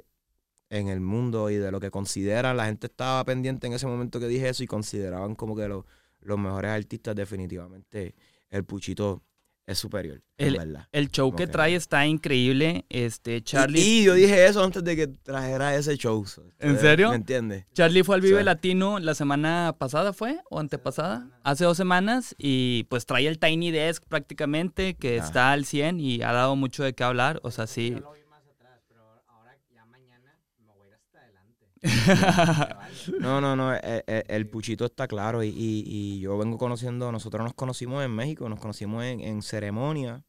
en 0.68 0.88
el 0.88 1.00
mundo 1.00 1.48
y 1.48 1.56
de 1.56 1.70
lo 1.72 1.80
que 1.80 1.90
consideran. 1.90 2.58
La 2.58 2.66
gente 2.66 2.88
estaba 2.88 3.24
pendiente 3.24 3.66
en 3.66 3.72
ese 3.72 3.86
momento 3.86 4.20
que 4.20 4.28
dije 4.28 4.50
eso 4.50 4.62
y 4.62 4.66
consideraban 4.66 5.34
como 5.34 5.56
que 5.56 5.66
lo- 5.66 5.86
los 6.20 6.38
mejores 6.38 6.70
artistas, 6.72 7.16
definitivamente 7.16 8.14
el 8.50 8.64
Puchito 8.64 9.22
es 9.66 9.78
superior, 9.78 10.20
El- 10.36 10.56
verdad. 10.58 10.88
El 10.90 11.10
show 11.12 11.32
que 11.36 11.46
trae 11.46 11.76
está 11.76 12.04
increíble. 12.04 12.86
Este, 12.88 13.40
Charlie... 13.40 13.80
Y, 13.80 14.00
y 14.00 14.04
yo 14.04 14.14
dije 14.14 14.46
eso 14.46 14.64
antes 14.64 14.82
de 14.82 14.96
que 14.96 15.06
trajera 15.06 15.76
ese 15.76 15.96
show. 15.96 16.24
¿En 16.58 16.76
serio? 16.80 17.10
¿Me 17.10 17.16
entiendes? 17.16 17.66
Charlie 17.72 18.02
fue 18.02 18.16
al 18.16 18.20
Vive. 18.20 18.42
Latino 18.42 18.98
la 18.98 19.14
semana 19.14 19.76
pasada, 19.78 20.12
¿fue? 20.12 20.40
¿O 20.50 20.58
antepasada? 20.58 21.28
Hace 21.44 21.64
dos 21.64 21.76
semanas. 21.76 22.34
Y 22.36 22.84
pues 22.88 23.06
trae 23.06 23.28
el 23.28 23.38
Tiny 23.38 23.70
Desk 23.70 24.02
prácticamente, 24.08 24.94
que 24.94 25.20
Ah. 25.20 25.24
está 25.24 25.52
al 25.52 25.64
100 25.64 26.00
y 26.00 26.20
ha 26.22 26.32
dado 26.32 26.56
mucho 26.56 26.82
de 26.82 26.92
qué 26.92 27.04
hablar. 27.04 27.38
O 27.44 27.52
sea, 27.52 27.68
sí. 27.68 27.90
Yo 27.90 28.00
lo 28.00 28.12
vi 28.14 28.24
más 28.28 28.42
atrás, 28.48 28.80
pero 28.88 29.22
ahora 29.28 29.56
ya 29.72 29.84
mañana 29.84 30.36
me 30.58 30.72
voy 30.74 30.86
a 30.86 30.88
ir 30.88 30.94
hasta 30.94 31.20
adelante. 31.20 31.66
No, 33.20 33.40
no, 33.40 33.56
no, 33.56 33.74
el, 33.74 34.04
el- 34.06 34.24
el 34.28 34.48
Puchito 34.48 34.84
está 34.86 35.06
claro 35.08 35.42
y, 35.42 35.48
y- 35.48 35.84
y 35.86 36.20
yo 36.20 36.36
vengo 36.38 36.58
conociendo, 36.58 37.10
nosotros 37.12 37.42
nos 37.44 37.54
conocimos 37.54 38.04
en 38.04 38.10
México, 38.14 38.48
nos 38.48 38.60
conocimos 38.60 39.04
en, 39.04 39.20
en 39.20 39.42
ceremonia 39.42 40.22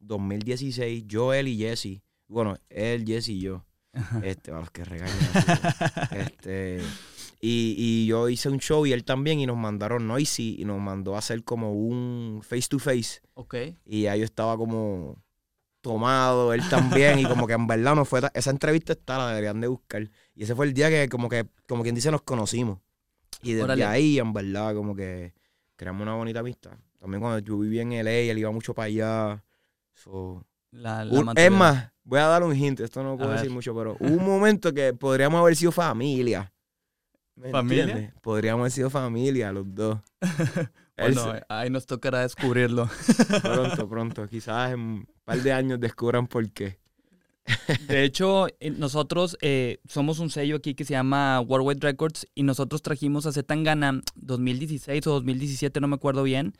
2016, 0.00 1.04
yo, 1.06 1.32
él 1.34 1.48
y 1.48 1.58
Jesse, 1.58 2.02
bueno, 2.28 2.56
él, 2.68 3.04
Jesse 3.06 3.28
y 3.30 3.40
yo. 3.40 3.64
este, 4.22 4.50
para 4.50 4.60
los 4.60 4.70
que 4.70 4.84
regañan. 4.84 5.16
este, 6.12 6.80
y, 7.40 7.74
y 7.76 8.06
yo 8.06 8.28
hice 8.28 8.48
un 8.48 8.58
show 8.58 8.84
y 8.86 8.92
él 8.92 9.04
también, 9.04 9.40
y 9.40 9.46
nos 9.46 9.56
mandaron 9.56 10.06
Noisy, 10.06 10.56
y 10.58 10.64
nos 10.64 10.78
mandó 10.80 11.14
a 11.16 11.18
hacer 11.18 11.42
como 11.44 11.72
un 11.72 12.40
face 12.42 12.68
to 12.68 12.78
face. 12.78 13.20
Ok. 13.34 13.54
Y 13.86 14.06
ahí 14.06 14.20
yo 14.20 14.24
estaba 14.24 14.56
como 14.56 15.16
tomado, 15.80 16.52
él 16.52 16.62
también, 16.68 17.18
y 17.18 17.24
como 17.24 17.46
que 17.46 17.54
en 17.54 17.66
verdad 17.66 17.94
no 17.94 18.04
fue... 18.04 18.20
Esa 18.34 18.50
entrevista 18.50 18.92
está, 18.92 19.18
la 19.18 19.28
deberían 19.28 19.60
de 19.60 19.68
buscar. 19.68 20.10
Y 20.38 20.44
ese 20.44 20.54
fue 20.54 20.66
el 20.66 20.72
día 20.72 20.88
que 20.88 21.08
como 21.08 21.28
que, 21.28 21.48
como 21.66 21.82
quien 21.82 21.96
dice, 21.96 22.12
nos 22.12 22.22
conocimos. 22.22 22.78
Y 23.42 23.52
desde 23.52 23.64
Órale. 23.64 23.84
ahí, 23.84 24.18
en 24.20 24.32
verdad, 24.32 24.72
como 24.72 24.94
que 24.94 25.34
creamos 25.74 26.02
una 26.02 26.14
bonita 26.14 26.40
amistad. 26.40 26.78
También 27.00 27.20
cuando 27.20 27.40
yo 27.40 27.58
vivía 27.58 27.82
en 27.82 27.92
LA, 27.92 28.10
él 28.30 28.38
iba 28.38 28.50
mucho 28.52 28.72
para 28.72 28.86
allá. 28.86 29.44
So, 29.94 30.44
La, 30.70 31.04
la 31.04 31.12
un- 31.20 31.32
es 31.36 31.50
más, 31.50 31.90
voy 32.04 32.20
a 32.20 32.26
dar 32.26 32.44
un 32.44 32.54
hint, 32.54 32.78
esto 32.80 33.02
no 33.02 33.16
puedo 33.18 33.32
decir 33.32 33.50
mucho, 33.50 33.74
pero 33.74 33.96
hubo 33.98 34.14
un 34.16 34.24
momento 34.24 34.72
que 34.72 34.94
podríamos 34.94 35.40
haber 35.40 35.56
sido 35.56 35.72
familia. 35.72 36.52
¿Me 37.34 37.50
¿Familia? 37.50 37.84
entiendes? 37.84 38.14
Podríamos 38.20 38.60
haber 38.60 38.72
sido 38.72 38.90
familia 38.90 39.50
los 39.52 39.74
dos. 39.74 39.98
Bueno, 41.00 41.32
se- 41.32 41.44
ahí 41.48 41.70
nos 41.70 41.86
tocará 41.86 42.22
descubrirlo. 42.22 42.88
pronto, 43.42 43.88
pronto. 43.88 44.26
Quizás 44.26 44.72
en 44.72 44.80
un 44.80 45.08
par 45.24 45.38
de 45.40 45.52
años 45.52 45.78
descubran 45.78 46.26
por 46.26 46.50
qué. 46.50 46.80
De 47.88 48.04
hecho, 48.04 48.46
eh, 48.60 48.70
nosotros 48.70 49.36
eh, 49.40 49.78
somos 49.88 50.18
un 50.18 50.30
sello 50.30 50.56
aquí 50.56 50.74
que 50.74 50.84
se 50.84 50.92
llama 50.92 51.40
Worldwide 51.40 51.80
Records 51.80 52.26
y 52.34 52.42
nosotros 52.42 52.82
trajimos 52.82 53.26
a 53.26 53.32
Zetangana 53.32 54.02
2016 54.16 55.06
o 55.06 55.12
2017, 55.12 55.80
no 55.80 55.88
me 55.88 55.96
acuerdo 55.96 56.22
bien. 56.22 56.54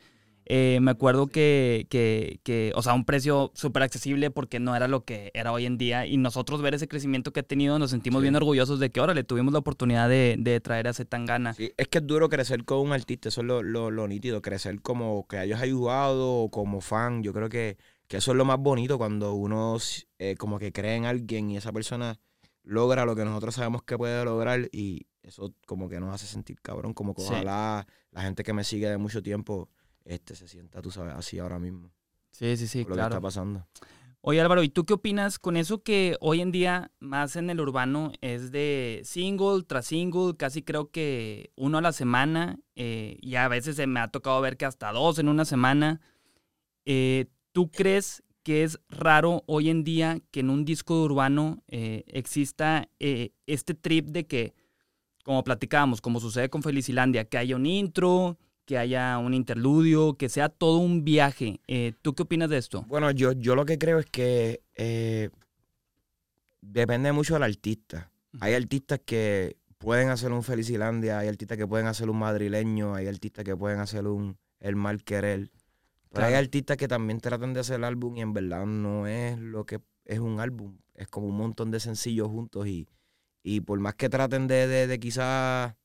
Eh, 0.51 0.79
me 0.81 0.89
acuerdo 0.89 1.27
que, 1.27 1.85
que, 1.91 2.39
que, 2.43 2.71
o 2.75 2.81
sea, 2.81 2.95
un 2.95 3.05
precio 3.05 3.51
súper 3.53 3.83
accesible 3.83 4.31
porque 4.31 4.59
no 4.59 4.75
era 4.75 4.87
lo 4.87 5.05
que 5.05 5.29
era 5.35 5.51
hoy 5.51 5.67
en 5.67 5.77
día 5.77 6.07
y 6.07 6.17
nosotros 6.17 6.63
ver 6.63 6.73
ese 6.73 6.87
crecimiento 6.87 7.31
que 7.31 7.41
ha 7.41 7.43
tenido 7.43 7.77
nos 7.77 7.91
sentimos 7.91 8.21
Sí. 8.21 8.23
bien 8.23 8.35
orgullosos 8.35 8.79
de 8.79 8.89
que 8.89 8.99
ahora 8.99 9.13
le 9.13 9.23
tuvimos 9.23 9.53
la 9.53 9.59
oportunidad 9.59 10.09
de, 10.09 10.37
de 10.39 10.59
traer 10.59 10.87
a 10.87 10.93
Zetangana. 10.93 11.53
Sí, 11.53 11.71
es 11.77 11.87
que 11.87 11.99
es 11.99 12.07
duro 12.07 12.29
crecer 12.29 12.65
con 12.65 12.79
un 12.79 12.93
artista, 12.93 13.29
eso 13.29 13.41
es 13.41 13.47
lo, 13.47 13.61
lo, 13.61 13.91
lo 13.91 14.07
nítido, 14.07 14.41
crecer 14.41 14.81
como 14.81 15.27
que 15.27 15.37
hayas 15.37 15.61
ayudado 15.61 16.49
como 16.49 16.81
fan. 16.81 17.21
Yo 17.21 17.31
creo 17.31 17.49
que, 17.49 17.77
que 18.09 18.17
eso 18.17 18.31
es 18.31 18.37
lo 18.37 18.43
más 18.43 18.57
bonito 18.59 18.97
cuando 18.97 19.33
uno 19.35 19.77
eh, 20.17 20.35
como 20.35 20.59
que 20.59 20.73
cree 20.73 20.95
en 20.95 21.05
alguien 21.05 21.49
y 21.51 21.57
esa 21.57 21.71
persona 21.71 22.19
logra 22.63 23.05
lo 23.05 23.15
que 23.15 23.23
nosotros 23.23 23.55
sabemos 23.55 23.83
que 23.83 23.97
puede 23.97 24.25
lograr 24.25 24.67
y 24.71 25.05
eso 25.23 25.53
como 25.65 25.87
que 25.87 25.99
nos 25.99 26.13
hace 26.13 26.25
sentir 26.25 26.59
cabrón, 26.61 26.93
como 26.93 27.13
que 27.13 27.21
Sí. 27.21 27.27
ojalá 27.31 27.85
la 28.11 28.21
gente 28.23 28.43
que 28.43 28.51
me 28.51 28.63
sigue 28.63 28.89
de 28.89 28.97
mucho 28.97 29.21
tiempo 29.23 29.69
este 30.03 30.35
se 30.35 30.47
sienta, 30.47 30.81
tú 30.81 30.89
sabes, 30.91 31.13
así 31.13 31.37
ahora 31.39 31.59
mismo, 31.59 31.91
Sí, 32.31 32.57
sí, 32.57 32.67
sí, 32.67 32.79
lo 32.79 32.87
que 32.87 32.93
claro. 32.93 33.09
está 33.15 33.21
pasando. 33.21 33.67
Oye 34.21 34.41
Álvaro, 34.41 34.63
¿y 34.63 34.69
tú 34.69 34.85
qué 34.85 34.93
opinas 34.93 35.39
con 35.39 35.55
eso 35.55 35.81
que 35.83 36.17
hoy 36.19 36.41
en 36.41 36.51
día 36.51 36.91
más 36.99 37.35
en 37.35 37.49
el 37.49 37.61
urbano 37.61 38.11
es 38.21 38.51
de 38.51 39.01
single 39.05 39.63
tras 39.67 39.85
single, 39.85 40.35
casi 40.35 40.61
creo 40.63 40.89
que 40.91 41.51
uno 41.55 41.77
a 41.77 41.81
la 41.81 41.93
semana 41.93 42.59
eh, 42.75 43.17
y 43.21 43.35
a 43.35 43.47
veces 43.47 43.75
se 43.77 43.87
me 43.87 43.99
ha 44.01 44.07
tocado 44.09 44.41
ver 44.41 44.57
que 44.57 44.65
hasta 44.65 44.91
dos 44.91 45.19
en 45.19 45.29
una 45.29 45.45
semana? 45.45 46.01
Eh, 46.85 47.27
¿Tú 47.51 47.71
crees 47.71 48.23
que 48.43 48.63
es 48.63 48.79
raro 48.89 49.43
hoy 49.47 49.69
en 49.69 49.83
día 49.83 50.19
que 50.31 50.39
en 50.39 50.49
un 50.49 50.65
disco 50.65 51.03
urbano 51.03 51.63
eh, 51.67 52.03
exista 52.07 52.87
eh, 52.99 53.31
este 53.47 53.73
trip 53.73 54.07
de 54.07 54.25
que, 54.25 54.53
como 55.23 55.43
platicábamos, 55.43 56.01
como 56.01 56.19
sucede 56.19 56.49
con 56.49 56.63
Felicilandia, 56.63 57.25
que 57.25 57.37
haya 57.37 57.55
un 57.55 57.65
intro, 57.65 58.37
que 58.65 58.77
haya 58.77 59.17
un 59.17 59.33
interludio, 59.33 60.13
que 60.13 60.29
sea 60.29 60.47
todo 60.47 60.77
un 60.77 61.03
viaje? 61.03 61.59
Eh, 61.67 61.93
¿Tú 62.01 62.13
qué 62.13 62.23
opinas 62.23 62.49
de 62.49 62.57
esto? 62.57 62.85
Bueno, 62.87 63.09
yo, 63.11 63.31
yo 63.31 63.55
lo 63.55 63.65
que 63.65 63.79
creo 63.79 63.97
es 63.97 64.05
que 64.05 64.61
eh, 64.75 65.29
depende 66.61 67.11
mucho 67.11 67.33
del 67.33 67.43
artista. 67.43 68.11
Hay 68.39 68.53
artistas 68.53 68.99
que 69.03 69.57
pueden 69.79 70.09
hacer 70.09 70.31
un 70.31 70.43
Felicilandia, 70.43 71.17
hay 71.17 71.29
artistas 71.29 71.57
que 71.57 71.65
pueden 71.65 71.87
hacer 71.87 72.11
un 72.11 72.19
madrileño, 72.19 72.93
hay 72.93 73.07
artistas 73.07 73.43
que 73.43 73.57
pueden 73.57 73.79
hacer 73.79 74.05
un 74.05 74.37
El 74.59 74.75
Mal 74.75 75.03
Querer. 75.03 75.49
Pero 76.11 76.25
hay 76.25 76.33
artistas 76.33 76.77
que 76.77 76.87
también 76.87 77.19
tratan 77.19 77.53
de 77.53 77.59
hacer 77.59 77.77
el 77.77 77.83
álbum 77.83 78.17
y 78.17 78.21
en 78.21 78.33
verdad 78.33 78.65
no 78.65 79.05
es 79.05 79.37
lo 79.37 79.65
que 79.65 79.79
es 80.05 80.19
un 80.19 80.39
álbum. 80.39 80.77
Es 80.95 81.07
como 81.07 81.27
un 81.27 81.37
montón 81.37 81.69
de 81.71 81.79
sencillos 81.79 82.27
juntos 82.27 82.67
y, 82.67 82.87
y 83.43 83.61
por 83.61 83.79
más 83.79 83.95
que 83.95 84.09
traten 84.09 84.47
de, 84.47 84.67
de, 84.67 84.87
de 84.87 84.99
quizás 84.99 85.75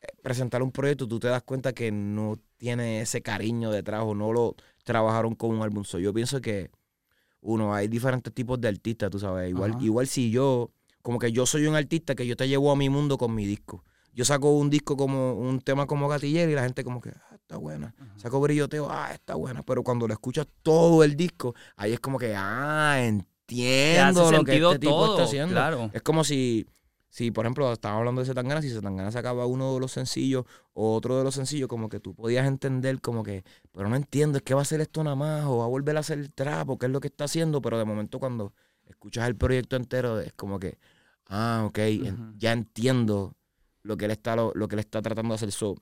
eh, 0.00 0.06
presentar 0.22 0.62
un 0.62 0.72
proyecto, 0.72 1.06
tú 1.06 1.18
te 1.18 1.28
das 1.28 1.42
cuenta 1.42 1.72
que 1.72 1.90
no 1.92 2.38
tiene 2.56 3.00
ese 3.00 3.22
cariño 3.22 3.70
detrás 3.70 4.02
o 4.04 4.14
no 4.14 4.32
lo 4.32 4.56
trabajaron 4.84 5.34
con 5.34 5.50
un 5.50 5.62
álbum. 5.62 5.84
So, 5.84 5.98
yo 5.98 6.12
pienso 6.12 6.40
que, 6.40 6.70
uno, 7.40 7.74
hay 7.74 7.88
diferentes 7.88 8.32
tipos 8.32 8.60
de 8.60 8.68
artistas, 8.68 9.10
tú 9.10 9.18
sabes. 9.18 9.50
Igual, 9.50 9.72
Ajá. 9.72 9.84
igual 9.84 10.06
si 10.06 10.30
yo, 10.30 10.70
como 11.02 11.18
que 11.18 11.32
yo 11.32 11.46
soy 11.46 11.66
un 11.66 11.76
artista 11.76 12.14
que 12.14 12.26
yo 12.26 12.36
te 12.36 12.48
llevo 12.48 12.70
a 12.70 12.76
mi 12.76 12.88
mundo 12.88 13.18
con 13.18 13.34
mi 13.34 13.46
disco. 13.46 13.84
Yo 14.12 14.24
saco 14.24 14.50
un 14.50 14.68
disco 14.70 14.96
como, 14.96 15.34
un 15.34 15.60
tema 15.60 15.86
como 15.86 16.08
Gatillero 16.08 16.50
y 16.50 16.54
la 16.54 16.64
gente 16.64 16.82
como 16.82 17.00
que, 17.00 17.12
está 17.48 17.56
buena. 17.56 17.94
Saco 18.16 18.40
brilloteo, 18.40 18.88
ah, 18.90 19.10
está 19.10 19.34
buena. 19.34 19.62
Pero 19.62 19.82
cuando 19.82 20.06
lo 20.06 20.12
escuchas 20.12 20.46
todo 20.62 21.02
el 21.02 21.16
disco, 21.16 21.54
ahí 21.76 21.94
es 21.94 22.00
como 22.00 22.18
que, 22.18 22.34
ah, 22.36 22.98
entiendo 23.00 24.30
lo 24.30 24.44
que 24.44 24.56
este 24.56 24.78
tipo 24.80 24.92
todo, 24.92 25.12
está 25.12 25.24
haciendo. 25.24 25.54
claro. 25.54 25.90
Es 25.94 26.02
como 26.02 26.24
si, 26.24 26.66
si 27.08 27.30
por 27.30 27.46
ejemplo, 27.46 27.72
estábamos 27.72 28.00
hablando 28.00 28.20
de 28.20 28.26
Zetangana, 28.26 28.60
si 28.60 28.68
Zetangana 28.68 29.10
sacaba 29.10 29.46
uno 29.46 29.72
de 29.72 29.80
los 29.80 29.92
sencillos 29.92 30.44
o 30.74 30.94
otro 30.94 31.16
de 31.16 31.24
los 31.24 31.34
sencillos, 31.34 31.68
como 31.68 31.88
que 31.88 32.00
tú 32.00 32.14
podías 32.14 32.46
entender 32.46 33.00
como 33.00 33.22
que, 33.22 33.44
pero 33.72 33.88
no 33.88 33.96
entiendo, 33.96 34.36
es 34.36 34.44
que 34.44 34.52
va 34.52 34.60
a 34.60 34.62
hacer 34.62 34.82
esto 34.82 35.02
nada 35.02 35.16
más, 35.16 35.46
o 35.46 35.56
va 35.56 35.64
a 35.64 35.68
volver 35.68 35.96
a 35.96 36.00
hacer 36.00 36.18
el 36.18 36.30
trap, 36.30 36.68
o 36.68 36.78
qué 36.78 36.84
es 36.84 36.92
lo 36.92 37.00
que 37.00 37.08
está 37.08 37.24
haciendo, 37.24 37.62
pero 37.62 37.78
de 37.78 37.86
momento 37.86 38.18
cuando 38.18 38.52
escuchas 38.84 39.26
el 39.26 39.36
proyecto 39.36 39.76
entero, 39.76 40.20
es 40.20 40.34
como 40.34 40.58
que, 40.58 40.78
ah, 41.28 41.64
ok, 41.66 41.78
ya 42.36 42.52
entiendo 42.52 43.36
lo 43.82 43.96
que 43.96 44.04
él 44.04 44.10
está, 44.10 44.36
lo, 44.36 44.52
lo 44.54 44.68
que 44.68 44.74
él 44.74 44.80
está 44.80 45.00
tratando 45.00 45.32
de 45.32 45.36
hacer. 45.36 45.50
So, 45.50 45.76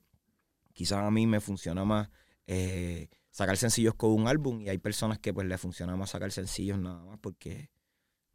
quizás 0.77 1.03
a 1.03 1.09
mí 1.09 1.25
me 1.25 1.39
funciona 1.41 1.83
más 1.83 2.09
eh, 2.45 3.09
sacar 3.31 3.57
sencillos 3.57 3.95
con 3.95 4.11
un 4.11 4.27
álbum, 4.27 4.61
y 4.61 4.69
hay 4.69 4.77
personas 4.77 5.17
que 5.17 5.33
pues 5.33 5.47
le 5.47 5.57
funciona 5.57 5.95
más 5.95 6.11
sacar 6.11 6.31
sencillos 6.31 6.77
nada 6.77 7.03
más, 7.03 7.17
porque, 7.19 7.71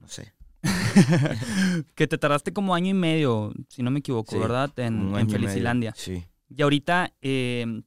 no 0.01 0.09
sé. 0.09 0.35
que 1.95 2.09
te 2.09 2.19
tardaste 2.19 2.53
como 2.53 2.75
año 2.75 2.89
y 2.91 2.95
medio, 2.95 3.53
si 3.69 3.83
no 3.85 3.91
me 3.93 4.01
equivoco, 4.01 4.33
Sí, 4.33 4.39
¿verdad? 4.39 4.71
En. 4.79 5.31
Felicilandia. 5.31 5.95
Sí, 5.97 6.25
Y 6.49 6.63
ahorita, 6.63 7.13
eh, 7.21 7.83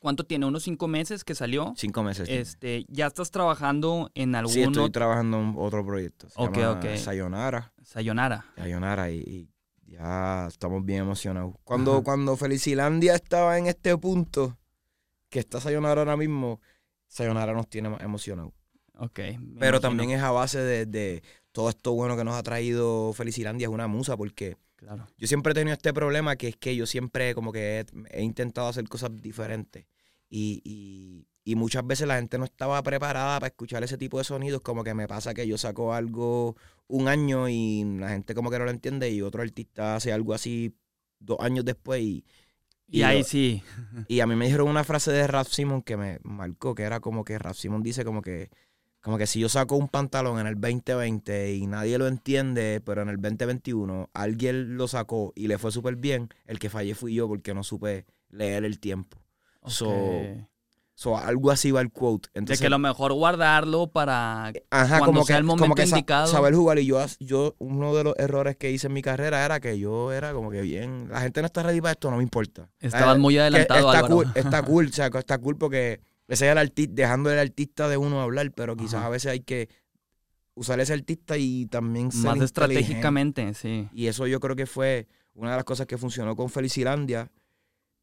¿cuánto 0.00 0.24
tiene? 0.24 0.46
¿Unos 0.46 0.64
cinco 0.64 0.88
meses 0.88 1.22
que 1.22 1.34
salió? 1.36 1.72
cinco 1.76 2.02
meses. 2.02 2.28
Este, 2.28 2.84
¿Ya 2.88 3.06
estás 3.06 3.30
trabajando 3.30 4.10
en 4.14 4.34
algún 4.34 4.52
Sí, 4.52 4.62
estoy 4.62 4.90
trabajando 4.90 5.40
en 5.40 5.54
otro 5.56 5.84
proyecto. 5.86 6.28
Se 6.28 6.34
Ok, 6.42 6.56
llama 6.58 6.78
ok. 6.80 6.96
Sayonara. 6.96 7.72
Sayonara. 7.84 8.46
Sayonara 8.56 9.10
y, 9.12 9.18
y 9.18 9.48
ya 9.96 10.46
estamos 10.48 10.84
bien 10.84 11.00
emocionados. 11.00 11.54
Cuando, 11.64 11.94
Ajá. 11.94 12.02
cuando 12.02 12.36
Felicilandia 12.36 13.14
estaba 13.14 13.58
en 13.58 13.66
este 13.66 13.96
punto, 13.98 14.56
que 15.28 15.38
está 15.40 15.60
Sayonara 15.60 16.02
ahora 16.02 16.16
mismo, 16.16 16.60
Sayonara 17.08 17.52
nos 17.52 17.68
tiene 17.68 17.88
más 17.88 18.00
emocionados. 18.02 18.52
Ok. 18.98 19.20
Pero 19.58 19.80
también 19.80 20.10
es 20.10 20.22
a 20.22 20.30
base 20.30 20.58
de, 20.58 20.86
de 20.86 21.22
todo 21.52 21.68
esto 21.68 21.92
bueno 21.92 22.16
que 22.16 22.24
nos 22.24 22.34
ha 22.34 22.42
traído 22.42 23.12
Felicilandia, 23.12 23.66
es 23.66 23.72
una 23.72 23.86
musa, 23.86 24.16
porque 24.16 24.56
Claro. 24.76 25.06
yo 25.16 25.26
siempre 25.26 25.52
he 25.52 25.54
tenido 25.54 25.72
este 25.72 25.92
problema 25.94 26.36
que 26.36 26.48
es 26.48 26.56
que 26.56 26.76
yo 26.76 26.84
siempre 26.86 27.34
como 27.34 27.50
que 27.50 27.80
he, 27.80 27.86
he 28.18 28.22
intentado 28.22 28.68
hacer 28.68 28.86
cosas 28.88 29.10
diferentes. 29.20 29.86
Y, 30.28 30.60
y- 30.64 31.26
y 31.46 31.54
muchas 31.56 31.86
veces 31.86 32.08
la 32.08 32.16
gente 32.16 32.38
no 32.38 32.44
estaba 32.44 32.82
preparada 32.82 33.38
para 33.40 33.48
escuchar 33.48 33.84
ese 33.84 33.96
tipo 33.98 34.18
de 34.18 34.24
sonidos. 34.24 34.60
Como 34.62 34.84
que 34.84 34.94
me 34.94 35.08
pasa 35.08 35.32
que 35.32 35.46
yo 35.46 35.56
saco 35.58 35.94
algo 35.94 36.56
un 36.88 37.08
año 37.08 37.48
y 37.48 37.84
la 37.98 38.10
gente 38.10 38.34
como 38.34 38.50
que 38.50 38.58
no 38.58 38.64
lo 38.66 38.72
entiende 38.72 39.10
y 39.10 39.22
otro 39.22 39.42
artista 39.42 39.96
hace 39.96 40.12
algo 40.12 40.34
así 40.34 40.74
dos 41.20 41.38
años 41.40 41.64
después 41.64 42.02
y, 42.02 42.24
Y, 42.88 43.02
ahí 43.02 43.18
lo- 43.20 43.24
sí. 43.24 43.62
y 44.08 44.20
a 44.20 44.26
mí 44.26 44.36
me 44.36 44.46
dijeron 44.46 44.68
una 44.68 44.84
frase 44.84 45.12
de 45.12 45.26
Rap 45.26 45.46
Simon 45.46 45.82
que 45.82 45.96
me 45.96 46.18
marcó, 46.24 46.74
que 46.74 46.82
era 46.84 47.00
como 47.00 47.24
que 47.24 47.38
Rap 47.38 47.54
Simon 47.54 47.82
dice 47.82 48.04
como 48.04 48.22
que, 48.22 48.50
como 49.00 49.18
que 49.18 49.26
si 49.26 49.40
yo 49.40 49.48
saco 49.48 49.76
un 49.76 49.88
pantalón 49.88 50.40
en 50.40 50.46
el 50.48 50.60
2020 50.60 51.54
y 51.54 51.66
nadie 51.66 51.98
lo 51.98 52.08
entiende, 52.08 52.80
pero 52.84 53.02
en 53.02 53.08
el 53.08 53.16
2021 53.20 54.10
alguien 54.14 54.76
lo 54.76 54.88
sacó 54.88 55.32
y 55.36 55.48
le 55.48 55.58
fue 55.58 55.72
súper 55.72 55.96
bien, 55.96 56.28
el 56.46 56.58
que 56.58 56.70
fallé 56.70 56.94
fui 56.94 57.14
yo 57.14 57.28
porque 57.28 57.54
no 57.54 57.62
supe 57.64 58.04
leer 58.30 58.64
el 58.64 58.80
tiempo. 58.80 59.18
So, 59.64 59.86
Ok. 59.88 60.46
So, 60.98 61.18
algo 61.18 61.50
así 61.50 61.70
va 61.72 61.82
el 61.82 61.90
quote. 61.92 62.30
de 62.32 62.38
Entonces, 62.38 62.58
que 62.62 62.70
lo 62.70 62.78
mejor 62.78 63.12
guardarlo 63.12 63.88
para... 63.88 64.46
Ajá, 64.70 64.98
cuando 64.98 65.04
como 65.06 65.24
sea 65.26 65.36
que, 65.36 65.40
el 65.40 65.46
como 65.46 65.56
momento 65.58 65.74
que 65.74 65.86
sa- 65.86 65.96
indicado. 65.98 66.26
saber 66.26 66.54
jugar. 66.54 66.78
Y 66.78 66.86
yo, 66.86 67.04
yo, 67.20 67.54
uno 67.58 67.94
de 67.94 68.02
los 68.04 68.14
errores 68.16 68.56
que 68.56 68.70
hice 68.70 68.86
en 68.86 68.94
mi 68.94 69.02
carrera 69.02 69.44
era 69.44 69.60
que 69.60 69.78
yo 69.78 70.10
era 70.10 70.32
como 70.32 70.50
que 70.50 70.62
bien, 70.62 71.08
la 71.10 71.20
gente 71.20 71.42
no 71.42 71.46
está 71.48 71.62
ready 71.62 71.82
para 71.82 71.92
esto, 71.92 72.10
no 72.10 72.16
me 72.16 72.22
importa. 72.22 72.70
Estabas 72.80 73.16
Eh, 73.16 73.18
muy 73.20 73.34
que 73.34 73.40
adelantado, 73.40 73.80
está 73.92 73.98
Álvaro. 73.98 74.14
cool, 74.14 74.32
está 74.34 74.62
cool, 74.62 74.86
o 74.86 74.92
sea, 74.92 75.10
que 75.10 75.18
está 75.18 75.36
cool 75.36 75.58
porque 75.58 76.00
ese 76.28 76.46
es 76.46 76.52
el 76.52 76.56
artista, 76.56 76.92
dejando 76.94 77.30
el 77.30 77.38
artista 77.40 77.88
de 77.90 77.98
uno 77.98 78.22
hablar, 78.22 78.50
pero 78.52 78.74
quizás 78.74 78.94
Ajá. 78.94 79.06
a 79.06 79.10
veces 79.10 79.32
hay 79.32 79.40
que 79.40 79.68
usar 80.54 80.80
ese 80.80 80.94
artista 80.94 81.36
y 81.36 81.66
también 81.66 82.10
ser 82.10 82.24
Más 82.30 82.40
estratégicamente, 82.40 83.52
sí. 83.52 83.86
Y 83.92 84.06
eso 84.06 84.26
yo 84.26 84.40
creo 84.40 84.56
que 84.56 84.64
fue 84.64 85.08
una 85.34 85.50
de 85.50 85.56
las 85.56 85.64
cosas 85.66 85.86
que 85.86 85.98
funcionó 85.98 86.34
con 86.36 86.48
Felicilandia 86.48 87.30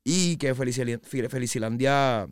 y 0.03 0.37
que 0.37 0.53
Felicilandia 0.53 2.27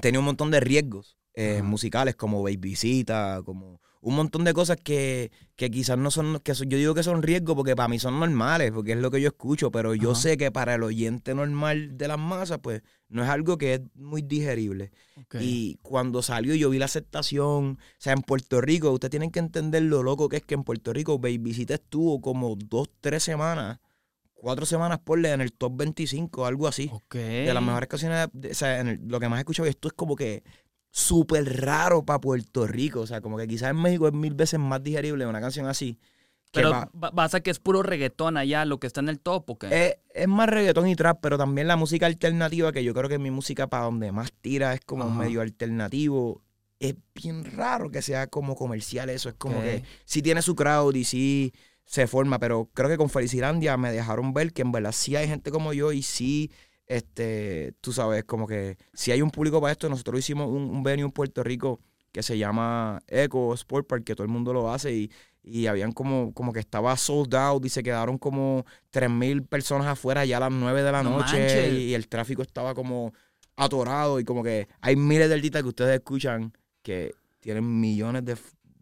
tenía 0.00 0.18
un 0.20 0.26
montón 0.26 0.50
de 0.50 0.60
riesgos 0.60 1.16
eh, 1.34 1.60
musicales 1.62 2.16
como 2.16 2.42
Babycita, 2.42 3.42
como 3.44 3.80
un 4.00 4.14
montón 4.14 4.44
de 4.44 4.54
cosas 4.54 4.76
que, 4.82 5.30
que 5.56 5.70
quizás 5.70 5.98
no 5.98 6.10
son, 6.10 6.38
que 6.40 6.54
son- 6.54 6.68
yo 6.70 6.78
digo 6.78 6.94
que 6.94 7.02
son 7.02 7.22
riesgos 7.22 7.56
porque 7.56 7.74
para 7.74 7.88
mí 7.88 7.98
son 7.98 8.18
normales, 8.20 8.70
porque 8.72 8.92
es 8.92 8.98
lo 8.98 9.10
que 9.10 9.20
yo 9.20 9.28
escucho, 9.28 9.70
pero 9.70 9.94
yo 9.94 10.14
sé 10.14 10.36
que 10.36 10.50
para 10.52 10.74
el 10.76 10.82
oyente 10.82 11.34
normal 11.34 11.98
de 11.98 12.08
las 12.08 12.18
masas, 12.18 12.60
pues 12.62 12.82
no 13.08 13.22
es 13.24 13.28
algo 13.28 13.58
que 13.58 13.74
es 13.74 13.80
muy 13.94 14.22
digerible. 14.22 14.92
Y 15.42 15.76
cuando 15.82 16.22
salió 16.22 16.54
yo 16.54 16.70
vi 16.70 16.78
la 16.78 16.84
aceptación, 16.86 17.78
o 17.80 17.94
sea, 17.98 18.12
en 18.12 18.22
Puerto 18.22 18.60
Rico, 18.60 18.90
ustedes 18.92 19.10
tienen 19.10 19.30
que 19.30 19.40
entender 19.40 19.82
lo 19.82 20.02
loco 20.02 20.28
que 20.28 20.36
es 20.36 20.42
que 20.44 20.54
en 20.54 20.62
Puerto 20.64 20.92
Rico 20.92 21.18
Babycita 21.18 21.74
estuvo 21.74 22.20
como 22.20 22.54
dos, 22.56 22.88
tres 23.00 23.24
semanas, 23.24 23.78
cuatro 24.46 24.64
semanas 24.64 25.00
por 25.02 25.26
en 25.26 25.40
el 25.40 25.52
top 25.52 25.76
25, 25.76 26.46
algo 26.46 26.68
así. 26.68 26.88
Ok. 26.92 27.16
De 27.16 27.52
las 27.52 27.62
mejores 27.64 27.88
canciones, 27.88 28.28
de- 28.32 28.52
o 28.52 28.54
sea, 28.54 28.78
en 28.78 28.86
el- 28.86 29.00
lo 29.08 29.18
que 29.18 29.28
más 29.28 29.38
he 29.38 29.40
escuchado, 29.40 29.66
y 29.66 29.70
esto 29.70 29.88
es 29.88 29.94
como 29.94 30.14
que 30.14 30.44
súper 30.92 31.62
raro 31.62 32.04
para 32.04 32.20
Puerto 32.20 32.64
Rico, 32.66 33.00
o 33.00 33.06
sea, 33.08 33.20
como 33.20 33.36
que 33.36 33.48
quizás 33.48 33.70
en 33.70 33.76
México 33.82 34.06
es 34.06 34.14
mil 34.14 34.34
veces 34.34 34.60
más 34.60 34.80
digerible 34.84 35.26
una 35.26 35.40
canción 35.40 35.66
así. 35.66 35.98
Pero 36.52 36.70
ba- 36.92 37.10
pasa 37.10 37.40
que 37.40 37.50
es 37.50 37.58
puro 37.58 37.82
reggaetón 37.82 38.36
allá, 38.36 38.64
lo 38.64 38.78
que 38.78 38.86
está 38.86 39.00
en 39.00 39.08
el 39.08 39.18
top, 39.18 39.50
¿o 39.50 39.58
qué? 39.58 39.66
es, 39.86 39.96
es 40.14 40.28
más 40.28 40.48
reggaetón 40.48 40.86
y 40.88 40.94
trap, 40.94 41.18
pero 41.20 41.36
también 41.36 41.66
la 41.66 41.74
música 41.76 42.06
alternativa, 42.06 42.70
que 42.70 42.84
yo 42.84 42.94
creo 42.94 43.08
que 43.08 43.18
mi 43.18 43.32
música 43.32 43.66
para 43.66 43.84
donde 43.86 44.12
más 44.12 44.32
tira 44.40 44.72
es 44.74 44.80
como 44.80 45.04
Ajá. 45.04 45.14
medio 45.18 45.40
alternativo. 45.40 46.40
Es 46.78 46.94
bien 47.14 47.44
raro 47.44 47.90
que 47.90 48.00
sea 48.00 48.28
como 48.28 48.54
comercial 48.54 49.10
eso. 49.10 49.28
Es 49.28 49.34
como 49.34 49.56
Ok. 49.58 49.64
que 49.64 49.82
sí 50.04 50.22
tiene 50.22 50.40
su 50.40 50.54
crowd 50.54 50.94
y 50.94 51.04
sí 51.04 51.52
se 51.86 52.06
forma, 52.06 52.38
pero 52.38 52.68
creo 52.74 52.88
que 52.90 52.96
con 52.96 53.08
Felicilandia 53.08 53.76
me 53.76 53.92
dejaron 53.92 54.34
ver 54.34 54.52
que 54.52 54.62
en 54.62 54.72
verdad 54.72 54.92
sí 54.92 55.16
hay 55.16 55.28
gente 55.28 55.50
como 55.50 55.72
yo 55.72 55.92
y 55.92 56.02
sí, 56.02 56.50
este, 56.86 57.72
tú 57.80 57.92
sabes, 57.92 58.24
como 58.24 58.46
que 58.46 58.76
si 58.92 59.12
hay 59.12 59.22
un 59.22 59.30
público 59.30 59.60
para 59.60 59.72
esto. 59.72 59.88
Nosotros 59.88 60.18
hicimos 60.20 60.48
un, 60.48 60.70
un 60.70 60.82
venue 60.82 61.04
en 61.04 61.12
Puerto 61.12 61.42
Rico 61.42 61.80
que 62.12 62.22
se 62.22 62.38
llama 62.38 63.00
Eco 63.06 63.54
Sport 63.54 63.86
Park, 63.86 64.04
que 64.04 64.14
todo 64.14 64.24
el 64.24 64.32
mundo 64.32 64.52
lo 64.52 64.72
hace 64.72 64.92
y, 64.92 65.10
y 65.42 65.66
habían 65.66 65.92
como, 65.92 66.32
como 66.32 66.52
que 66.52 66.60
estaba 66.60 66.96
sold 66.96 67.34
out 67.34 67.64
y 67.64 67.68
se 67.68 67.82
quedaron 67.82 68.18
como 68.18 68.64
3.000 68.92 69.46
personas 69.46 69.86
afuera 69.86 70.24
ya 70.24 70.38
a 70.38 70.40
las 70.40 70.50
9 70.52 70.82
de 70.82 70.92
la 70.92 71.02
No 71.02 71.10
noche 71.10 71.38
manches. 71.38 71.72
y, 71.72 71.94
el 71.94 72.08
tráfico 72.08 72.42
estaba 72.42 72.74
como 72.74 73.12
atorado 73.54 74.18
y 74.18 74.24
como 74.24 74.42
que 74.42 74.66
hay 74.80 74.96
miles 74.96 75.28
de 75.28 75.36
artistas 75.36 75.62
que 75.62 75.68
ustedes 75.68 75.94
escuchan 75.94 76.52
que 76.82 77.14
tienen 77.40 77.80
millones 77.80 78.24
de 78.24 78.36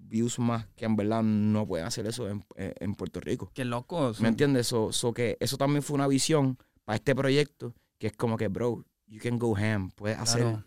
views 0.07 0.39
más 0.39 0.67
que 0.77 0.85
en 0.85 0.97
verdad 0.97 1.23
no 1.23 1.67
pueden 1.67 1.87
hacer 1.87 2.07
eso 2.07 2.29
en, 2.29 2.45
en- 2.57 2.95
Puerto 2.95 3.21
Rico. 3.21 3.51
Qué 3.55 3.65
locos. 3.65 4.21
¿Me 4.21 4.29
entiendes? 4.29 4.67
So, 4.69 4.93
so 4.93 5.13
que 5.13 5.37
eso 5.41 5.57
también 5.57 5.83
fue 5.83 5.95
una 5.95 6.07
visión 6.07 6.59
para 6.85 6.97
este 6.97 7.15
proyecto 7.15 7.75
que 7.99 8.09
es 8.09 8.13
como 8.13 8.37
que, 8.37 8.49
bro, 8.49 8.85
you 9.07 9.21
can 9.21 9.39
go 9.39 9.57
ham, 9.57 9.91
puedes 9.91 10.19
hacer 10.19 10.43
Claro. 10.43 10.65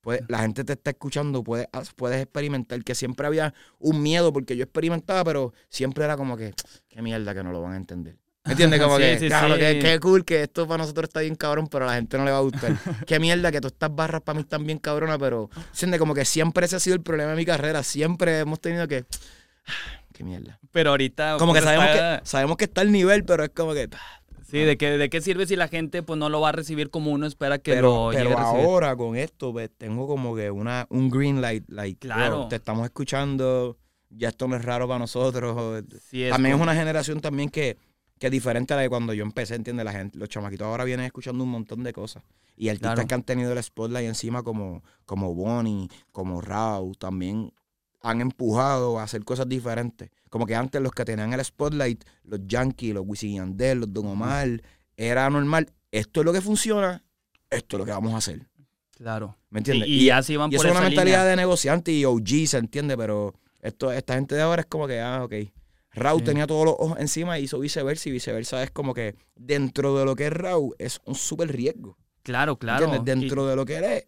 Puedes- 0.00 0.22
la 0.28 0.38
gente 0.38 0.64
te 0.64 0.72
está 0.72 0.90
escuchando, 0.90 1.44
puedes, 1.44 1.68
puedes 1.94 2.22
experimentar, 2.22 2.82
que 2.82 2.94
siempre 2.94 3.26
había 3.26 3.52
un 3.78 4.02
miedo 4.02 4.32
porque 4.32 4.56
yo 4.56 4.64
experimentaba, 4.64 5.22
pero 5.24 5.52
siempre 5.68 6.04
era 6.04 6.16
como 6.16 6.38
que, 6.38 6.54
qué 6.88 7.02
mierda 7.02 7.34
que 7.34 7.42
no 7.42 7.52
lo 7.52 7.60
van 7.60 7.74
a 7.74 7.76
entender. 7.76 8.16
¿Me 8.44 8.52
entiendes? 8.52 8.80
Como 8.80 8.96
Sí, 8.96 9.02
que, 9.02 9.18
sí, 9.18 9.26
claro, 9.28 9.54
sí. 9.54 9.60
que, 9.60 9.78
qué 9.80 10.00
cool 10.00 10.24
que 10.24 10.42
esto 10.44 10.66
para 10.66 10.78
nosotros 10.82 11.08
está 11.08 11.20
bien 11.20 11.34
cabrón, 11.34 11.66
pero 11.68 11.84
a 11.84 11.88
la 11.88 11.94
gente 11.96 12.16
no 12.16 12.24
le 12.24 12.30
va 12.30 12.38
a 12.38 12.40
gustar. 12.40 12.72
qué 13.06 13.20
mierda 13.20 13.52
que 13.52 13.60
todas 13.60 13.72
estas 13.72 13.94
barras 13.94 14.22
para 14.22 14.36
mí 14.36 14.42
están 14.42 14.64
bien 14.66 14.78
cabronas, 14.78 15.18
pero, 15.18 15.50
¿entiendes? 15.72 16.00
Como 16.00 16.14
que 16.14 16.24
siempre 16.24 16.64
ese 16.66 16.76
ha 16.76 16.80
sido 16.80 16.96
el 16.96 17.02
problema 17.02 17.30
de 17.32 17.36
mi 17.36 17.44
carrera, 17.44 17.82
siempre 17.82 18.38
hemos 18.38 18.58
tenido 18.60 18.88
que, 18.88 19.04
qué 20.14 20.24
mierda. 20.24 20.58
Pero 20.72 20.90
ahorita. 20.90 21.36
Como 21.38 21.52
que 21.52 21.60
sabemos, 21.60 21.86
está- 21.90 22.20
que 22.20 22.26
sabemos 22.26 22.56
que 22.56 22.64
está 22.64 22.82
el 22.82 22.92
nivel, 22.92 23.24
pero 23.24 23.44
es 23.44 23.50
como 23.50 23.74
que, 23.74 23.88
Sí, 24.50 24.58
¿de 24.58 24.76
qué, 24.76 24.98
¿de 24.98 25.08
qué 25.10 25.20
sirve 25.20 25.46
si 25.46 25.54
la 25.54 25.68
gente 25.68 26.02
pues 26.02 26.18
no 26.18 26.28
lo 26.28 26.40
va 26.40 26.48
a 26.48 26.52
recibir 26.52 26.90
como 26.90 27.12
uno 27.12 27.24
espera 27.24 27.58
que 27.58 27.72
pero, 27.72 28.06
lo 28.06 28.10
pero 28.10 28.24
llegue 28.30 28.34
a 28.34 28.42
recibir? 28.42 28.64
ahora 28.66 28.96
con 28.96 29.14
esto 29.16 29.52
pues, 29.52 29.70
tengo 29.78 30.08
como 30.08 30.34
que 30.34 30.50
una 30.50 30.86
un 30.90 31.08
green 31.08 31.40
light 31.40 31.62
like 31.68 32.00
Claro. 32.00 32.38
bro, 32.38 32.48
te 32.48 32.56
estamos 32.56 32.84
escuchando 32.84 33.78
ya 34.08 34.30
esto 34.30 34.48
no 34.48 34.56
es 34.56 34.64
raro 34.64 34.88
para 34.88 34.98
nosotros 34.98 35.84
Sí, 36.08 36.24
es 36.24 36.32
también 36.32 36.56
es 36.56 36.60
una 36.60 36.74
generación 36.74 37.20
también 37.20 37.48
que, 37.48 37.76
que 38.20 38.26
es 38.26 38.30
diferente 38.30 38.72
a 38.74 38.76
la 38.76 38.82
de 38.82 38.88
cuando 38.88 39.12
yo 39.14 39.24
empecé 39.24 39.56
entiende 39.56 39.82
la 39.82 39.92
gente 39.92 40.16
los 40.18 40.28
chamaquitos 40.28 40.66
ahora 40.66 40.84
vienen 40.84 41.06
escuchando 41.06 41.42
un 41.42 41.50
montón 41.50 41.82
de 41.82 41.92
cosas 41.92 42.22
y 42.56 42.68
artistas 42.68 42.92
Claro. 42.94 43.08
que 43.08 43.14
han 43.14 43.22
tenido 43.24 43.52
el 43.52 43.62
spotlight 43.62 44.06
encima 44.06 44.42
como 44.44 44.84
como 45.06 45.34
Bonnie 45.34 45.88
como 46.12 46.40
Rao 46.40 46.92
también 46.98 47.52
han 48.02 48.20
empujado 48.20 48.98
a 49.00 49.02
hacer 49.04 49.24
cosas 49.24 49.48
diferentes 49.48 50.10
como 50.28 50.46
que 50.46 50.54
antes 50.54 50.80
los 50.80 50.92
que 50.92 51.04
tenían 51.04 51.32
el 51.32 51.44
spotlight 51.44 52.04
los 52.24 52.40
Yankees 52.46 52.94
los 52.94 53.04
Wisin 53.06 53.30
y 53.30 53.36
Yandel 53.36 53.80
los 53.80 53.92
Don 53.92 54.06
Omar 54.06 54.62
era 54.96 55.28
normal 55.30 55.72
esto 55.90 56.20
es 56.20 56.26
lo 56.26 56.32
que 56.32 56.40
funciona 56.42 57.02
esto 57.48 57.76
es 57.76 57.78
lo 57.78 57.84
que 57.86 57.90
vamos 57.92 58.12
a 58.14 58.18
hacer 58.18 58.46
Claro. 58.96 59.34
¿Me 59.48 59.60
entiendes? 59.60 59.88
Y, 59.88 60.00
y 60.02 60.04
ya 60.08 60.22
se 60.22 60.34
iban 60.34 60.52
y 60.52 60.56
por 60.56 60.66
eso 60.66 60.74
es 60.74 60.78
una 60.78 60.86
mentalidad 60.86 61.20
línea. 61.20 61.30
de 61.30 61.36
negociante 61.36 61.90
y 61.90 62.04
OG, 62.04 62.46
se 62.46 62.58
entiende, 62.58 62.98
pero 62.98 63.32
esto, 63.62 63.90
esta 63.92 64.12
gente 64.14 64.34
de 64.34 64.42
ahora 64.42 64.60
es 64.60 64.66
como 64.66 64.86
que, 64.86 65.00
ah, 65.00 65.24
ok. 65.24 65.32
Raw 65.92 66.18
Sí. 66.18 66.24
tenía 66.24 66.46
todos 66.46 66.64
los 66.64 66.74
ojos 66.78 66.98
encima 67.00 67.38
y 67.38 67.44
hizo 67.44 67.58
viceversa, 67.58 68.08
y 68.08 68.12
viceversa 68.12 68.62
es 68.62 68.70
como 68.70 68.94
que 68.94 69.16
dentro 69.34 69.98
de 69.98 70.04
lo 70.04 70.14
que 70.14 70.26
es 70.28 70.32
Raw 70.32 70.74
es 70.78 71.00
un 71.04 71.14
súper 71.14 71.50
riesgo. 71.52 71.96
Claro, 72.22 72.58
claro. 72.58 72.84
¿Entiendes? 72.86 73.16
Y- 73.16 73.20
Dentro 73.20 73.46
de 73.46 73.56
lo 73.56 73.64
que 73.64 73.76
él 73.78 73.84
es. 73.84 74.06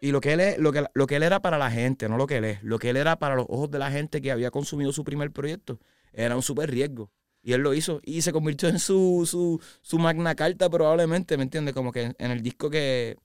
Y 0.00 0.10
lo 0.12 0.20
que 0.20 0.32
él 0.32 0.40
es, 0.40 0.58
lo 0.58 0.72
que, 0.72 0.84
lo 0.92 1.06
que 1.06 1.16
él 1.16 1.22
era 1.22 1.40
para 1.40 1.56
la 1.56 1.70
gente, 1.70 2.08
no 2.08 2.16
lo 2.16 2.26
que 2.26 2.38
él 2.38 2.44
es. 2.44 2.62
Lo 2.62 2.78
que 2.78 2.90
él 2.90 2.96
era 2.96 3.16
para 3.18 3.36
los 3.36 3.46
ojos 3.48 3.70
de 3.70 3.78
la 3.78 3.90
gente 3.90 4.20
que 4.20 4.30
había 4.32 4.50
consumido 4.50 4.92
su 4.92 5.04
primer 5.04 5.30
proyecto. 5.30 5.78
Era 6.12 6.36
un 6.36 6.42
súper 6.42 6.70
riesgo. 6.70 7.10
Y 7.42 7.52
él 7.52 7.60
lo 7.62 7.72
hizo. 7.74 8.00
Y 8.04 8.22
se 8.22 8.32
convirtió 8.32 8.68
en 8.68 8.78
su, 8.78 9.24
su, 9.30 9.60
su 9.82 9.98
magna 9.98 10.34
carta 10.34 10.68
probablemente, 10.68 11.36
¿me 11.36 11.44
entiendes? 11.44 11.74
Como 11.74 11.92
que 11.92 12.02
en, 12.02 12.16
en 12.18 12.30
el 12.32 12.42
disco 12.42 12.68
que, 12.70 13.16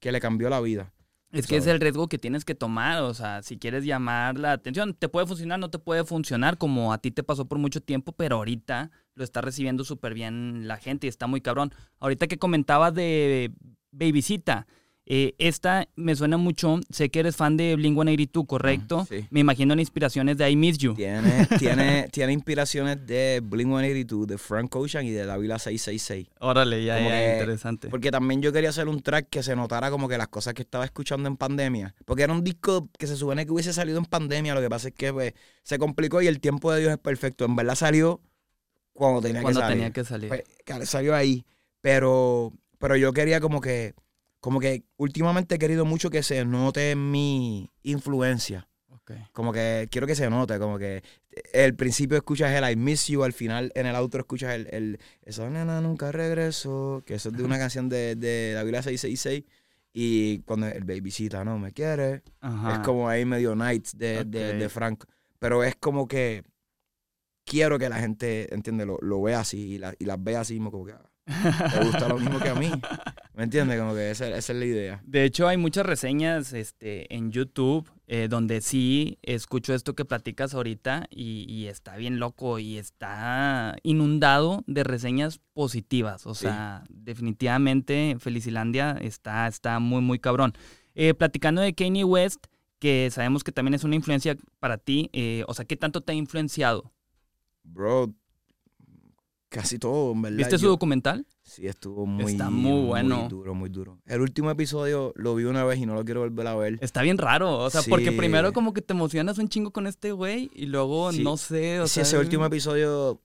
que 0.00 0.12
le 0.12 0.20
cambió 0.20 0.48
la 0.50 0.60
vida. 0.60 0.92
Es 1.30 1.46
que 1.46 1.56
es 1.56 1.66
el 1.66 1.78
riesgo 1.78 2.08
que 2.08 2.18
tienes 2.18 2.46
que 2.46 2.54
tomar, 2.54 3.02
o 3.02 3.12
sea, 3.12 3.42
si 3.42 3.58
quieres 3.58 3.84
llamar 3.84 4.38
la 4.38 4.52
atención, 4.52 4.94
te 4.94 5.10
puede 5.10 5.26
funcionar, 5.26 5.58
no 5.58 5.70
te 5.70 5.78
puede 5.78 6.04
funcionar, 6.04 6.56
como 6.56 6.92
a 6.92 6.98
ti 6.98 7.10
te 7.10 7.22
pasó 7.22 7.46
por 7.46 7.58
mucho 7.58 7.82
tiempo, 7.82 8.12
pero 8.12 8.36
ahorita 8.36 8.90
lo 9.14 9.24
está 9.24 9.42
recibiendo 9.42 9.84
súper 9.84 10.14
bien 10.14 10.66
la 10.66 10.78
gente 10.78 11.06
y 11.06 11.10
está 11.10 11.26
muy 11.26 11.42
cabrón. 11.42 11.72
Ahorita 12.00 12.28
que 12.28 12.38
comentabas 12.38 12.94
de 12.94 13.52
Babycita, 13.90 14.66
eh, 15.10 15.34
esta 15.38 15.88
me 15.96 16.14
suena 16.14 16.36
mucho, 16.36 16.80
sé 16.90 17.08
que 17.08 17.20
eres 17.20 17.34
fan 17.34 17.56
de 17.56 17.74
Blink-182, 17.78 18.46
¿correcto? 18.46 19.06
sí. 19.08 19.26
Me 19.30 19.40
imagino 19.40 19.74
las 19.74 19.80
inspiraciones 19.80 20.36
de 20.36 20.50
I 20.50 20.54
Miss 20.56 20.76
You. 20.76 20.92
Tiene, 20.94 21.46
tiene, 21.58 22.08
tiene 22.12 22.34
inspiraciones 22.34 23.06
de 23.06 23.40
Blink-182, 23.42 24.26
de 24.26 24.36
Frank 24.36 24.76
Ocean 24.76 25.06
y 25.06 25.10
de 25.10 25.24
La 25.24 25.38
Vila 25.38 25.58
666. 25.58 26.28
Órale, 26.40 26.84
ya, 26.84 26.98
Como 26.98 27.08
ya, 27.08 27.16
que- 27.18 27.32
interesante. 27.38 27.88
Porque 27.88 28.10
también 28.10 28.42
yo 28.42 28.52
quería 28.52 28.68
hacer 28.68 28.86
un 28.86 29.00
track 29.00 29.28
que 29.30 29.42
se 29.42 29.56
notara 29.56 29.90
como 29.90 30.08
que 30.08 30.18
las 30.18 30.28
cosas 30.28 30.52
que 30.52 30.60
estaba 30.60 30.84
escuchando 30.84 31.26
en 31.26 31.38
pandemia. 31.38 31.94
Porque 32.04 32.24
era 32.24 32.34
un 32.34 32.44
disco 32.44 32.90
que 32.98 33.06
se 33.06 33.16
supone 33.16 33.46
que 33.46 33.52
hubiese 33.52 33.72
salido 33.72 33.96
en 33.96 34.04
pandemia. 34.04 34.54
Lo 34.54 34.60
que 34.60 34.68
pasa 34.68 34.88
es 34.88 34.94
que 34.94 35.10
pues, 35.10 35.32
se 35.62 35.78
complicó 35.78 36.20
y 36.20 36.26
el 36.26 36.38
tiempo 36.38 36.70
de 36.70 36.80
Dios 36.80 36.92
es 36.92 36.98
perfecto. 36.98 37.46
En 37.46 37.56
verdad 37.56 37.76
salió 37.76 38.20
cuando 38.92 39.22
tenía 39.22 39.40
Cuando 39.40 39.60
que 39.60 39.64
salir. 39.64 39.76
tenía 39.78 39.92
que 39.92 40.04
salir. 40.04 40.28
Pues, 40.28 40.88
salió 40.90 41.14
ahí. 41.14 41.46
Pero, 41.80 42.52
pero 42.78 42.94
yo 42.96 43.12
quería 43.14 43.40
como 43.40 43.60
que, 43.62 43.94
como 44.40 44.60
que 44.60 44.84
últimamente 44.96 45.56
he 45.56 45.58
querido 45.58 45.84
mucho 45.84 46.10
que 46.10 46.22
se 46.22 46.44
note 46.44 46.94
mi 46.96 47.70
influencia. 47.82 48.68
Ok. 48.90 49.12
Como 49.32 49.52
que 49.52 49.88
quiero 49.90 50.06
que 50.06 50.14
se 50.14 50.28
note, 50.30 50.58
como 50.58 50.78
que 50.78 51.02
el 51.52 51.74
principio 51.74 52.16
escuchas 52.16 52.52
el 52.52 52.70
I 52.70 52.76
miss 52.76 53.06
you, 53.08 53.22
al 53.24 53.32
final 53.32 53.72
en 53.74 53.86
el 53.86 53.94
outro 53.96 54.20
escuchas 54.20 54.54
el, 54.54 54.66
el 54.70 54.98
esa 55.22 55.48
nena 55.48 55.80
nunca 55.80 56.12
regresó, 56.12 57.02
que 57.06 57.14
eso 57.14 57.30
es 57.30 57.36
de 57.36 57.42
una 57.44 57.58
canción 57.58 57.88
de, 57.88 58.16
de 58.16 58.52
la 58.54 58.62
Biblia 58.64 58.82
666. 58.82 59.44
Y 59.92 60.40
cuando 60.40 60.66
el 60.68 60.84
babycita 60.84 61.44
no 61.44 61.58
me 61.58 61.72
quiere, 61.72 62.22
Ajá. 62.40 62.74
es 62.74 62.78
como 62.80 63.08
ahí 63.08 63.24
medio 63.24 63.56
Nights 63.56 63.96
de, 63.96 64.24
de, 64.24 64.50
Ok. 64.50 64.56
de 64.58 64.68
Frank. 64.68 65.04
Pero 65.38 65.64
es 65.64 65.74
como 65.76 66.06
que 66.06 66.44
quiero 67.44 67.78
que 67.78 67.88
la 67.88 67.96
gente, 67.98 68.52
entiende, 68.54 68.84
lo, 68.86 68.98
lo 69.00 69.20
vea 69.22 69.40
así 69.40 69.74
y, 69.74 69.78
la- 69.78 69.94
y 69.98 70.04
las 70.04 70.22
vea 70.22 70.40
así, 70.40 70.58
como 70.58 70.84
que 70.84 70.94
te 71.72 71.84
gusta 71.84 72.08
lo 72.08 72.18
mismo 72.18 72.38
que 72.38 72.48
a 72.48 72.54
mí. 72.54 72.70
¿Me 73.34 73.44
entiendes? 73.44 73.78
Como 73.78 73.94
que 73.94 74.10
esa, 74.10 74.26
esa 74.28 74.52
es 74.52 74.58
la 74.58 74.64
idea. 74.64 75.02
De 75.04 75.24
hecho, 75.24 75.46
hay 75.46 75.56
muchas 75.56 75.86
reseñas 75.86 76.52
este, 76.52 77.14
en 77.14 77.30
YouTube 77.30 77.88
eh, 78.08 78.26
donde 78.28 78.60
sí 78.60 79.18
escucho 79.22 79.74
esto 79.74 79.94
que 79.94 80.04
platicas 80.04 80.54
ahorita 80.54 81.06
y, 81.10 81.44
y 81.48 81.66
está 81.68 81.96
bien 81.96 82.18
loco 82.18 82.58
y 82.58 82.78
está 82.78 83.76
inundado 83.82 84.64
de 84.66 84.82
reseñas 84.82 85.40
positivas. 85.52 86.26
O 86.26 86.34
Sí. 86.34 86.42
sea, 86.46 86.82
definitivamente 86.88 88.16
Felicilandia 88.18 88.92
está, 89.00 89.46
está 89.46 89.78
muy, 89.78 90.00
muy 90.00 90.18
cabrón. 90.18 90.52
Eh, 90.94 91.14
platicando 91.14 91.60
de 91.60 91.74
Kanye 91.74 92.02
West, 92.04 92.46
que 92.80 93.08
sabemos 93.12 93.44
que 93.44 93.52
también 93.52 93.74
es 93.74 93.84
una 93.84 93.94
influencia 93.96 94.36
para 94.58 94.78
ti, 94.78 95.10
eh, 95.12 95.44
o 95.46 95.54
sea, 95.54 95.64
¿qué 95.64 95.76
tanto 95.76 96.00
te 96.00 96.12
ha 96.12 96.14
influenciado? 96.14 96.92
Bro, 97.62 98.14
casi 99.48 99.78
todo, 99.78 100.12
en 100.12 100.22
verdad. 100.22 100.38
¿Viste 100.38 100.58
su 100.58 100.66
documental? 100.68 101.26
Sí, 101.42 101.66
estuvo 101.66 102.04
muy, 102.06 102.32
Está 102.32 102.50
muy 102.50 102.86
bueno. 102.86 103.20
Muy 103.20 103.28
duro, 103.28 103.54
muy 103.54 103.68
duro. 103.70 103.98
El 104.06 104.20
último 104.20 104.50
episodio 104.50 105.12
lo 105.16 105.34
vi 105.34 105.44
una 105.44 105.64
vez 105.64 105.78
y 105.78 105.86
no 105.86 105.94
lo 105.94 106.04
quiero 106.04 106.20
volver 106.20 106.46
a 106.46 106.54
ver. 106.54 106.78
Está 106.82 107.02
bien 107.02 107.16
raro, 107.18 107.58
o 107.58 107.70
sea, 107.70 107.80
porque 107.88 108.12
primero 108.12 108.52
como 108.52 108.72
que 108.74 108.82
te 108.82 108.92
emocionas 108.92 109.38
un 109.38 109.48
chingo 109.48 109.70
con 109.70 109.86
este 109.86 110.12
güey 110.12 110.50
y 110.54 110.66
luego 110.66 111.10
Sí. 111.12 111.22
no 111.22 111.36
sé, 111.36 111.80
o 111.80 111.86
Sí, 111.86 111.94
sea... 111.94 112.02
ese 112.02 112.18
último 112.18 112.44
episodio 112.44 113.20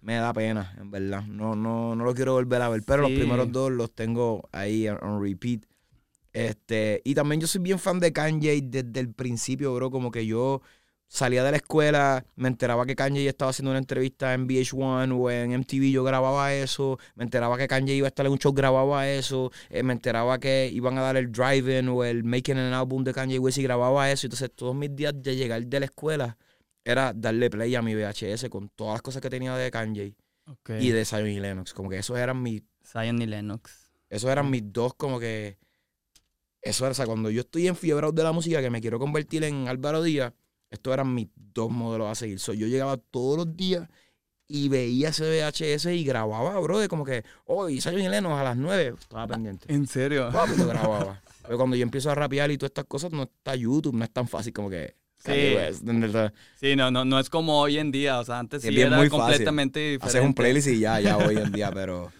me 0.00 0.14
da 0.14 0.32
pena, 0.32 0.74
en 0.80 0.90
verdad. 0.90 1.22
No, 1.26 1.54
no, 1.54 1.94
no 1.94 2.04
lo 2.04 2.14
quiero 2.14 2.32
volver 2.32 2.62
a 2.62 2.70
ver, 2.70 2.82
pero 2.86 3.02
los 3.02 3.10
primeros 3.10 3.52
dos 3.52 3.70
los 3.70 3.90
tengo 3.94 4.48
ahí 4.52 4.88
on, 4.88 4.98
on 5.02 5.22
repeat. 5.22 5.64
Este, 6.32 7.02
y 7.04 7.14
también 7.14 7.40
yo 7.40 7.46
soy 7.46 7.60
bien 7.60 7.78
fan 7.78 7.98
de 8.00 8.12
Kanye 8.12 8.60
desde 8.62 9.00
el 9.00 9.12
principio, 9.12 9.74
bro. 9.74 9.90
Como 9.90 10.10
que 10.10 10.24
yo 10.26 10.62
salía 11.12 11.42
de 11.42 11.50
la 11.50 11.56
escuela, 11.56 12.24
me 12.36 12.46
enteraba 12.46 12.86
que 12.86 12.94
Kanye 12.94 13.26
estaba 13.26 13.50
haciendo 13.50 13.70
una 13.72 13.80
entrevista 13.80 14.32
en 14.32 14.46
VH1 14.46 15.12
o 15.20 15.30
en 15.30 15.52
MTV, 15.58 15.90
yo 15.90 16.04
grababa 16.04 16.54
eso. 16.54 16.98
Me 17.16 17.24
enteraba 17.24 17.58
que 17.58 17.66
Kanye 17.66 17.94
iba 17.96 18.06
a 18.06 18.08
estar 18.08 18.24
en 18.26 18.32
un 18.32 18.38
show, 18.38 18.52
grababa 18.52 19.08
eso. 19.10 19.50
Eh, 19.70 19.82
me 19.82 19.92
enteraba 19.92 20.38
que 20.38 20.70
iban 20.72 20.96
a 20.98 21.02
dar 21.02 21.16
el 21.16 21.32
Drive-In 21.32 21.88
o 21.88 22.04
el 22.04 22.22
Making 22.22 22.58
an 22.58 22.72
Album 22.72 23.02
de 23.02 23.12
Kanye 23.12 23.40
West 23.40 23.58
y 23.58 23.64
grababa 23.64 24.08
eso. 24.10 24.28
Entonces, 24.28 24.50
todos 24.54 24.74
mis 24.74 24.94
días 24.94 25.12
de 25.16 25.34
llegar 25.34 25.66
de 25.66 25.80
la 25.80 25.86
escuela 25.86 26.38
era 26.84 27.12
darle 27.12 27.50
play 27.50 27.74
a 27.74 27.82
mi 27.82 27.94
VHS 27.96 28.48
con 28.48 28.68
todas 28.70 28.94
las 28.94 29.02
cosas 29.02 29.20
que 29.20 29.28
tenía 29.28 29.54
de 29.56 29.68
Kanye 29.70 30.14
Ok. 30.46 30.70
y 30.80 30.90
de 30.92 31.04
Zion 31.04 31.26
y 31.26 31.40
Lennox. 31.40 31.74
Como 31.74 31.90
que 31.90 31.98
esos 31.98 32.16
eran 32.18 32.40
mis 32.40 32.62
Zion 32.84 33.20
y 33.20 33.26
Lennox. 33.26 33.90
esos 34.08 34.30
eran 34.30 34.48
mis 34.48 34.62
dos 34.72 34.94
como 34.94 35.18
que... 35.18 35.58
Eso 36.62 36.84
era, 36.84 36.92
o 36.92 36.94
sea, 36.94 37.06
cuando 37.06 37.30
yo 37.30 37.40
estoy 37.40 37.66
enfiebrado 37.68 38.12
de 38.12 38.22
la 38.22 38.32
música, 38.32 38.60
que 38.60 38.68
me 38.70 38.80
quiero 38.82 38.98
convertir 38.98 39.44
en 39.44 39.66
Álvaro 39.66 40.02
Díaz, 40.02 40.34
estos 40.70 40.92
eran 40.92 41.14
mis 41.14 41.28
dos 41.34 41.70
modelos 41.70 42.08
a 42.08 42.14
seguir. 42.14 42.38
So, 42.38 42.52
yo 42.52 42.66
llegaba 42.66 42.96
todos 42.96 43.36
los 43.38 43.56
días 43.56 43.88
y 44.46 44.68
veía 44.68 45.10
ese 45.10 45.24
VHS 45.24 45.86
y 45.86 46.04
grababa, 46.04 46.58
bro, 46.60 46.78
de 46.80 46.88
como 46.88 47.04
que, 47.04 47.24
oh, 47.44 47.68
y 47.68 47.78
y 47.78 47.80
Lennox 48.08 48.34
a 48.40 48.44
las 48.44 48.56
nueve, 48.56 48.94
estaba 48.98 49.26
pendiente. 49.28 49.72
¿En 49.72 49.86
serio? 49.86 50.30
Papi, 50.32 50.56
lo 50.56 50.66
grababa. 50.68 51.22
Pero 51.42 51.56
cuando 51.56 51.76
yo 51.76 51.82
empiezo 51.82 52.10
a 52.10 52.14
rapear 52.14 52.50
y 52.50 52.58
todas 52.58 52.70
estas 52.70 52.86
cosas, 52.86 53.12
no 53.12 53.22
está 53.24 53.54
YouTube, 53.54 53.94
no 53.94 54.04
es 54.04 54.10
tan 54.10 54.26
fácil 54.26 54.52
como 54.52 54.68
que... 54.70 54.96
Sí. 55.18 55.32
¿entendés? 55.32 56.32
Sí, 56.58 56.74
no, 56.76 56.90
no, 56.90 57.04
no 57.04 57.18
es 57.20 57.28
como 57.28 57.60
hoy 57.60 57.76
en 57.78 57.92
día. 57.92 58.18
O 58.20 58.24
sea, 58.24 58.38
antes 58.38 58.64
Es 58.64 58.70
sí 58.70 58.74
bien 58.74 58.88
era 58.88 58.96
muy 58.96 59.08
fácil. 59.08 59.20
completamente 59.20 59.78
diferente. 59.80 60.06
Haces 60.06 60.26
un 60.26 60.34
playlist 60.34 60.68
y 60.68 60.80
ya, 60.80 60.98
ya 60.98 61.18
hoy 61.18 61.36
en 61.36 61.52
día, 61.52 61.70
pero 61.74 62.10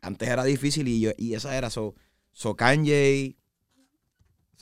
antes 0.00 0.28
era 0.28 0.44
difícil 0.44 0.86
y 0.86 1.00
yo, 1.00 1.10
y 1.16 1.34
esa 1.34 1.56
era 1.56 1.68
so, 1.68 1.94
so 2.32 2.54
Kanye, 2.54 3.36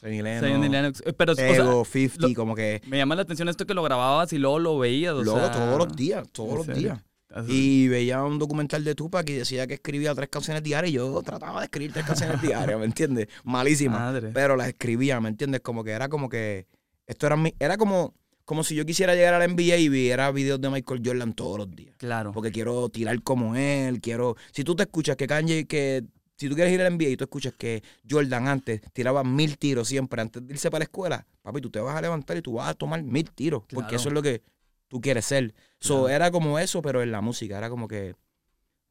Zion 0.02 0.14
y 0.14 0.22
Lennox, 0.22 0.70
Lennox. 0.70 1.02
Eh, 1.06 1.12
Pero, 1.12 1.32
o 1.32 1.36
sea, 1.36 1.48
Ego, 1.54 1.84
50, 1.84 2.28
lo- 2.28 2.34
como 2.34 2.54
que 2.54 2.82
me 2.86 2.96
llama 2.98 3.14
la 3.14 3.22
atención 3.22 3.48
esto 3.48 3.64
que 3.66 3.74
lo 3.74 3.82
grababas 3.82 4.32
y 4.32 4.38
luego 4.38 4.58
lo 4.58 4.78
veías. 4.78 5.14
O 5.14 5.22
luego 5.22 5.38
sea, 5.38 5.50
todos 5.52 5.78
los 5.78 5.96
días, 5.96 6.24
todos 6.32 6.50
¿en 6.50 6.56
los 6.56 6.66
serio? 6.66 6.80
días. 6.82 7.02
Y, 7.48 7.84
Y 7.84 7.88
veía 7.88 8.22
un 8.24 8.38
documental 8.38 8.84
de 8.84 8.94
Tupac 8.94 9.26
y 9.30 9.32
decía 9.32 9.66
que 9.66 9.74
escribía 9.74 10.14
tres 10.14 10.28
canciones 10.28 10.62
diarias 10.62 10.90
y 10.90 10.96
yo 10.96 11.22
trataba 11.22 11.60
de 11.60 11.64
escribir 11.64 11.92
tres 11.92 12.04
canciones 12.04 12.42
diarias, 12.42 12.78
¿me 12.78 12.84
entiendes? 12.84 13.28
Malísimas. 13.44 14.00
Madre. 14.00 14.30
Pero 14.34 14.54
las 14.56 14.68
escribía, 14.68 15.18
¿me 15.20 15.30
entiendes? 15.30 15.60
Como 15.62 15.82
que 15.84 15.92
era 15.92 16.08
como 16.08 16.28
que. 16.28 16.66
Esto 17.06 17.26
era 17.26 17.36
mi. 17.36 17.54
Era 17.58 17.78
como, 17.78 18.14
como 18.44 18.64
si 18.64 18.74
yo 18.74 18.84
quisiera 18.84 19.14
llegar 19.14 19.32
a 19.34 19.38
la 19.38 19.46
NBA 19.48 19.76
y 19.78 19.88
viera 19.88 20.30
videos 20.30 20.60
de 20.60 20.68
Michael 20.68 21.00
Jordan 21.02 21.32
todos 21.32 21.56
los 21.58 21.70
días. 21.74 21.94
Claro. 21.96 22.32
Porque 22.32 22.52
quiero 22.52 22.88
tirar 22.90 23.22
como 23.22 23.56
él, 23.56 24.00
quiero. 24.02 24.36
Si 24.52 24.62
tú 24.62 24.74
te 24.74 24.82
escuchas 24.82 25.16
que 25.16 25.26
Kanye, 25.26 25.66
que. 25.66 26.02
Si 26.42 26.48
tú 26.48 26.54
quieres 26.56 26.72
ir 26.74 26.80
a 26.80 26.84
la 26.84 26.90
NBA 26.90 27.08
y 27.10 27.16
tú 27.16 27.24
escuchas 27.24 27.54
que 27.56 27.82
Jordan 28.08 28.48
antes 28.48 28.80
tiraba 28.92 29.22
mil 29.24 29.56
tiros 29.58 29.86
siempre 29.88 30.20
antes 30.20 30.46
de 30.46 30.52
irse 30.52 30.70
para 30.70 30.80
la 30.80 30.84
escuela, 30.84 31.26
papi, 31.42 31.60
tú 31.60 31.70
te 31.70 31.78
vas 31.80 31.96
a 31.96 32.00
levantar 32.00 32.36
y 32.36 32.42
tú 32.42 32.54
vas 32.54 32.68
a 32.68 32.74
tomar 32.74 33.02
mil 33.02 33.30
tiros. 33.30 33.62
Porque 33.62 33.74
Claro. 33.90 33.96
eso 33.96 34.08
es 34.08 34.12
lo 34.14 34.22
que 34.22 34.42
tú 34.88 35.00
quieres 35.00 35.24
ser. 35.24 35.54
So, 35.80 36.02
Claro. 36.04 36.08
era 36.08 36.30
como 36.30 36.58
eso, 36.58 36.82
pero 36.82 37.00
en 37.02 37.12
la 37.12 37.20
música. 37.20 37.58
Era 37.58 37.70
como 37.70 37.86
que 37.88 38.14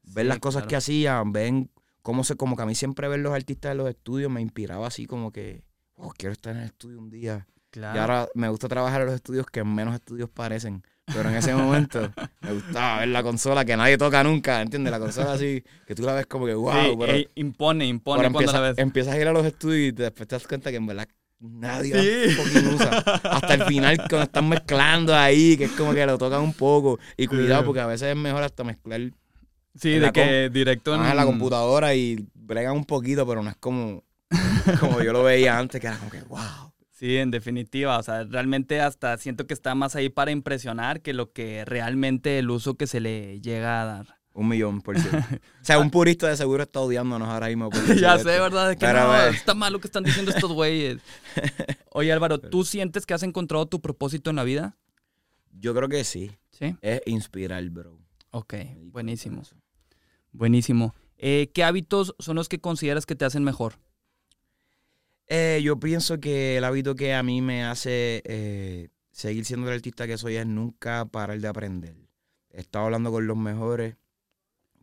ver 0.02 0.24
Sí, 0.24 0.28
las 0.28 0.38
cosas 0.38 0.62
claro. 0.62 0.68
que 0.70 0.76
hacían, 0.76 1.32
ven 1.32 1.70
cómo 2.02 2.24
se, 2.24 2.36
como 2.36 2.56
que 2.56 2.62
a 2.62 2.66
mí 2.66 2.74
siempre 2.74 3.06
ver 3.08 3.20
los 3.20 3.32
artistas 3.34 3.70
de 3.72 3.74
los 3.76 3.88
estudios 3.88 4.30
me 4.30 4.40
inspiraba 4.40 4.86
así 4.86 5.06
como 5.06 5.30
que, 5.30 5.62
oh, 5.96 6.10
quiero 6.16 6.32
estar 6.32 6.54
en 6.56 6.62
el 6.62 6.66
estudio 6.68 6.98
un 6.98 7.10
día. 7.10 7.46
Claro. 7.70 7.96
Y 7.96 8.00
ahora 8.00 8.28
me 8.34 8.48
gusta 8.48 8.66
trabajar 8.68 9.02
en 9.02 9.06
los 9.08 9.14
estudios 9.14 9.46
que 9.46 9.62
menos 9.62 9.94
estudios 9.94 10.28
parecen. 10.30 10.82
Pero 11.06 11.28
en 11.28 11.36
ese 11.36 11.54
momento 11.54 12.00
me 12.42 12.52
gustaba 12.52 12.98
ver 13.00 13.08
la 13.08 13.22
consola 13.22 13.64
que 13.64 13.76
nadie 13.76 13.96
toca 13.98 14.22
nunca, 14.24 14.60
¿entiendes? 14.62 14.90
La 14.90 14.98
consola 14.98 15.32
así, 15.34 15.62
que 15.86 15.94
tú 15.94 16.02
la 16.02 16.14
ves 16.14 16.26
como 16.26 16.46
que, 16.46 16.54
wow, 16.54 16.72
Sí, 16.72 16.96
pero, 16.98 17.12
ey, 17.12 17.28
impone, 17.36 17.86
impone 17.86 18.20
pero 18.22 18.32
cuando 18.32 18.50
empieza- 18.50 18.60
la 18.60 18.68
ves. 18.70 18.78
empiezas 18.78 19.14
a 19.14 19.18
ir 19.20 19.28
a 19.28 19.32
los 19.32 19.46
estudios 19.46 19.88
y 19.88 19.92
después 19.92 20.28
te 20.28 20.34
das 20.34 20.46
cuenta 20.46 20.70
que 20.70 20.76
en 20.76 20.86
verdad 20.86 21.06
nadie 21.40 22.34
Sí. 22.34 22.36
usa. 22.74 22.98
Hasta 23.24 23.54
el 23.54 23.62
final 23.64 23.96
cuando 23.98 24.22
están 24.22 24.48
mezclando 24.48 25.14
ahí, 25.16 25.56
que 25.56 25.64
es 25.64 25.72
como 25.72 25.92
que 25.92 26.04
lo 26.06 26.18
tocan 26.18 26.40
un 26.40 26.52
poco. 26.52 26.98
Y 27.16 27.26
cuidado, 27.26 27.64
porque 27.64 27.80
a 27.80 27.86
veces 27.86 28.08
es 28.10 28.16
mejor 28.16 28.42
hasta 28.42 28.62
mezclar 28.64 29.00
Sí, 29.74 29.98
de 29.98 30.12
que 30.12 30.50
directo 30.52 30.94
en, 30.94 31.02
en 31.04 31.16
la 31.16 31.24
computadora 31.24 31.94
y 31.94 32.26
bregan 32.34 32.74
un 32.74 32.84
poquito, 32.84 33.26
pero 33.26 33.42
no 33.42 33.50
es 33.50 33.56
como, 33.56 34.04
como 34.80 35.00
yo 35.02 35.12
lo 35.12 35.22
veía 35.22 35.58
antes, 35.58 35.80
que 35.80 35.86
era 35.86 35.96
como 35.96 36.10
que, 36.10 36.20
wow. 36.22 36.71
Sí, 37.02 37.16
en 37.16 37.32
definitiva. 37.32 37.98
O 37.98 38.02
sea, 38.04 38.22
realmente 38.22 38.80
hasta 38.80 39.18
siento 39.18 39.48
que 39.48 39.54
está 39.54 39.74
más 39.74 39.96
ahí 39.96 40.08
para 40.08 40.30
impresionar 40.30 41.00
que 41.00 41.12
lo 41.12 41.32
que 41.32 41.64
realmente 41.64 42.38
el 42.38 42.48
uso 42.48 42.76
que 42.76 42.86
se 42.86 43.00
le 43.00 43.40
llega 43.40 43.82
a 43.82 43.84
dar. 43.84 44.18
Un 44.34 44.46
millón 44.46 44.80
por 44.82 44.96
ciento. 44.96 45.18
O 45.60 45.64
sea, 45.64 45.80
un 45.80 45.90
purista 45.90 46.28
de 46.28 46.36
seguro 46.36 46.62
está 46.62 46.78
odiándonos 46.78 47.28
ahora 47.28 47.48
mismo. 47.48 47.70
ya 48.00 48.18
sé. 48.18 48.38
¿verdad? 48.38 48.68
De 48.68 48.76
que 48.76 48.86
Pero, 48.86 49.00
no, 49.00 49.16
eh. 49.16 49.30
está 49.30 49.52
mal 49.52 49.72
lo 49.72 49.80
que 49.80 49.88
están 49.88 50.04
diciendo 50.04 50.30
estos 50.30 50.52
güeyes. 50.52 50.98
Oye, 51.90 52.12
Álvaro, 52.12 52.38
¿tú 52.38 52.62
sientes 52.62 53.04
que 53.04 53.14
has 53.14 53.24
encontrado 53.24 53.66
tu 53.66 53.80
propósito 53.80 54.30
en 54.30 54.36
la 54.36 54.44
vida? 54.44 54.76
Yo 55.50 55.74
creo 55.74 55.88
que 55.88 56.04
sí. 56.04 56.30
Sí. 56.52 56.76
Es 56.82 57.02
inspirar, 57.06 57.68
bro. 57.70 57.98
Ok, 58.30 58.54
buenísimo. 58.84 59.42
Buenísimo. 60.30 60.94
Eh, 61.18 61.50
¿Qué 61.52 61.64
hábitos 61.64 62.14
son 62.20 62.36
los 62.36 62.48
que 62.48 62.60
consideras 62.60 63.06
que 63.06 63.16
te 63.16 63.24
hacen 63.24 63.42
mejor? 63.42 63.80
Eh, 65.28 65.60
yo 65.62 65.78
pienso 65.78 66.20
que 66.20 66.58
el 66.58 66.64
hábito 66.64 66.94
que 66.94 67.14
a 67.14 67.22
mí 67.22 67.40
me 67.40 67.64
hace 67.64 68.22
eh, 68.26 68.88
seguir 69.12 69.44
siendo 69.44 69.68
el 69.68 69.74
artista 69.74 70.06
que 70.06 70.18
soy 70.18 70.36
es 70.36 70.46
nunca 70.46 71.04
parar 71.06 71.38
de 71.40 71.48
aprender. 71.48 71.96
He 72.50 72.60
estado 72.60 72.86
hablando 72.86 73.10
con 73.10 73.26
los 73.26 73.36
mejores 73.36 73.96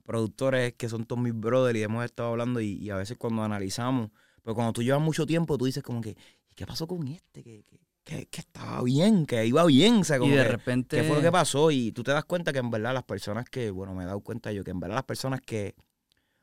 productores 0.04 0.74
que 0.74 0.90
son 0.90 1.06
todos 1.06 1.22
mis 1.22 1.34
brothers 1.36 1.78
y 1.78 1.84
hemos 1.84 2.04
estado 2.04 2.30
hablando 2.30 2.62
y, 2.62 2.74
y 2.74 2.90
a 2.90 2.96
veces 2.96 3.18
cuando 3.18 3.44
analizamos, 3.44 4.10
pues 4.42 4.56
cuando 4.56 4.74
tú 4.74 4.82
llevas 4.82 5.02
mucho 5.02 5.26
tiempo 5.26 5.58
tú 5.58 5.66
dices 5.66 5.84
como 5.84 6.02
que, 6.02 6.12
¿y 6.50 6.56
qué 6.56 6.66
pasó 6.66 6.88
con 6.88 7.08
este? 7.08 7.44
Que, 7.44 7.64
que, 7.64 7.80
que- 8.04 8.26
que 8.26 8.40
estaba 8.42 8.82
bien, 8.82 9.28
que 9.28 9.46
iba 9.46 9.64
bien, 9.66 9.98
o 9.98 10.04
sea, 10.04 10.18
como 10.18 10.34
y 10.34 10.38
de 10.38 10.42
que- 10.44 10.50
repente... 10.50 10.98
¿Qué 10.98 11.04
fue 11.04 11.18
lo 11.18 11.22
que 11.22 11.32
pasó? 11.32 11.70
Y 11.70 11.92
tú 11.92 12.02
te 12.02 12.10
das 12.12 12.26
cuenta 12.26 12.52
que 12.52 12.58
en 12.58 12.72
verdad 12.72 12.92
las 12.96 13.04
personas 13.04 13.46
que, 13.48 13.70
bueno, 13.70 13.94
me 13.94 14.02
he 14.04 14.08
dado 14.08 14.22
cuenta 14.22 14.52
yo, 14.52 14.64
que 14.64 14.72
en 14.72 14.80
verdad 14.80 14.96
las 14.96 15.04
personas 15.04 15.42
que, 15.42 15.76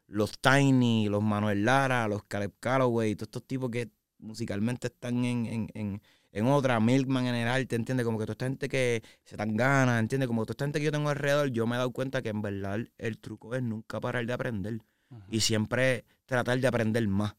los 0.07 0.39
Tiny, 0.39 1.09
los 1.09 1.23
Manuel 1.23 1.65
Lara, 1.65 2.09
los 2.09 2.25
Caleb 2.25 2.55
Calloway, 2.61 3.15
todos 3.15 3.29
estos 3.29 3.47
tipos 3.47 3.71
que 3.71 3.91
musicalmente 4.19 4.89
están 4.89 5.25
en, 5.25 5.47
en, 5.47 5.71
en, 5.75 6.03
en 6.33 6.47
otra, 6.47 6.81
Milkman 6.81 7.27
en 7.27 7.35
el 7.35 7.49
arte, 7.49 7.77
¿entiendes? 7.77 8.05
Como 8.05 8.19
que 8.19 8.25
toda 8.25 8.35
esta 8.35 8.47
gente 8.47 8.69
que 8.69 9.03
se 9.25 9.37
dan 9.37 9.57
ganas, 9.57 10.01
¿entiendes? 10.01 10.27
Como 10.29 10.45
toda 10.45 10.53
esta 10.53 10.65
gente 10.65 10.79
que 10.79 10.85
yo 10.85 10.93
tengo 10.93 11.09
alrededor, 11.09 11.49
yo 11.49 11.67
me 11.67 11.77
he 11.77 11.79
dado 11.79 11.93
cuenta 11.93 12.23
que 12.23 12.29
en 12.29 12.43
verdad 12.43 12.79
el, 12.99 13.19
truco 13.19 13.55
es 13.55 13.63
nunca 13.63 14.01
parar 14.01 14.27
de 14.27 14.33
aprender 14.33 14.79
Ajá, 15.11 15.27
y 15.31 15.41
siempre 15.41 16.05
tratar 16.25 16.61
de 16.61 16.67
aprender 16.67 17.07
más. 17.09 17.37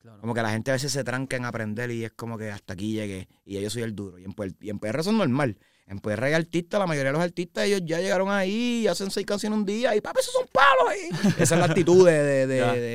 claro. 0.00 0.20
Como 0.20 0.34
que 0.34 0.42
la 0.42 0.50
gente 0.50 0.70
a 0.70 0.74
veces 0.74 0.92
se 0.92 1.04
tranca 1.04 1.36
en 1.36 1.44
aprender 1.44 1.90
y 1.90 2.04
es 2.04 2.12
como 2.12 2.38
que 2.38 2.50
hasta 2.50 2.74
aquí 2.74 2.92
llegué 2.92 3.28
y 3.44 3.60
yo 3.60 3.70
soy 3.70 3.82
el 3.82 3.94
duro. 3.94 4.18
Y 4.18 4.24
en, 4.24 4.34
y 4.60 4.70
en 4.70 4.78
PR 4.78 5.00
eso 5.00 5.10
es 5.10 5.16
normal. 5.16 5.58
En 5.90 6.00
PR 6.00 6.22
hay 6.24 6.34
artistas, 6.34 6.78
la 6.78 6.86
mayoría 6.86 7.08
de 7.12 7.18
los 7.18 7.22
artistas, 7.22 7.64
ellos 7.64 7.80
ya 7.84 7.98
llegaron 7.98 8.30
ahí 8.30 8.82
y 8.82 8.86
hacen 8.88 9.10
seis 9.10 9.24
canciones 9.24 9.58
un 9.58 9.64
día 9.64 9.96
y 9.96 10.00
papi, 10.02 10.20
esos 10.20 10.34
son 10.34 10.46
palos 10.52 10.84
ahí. 10.90 11.08
Esa 11.42 11.54
es 11.54 11.58
la 11.60 11.64
actitud 11.64 12.06
de, 12.06 12.46
de, 12.46 12.46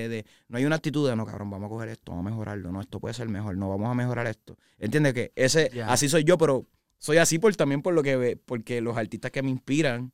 de- 0.09 0.25
No 0.47 0.57
hay 0.59 0.65
una 0.65 0.75
actitud 0.75 1.09
de, 1.09 1.15
no, 1.15 1.25
cabrón, 1.25 1.49
vamos 1.49 1.65
a 1.65 1.69
coger 1.69 1.89
esto, 1.89 2.11
vamos 2.11 2.27
a 2.27 2.29
mejorarlo. 2.29 2.71
No, 2.71 2.79
esto 2.81 2.99
puede 2.99 3.15
ser 3.15 3.27
mejor, 3.29 3.57
no, 3.57 3.67
vamos 3.69 3.89
a 3.89 3.95
mejorar 3.95 4.27
esto. 4.27 4.57
¿Entiendes? 4.77 5.13
Que 5.15 5.31
ese, 5.35 5.71
así 5.87 6.07
soy 6.07 6.23
yo, 6.23 6.37
pero 6.37 6.67
soy 6.99 7.17
así 7.17 7.39
por 7.39 7.55
también 7.55 7.81
por 7.81 7.95
lo 7.95 8.03
que 8.03 8.15
ve, 8.15 8.37
porque 8.37 8.79
los 8.79 8.95
artistas 8.95 9.31
que 9.31 9.41
me 9.41 9.49
inspiran, 9.49 10.13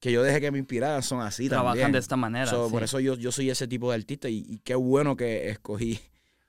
que 0.00 0.10
yo 0.10 0.22
dejé 0.22 0.40
que 0.40 0.50
me 0.50 0.58
inspiraran, 0.58 1.02
son 1.02 1.20
así 1.20 1.48
Trabajan 1.50 1.72
también. 1.74 1.92
de 1.92 1.98
esta 1.98 2.16
manera. 2.16 2.46
So, 2.46 2.66
sí. 2.66 2.72
Por 2.72 2.82
eso 2.82 2.98
yo, 3.00 3.14
yo 3.14 3.30
soy 3.30 3.50
ese 3.50 3.68
tipo 3.68 3.90
de 3.90 3.96
artista 3.96 4.28
y, 4.30 4.38
y 4.48 4.58
qué 4.60 4.74
bueno 4.74 5.16
que 5.16 5.50
escogí 5.50 6.00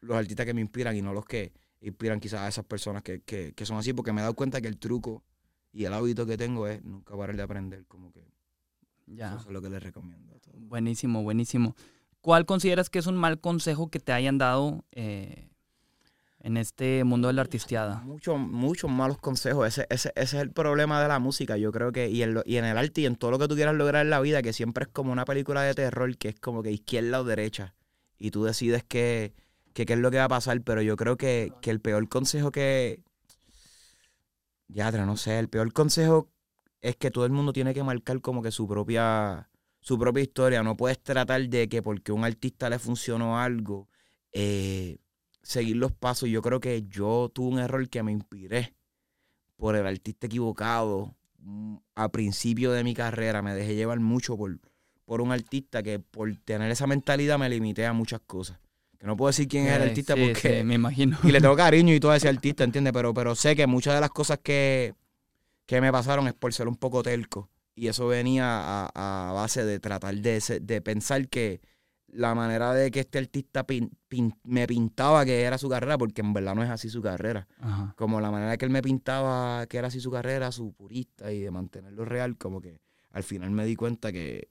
los 0.01 0.17
artistas 0.17 0.45
que 0.45 0.53
me 0.53 0.61
inspiran 0.61 0.95
y 0.95 1.01
no 1.01 1.13
los 1.13 1.25
que 1.25 1.51
inspiran 1.89 2.19
quizás 2.19 2.41
a 2.41 2.47
esas 2.47 2.65
personas 2.65 3.03
que, 3.03 3.21
que, 3.21 3.53
que 3.53 3.65
son 3.65 3.77
así, 3.77 3.93
porque 3.93 4.11
me 4.13 4.21
he 4.21 4.23
dado 4.23 4.33
cuenta 4.35 4.61
que 4.61 4.67
el 4.67 4.77
truco 4.77 5.23
y 5.71 5.85
el 5.85 5.93
hábito 5.93 6.25
que 6.25 6.37
tengo 6.37 6.67
es 6.67 6.83
nunca 6.83 7.15
parar 7.17 7.35
de 7.35 7.41
aprender, 7.43 7.85
como 7.87 8.11
que 8.11 8.23
Ya. 9.07 9.29
eso 9.35 9.47
es 9.47 9.53
lo 9.53 9.61
que 9.61 9.69
les 9.69 9.83
recomiendo 9.83 10.33
a 10.35 10.39
todos. 10.39 10.55
Buenísimo, 10.59 11.21
buenísimo. 11.23 11.75
¿Cuál 12.21 12.45
consideras 12.45 12.89
que 12.89 12.99
es 12.99 13.07
un 13.07 13.15
mal 13.17 13.39
consejo 13.39 13.89
que 13.89 13.99
te 13.99 14.11
hayan 14.11 14.37
dado 14.39 14.83
eh, 14.93 15.47
en 16.39 16.57
este 16.57 17.03
mundo 17.03 17.27
de 17.27 17.33
la 17.33 17.41
artisteada? 17.41 18.01
Muchos, 18.01 18.39
muchos 18.39 18.89
malos 18.89 19.17
consejos, 19.19 19.67
ese, 19.67 19.85
ese, 19.89 20.11
ese 20.15 20.37
es 20.37 20.41
el 20.41 20.51
problema 20.51 21.01
de 21.01 21.07
la 21.07 21.19
música, 21.19 21.57
yo 21.57 21.71
creo 21.71 21.91
que, 21.91 22.09
y 22.09 22.23
en, 22.23 22.33
lo- 22.33 22.43
y 22.45 22.55
en 22.57 22.65
el 22.65 22.77
arte 22.77 23.01
y 23.01 23.05
en 23.05 23.15
todo 23.15 23.31
lo 23.31 23.37
que 23.39 23.47
tú 23.47 23.55
quieras 23.55 23.75
lograr 23.75 24.03
en 24.05 24.09
la 24.09 24.19
vida, 24.21 24.41
que 24.41 24.53
siempre 24.53 24.85
es 24.85 24.89
como 24.89 25.11
una 25.11 25.25
película 25.25 25.61
de 25.61 25.73
terror, 25.75 26.17
que 26.17 26.29
es 26.29 26.39
como 26.39 26.63
que 26.63 26.71
izquierda 26.71 27.21
o 27.21 27.23
derecha, 27.23 27.75
y 28.17 28.31
tú 28.31 28.43
decides 28.43 28.83
que, 28.83 29.33
que 29.75 29.85
qué 29.85 29.93
es 29.93 29.99
lo 29.99 30.09
que 30.09 30.17
va 30.17 30.23
a 30.23 30.29
pasar, 30.29 30.61
pero 30.61 30.81
yo 30.81 30.95
creo 30.95 31.17
que, 31.17 31.51
que 31.61 31.69
el 31.69 31.81
peor 31.81 32.07
consejo 32.07 32.49
que, 32.49 33.03
ya, 34.69 34.89
no 34.91 35.17
sé, 35.17 35.37
el 35.37 35.49
peor 35.49 35.73
consejo 35.73 36.31
es 36.79 36.95
que 36.95 37.11
todo 37.11 37.25
el 37.25 37.33
mundo 37.33 37.51
tiene 37.51 37.73
que 37.73 37.83
marcar 37.83 38.21
como 38.21 38.41
que 38.41 38.51
su 38.51 38.69
propia, 38.69 39.49
su 39.81 39.99
propia 39.99 40.23
historia, 40.23 40.63
no 40.63 40.77
puedes 40.77 41.03
tratar 41.03 41.49
de 41.49 41.67
que 41.67 41.83
porque 41.83 42.13
a 42.13 42.15
un 42.15 42.23
artista 42.23 42.69
le 42.69 42.79
funcionó 42.79 43.37
algo, 43.37 43.89
eh, 44.31 44.99
seguir 45.43 45.75
los 45.75 45.91
pasos. 45.91 46.29
Yo 46.29 46.41
creo 46.41 46.61
que 46.61 46.83
yo 46.87 47.29
tuve 47.33 47.49
un 47.55 47.59
error 47.59 47.89
que 47.89 48.01
me 48.01 48.13
inspiré 48.13 48.75
por 49.57 49.75
el 49.75 49.85
artista 49.85 50.27
equivocado 50.27 51.17
mm, 51.39 51.75
a 51.95 52.09
principio 52.09 52.71
de 52.71 52.85
mi 52.85 52.93
carrera. 52.93 53.41
Me 53.41 53.53
dejé 53.53 53.75
llevar 53.75 53.99
mucho 53.99 54.37
por, 54.37 54.57
por 55.03 55.19
un 55.19 55.33
artista 55.33 55.83
que 55.83 55.99
por 55.99 56.33
tener 56.37 56.71
esa 56.71 56.87
mentalidad 56.87 57.37
me 57.37 57.49
limité 57.49 57.85
a 57.85 57.91
muchas 57.91 58.21
cosas. 58.21 58.57
Que 58.99 59.07
no 59.07 59.15
puedo 59.17 59.27
decir 59.29 59.47
quién 59.47 59.65
es 59.67 59.73
el 59.75 59.81
Ok, 59.81 59.87
artista 59.89 60.15
sí, 60.15 60.21
porque... 60.33 60.57
sí, 60.59 60.63
me 60.63 60.75
imagino. 60.75 61.17
Y 61.23 61.31
le 61.31 61.41
tengo 61.41 61.55
cariño 61.55 61.93
y 61.93 61.99
todo 61.99 62.11
a 62.11 62.17
ese 62.17 62.29
artista, 62.29 62.63
¿entiendes? 62.63 62.93
Pero, 62.93 63.13
pero 63.13 63.35
sé 63.35 63.55
que 63.55 63.67
muchas 63.67 63.93
de 63.95 64.01
las 64.01 64.09
cosas 64.09 64.39
que, 64.41 64.95
que 65.65 65.81
me 65.81 65.91
pasaron 65.91 66.27
es 66.27 66.33
por 66.33 66.53
ser 66.53 66.67
un 66.67 66.75
poco 66.77 67.03
telco. 67.03 67.49
Y 67.75 67.87
eso 67.87 68.07
venía 68.07 68.45
a, 68.47 69.29
a 69.29 69.33
base 69.33 69.65
de 69.65 69.79
tratar 69.79 70.15
de, 70.15 70.59
de 70.61 70.81
pensar 70.81 71.27
que 71.27 71.61
la 72.07 72.33
manera 72.33 72.73
de 72.73 72.89
que 72.91 73.01
este 73.01 73.17
artista 73.17 73.67
pin- 73.67 73.91
pin- 74.07 74.37
me 74.43 74.65
pintaba 74.65 75.25
que 75.25 75.41
era 75.41 75.57
su 75.57 75.67
carrera, 75.67 75.97
porque 75.97 76.21
en 76.21 76.31
verdad 76.31 76.55
no 76.55 76.63
es 76.63 76.69
así 76.69 76.87
su 76.89 77.01
carrera. 77.01 77.47
Ajá. 77.59 77.93
Como 77.97 78.21
la 78.21 78.31
manera 78.31 78.55
que 78.55 78.63
él 78.63 78.71
me 78.71 78.81
pintaba 78.81 79.65
que 79.67 79.77
era 79.77 79.89
así 79.89 79.99
su 79.99 80.09
carrera, 80.09 80.53
su 80.53 80.71
purista 80.73 81.33
y 81.33 81.41
de 81.41 81.51
mantenerlo 81.51 82.05
real, 82.05 82.37
como 82.37 82.61
que 82.61 82.79
al 83.11 83.23
final 83.23 83.51
me 83.51 83.65
di 83.65 83.75
cuenta 83.75 84.13
que 84.13 84.47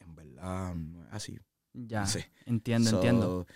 en 0.00 0.14
verdad 0.14 0.74
no 0.74 1.04
es 1.04 1.12
así. 1.12 1.38
Ya, 1.86 2.06
Sí. 2.06 2.20
entiendo, 2.46 2.90
So, 2.90 2.96
entiendo. 2.96 3.46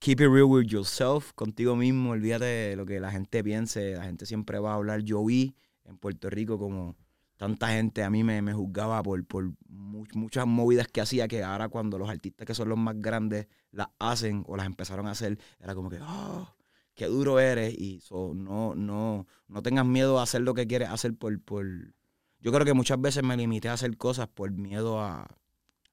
Keep 0.00 0.20
it 0.20 0.28
real 0.28 0.44
with 0.44 0.66
yourself, 0.66 1.32
contigo 1.34 1.74
mismo, 1.74 2.10
olvídate 2.10 2.44
de 2.44 2.76
lo 2.76 2.86
que 2.86 3.00
la 3.00 3.10
gente 3.10 3.42
piense, 3.42 3.94
la 3.94 4.04
gente 4.04 4.26
siempre 4.26 4.58
va 4.60 4.72
a 4.72 4.74
hablar. 4.76 5.00
Yo 5.02 5.24
vi 5.24 5.56
en 5.84 5.98
Puerto 5.98 6.30
Rico 6.30 6.58
como 6.58 6.96
tanta 7.36 7.68
gente 7.68 8.02
a 8.04 8.10
mí 8.10 8.22
me, 8.24 8.40
me 8.42 8.52
juzgaba 8.52 9.02
por, 9.02 9.24
por 9.26 9.52
mu- 9.68 10.04
muchas 10.14 10.46
movidas 10.46 10.88
que 10.88 11.00
hacía 11.00 11.26
que 11.28 11.42
ahora 11.42 11.68
cuando 11.68 11.98
los 11.98 12.08
artistas 12.08 12.46
que 12.46 12.54
son 12.54 12.68
los 12.68 12.78
más 12.78 12.94
grandes 13.00 13.46
las 13.72 13.88
hacen 13.98 14.44
o 14.46 14.56
las 14.56 14.66
empezaron 14.66 15.06
a 15.06 15.12
hacer, 15.12 15.38
era 15.60 15.74
como 15.74 15.88
que, 15.90 15.98
oh, 16.00 16.54
qué 16.94 17.06
duro 17.06 17.38
eres 17.40 17.74
y 17.78 18.00
so, 18.00 18.34
no, 18.34 18.74
no, 18.74 19.26
no 19.48 19.62
tengas 19.62 19.86
miedo 19.86 20.18
a 20.20 20.24
hacer 20.24 20.42
lo 20.42 20.54
que 20.54 20.66
quieres 20.66 20.88
hacer 20.90 21.16
por, 21.16 21.40
por... 21.42 21.66
Yo 22.40 22.52
creo 22.52 22.64
que 22.64 22.74
muchas 22.74 23.00
veces 23.00 23.22
me 23.24 23.36
limité 23.36 23.68
a 23.68 23.72
hacer 23.74 23.96
cosas 23.96 24.28
por 24.28 24.50
miedo 24.52 25.00
a, 25.00 25.37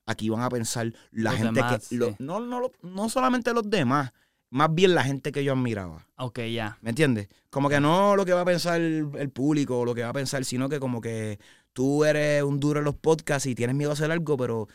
a 0.05 0.15
que 0.15 0.25
iban 0.25 0.41
a 0.41 0.49
pensar 0.49 0.91
la 1.11 1.31
Los 1.31 1.39
gente 1.39 1.53
demás, 1.61 1.87
que... 1.89 1.95
lo- 1.95 2.09
sí. 2.09 2.15
no, 2.19 2.39
no, 2.39 2.71
no 2.83 3.09
solamente 3.09 3.53
los 3.53 3.69
demás, 3.69 4.11
más 4.49 4.73
bien 4.73 4.93
la 4.95 5.03
gente 5.03 5.31
que 5.31 5.43
yo 5.43 5.53
admiraba. 5.53 6.05
Ok, 6.17 6.39
ya. 6.53 6.77
¿Me 6.81 6.91
entiendes? 6.91 7.27
Como 7.49 7.69
que 7.69 7.79
no 7.79 8.15
lo 8.15 8.25
que 8.25 8.33
va 8.33 8.41
a 8.41 8.45
pensar 8.45 8.79
el, 8.79 9.09
el 9.17 9.29
público 9.29 9.79
o 9.79 9.85
lo 9.85 9.95
que 9.95 10.03
va 10.03 10.09
a 10.09 10.13
pensar, 10.13 10.45
sino 10.45 10.69
que 10.69 10.79
como 10.79 11.01
que 11.01 11.39
tú 11.73 12.05
eres 12.05 12.43
un 12.43 12.59
duro 12.59 12.79
en 12.79 12.85
los 12.85 12.95
podcasts 12.95 13.47
y 13.47 13.55
tienes 13.55 13.75
miedo 13.75 13.89
a 13.89 13.93
hacer 13.93 14.11
algo, 14.11 14.37
pero 14.37 14.67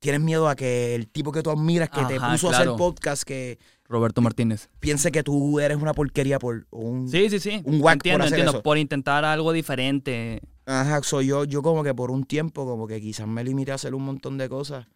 tienes 0.00 0.20
miedo 0.20 0.48
a 0.48 0.56
que 0.56 0.94
el 0.94 1.08
tipo 1.08 1.32
que 1.32 1.42
tú 1.42 1.50
admiras, 1.50 1.88
que 1.88 2.04
te 2.04 2.20
puso 2.20 2.50
a 2.50 2.56
hacer 2.58 2.68
podcast, 2.76 3.22
que 3.22 3.58
Roberto 3.86 4.20
Martínez. 4.20 4.68
piense 4.80 5.10
que 5.12 5.22
tú 5.22 5.60
eres 5.60 5.78
una 5.78 5.94
porquería 5.94 6.38
por 6.38 6.66
o 6.70 6.80
un... 6.80 7.08
Sí, 7.08 7.30
sí, 7.30 7.38
sí. 7.38 7.62
Un 7.64 7.80
whack 7.80 7.94
entiendo, 7.94 8.18
por 8.18 8.26
hacer 8.26 8.38
entiendo. 8.40 8.50
eso. 8.58 8.62
Por 8.62 8.76
intentar 8.78 9.24
algo 9.24 9.52
diferente. 9.52 10.42
Ajá, 10.66 11.02
soy 11.02 11.26
yo, 11.26 11.44
yo 11.44 11.62
como 11.62 11.84
que 11.84 11.94
por 11.94 12.10
un 12.10 12.24
tiempo, 12.24 12.64
como 12.64 12.86
que 12.86 13.00
quizás 13.00 13.26
me 13.26 13.44
limité 13.44 13.72
a 13.72 13.74
hacer 13.74 13.94
un 13.94 14.04
montón 14.04 14.38
de 14.38 14.48
cosas 14.48 14.86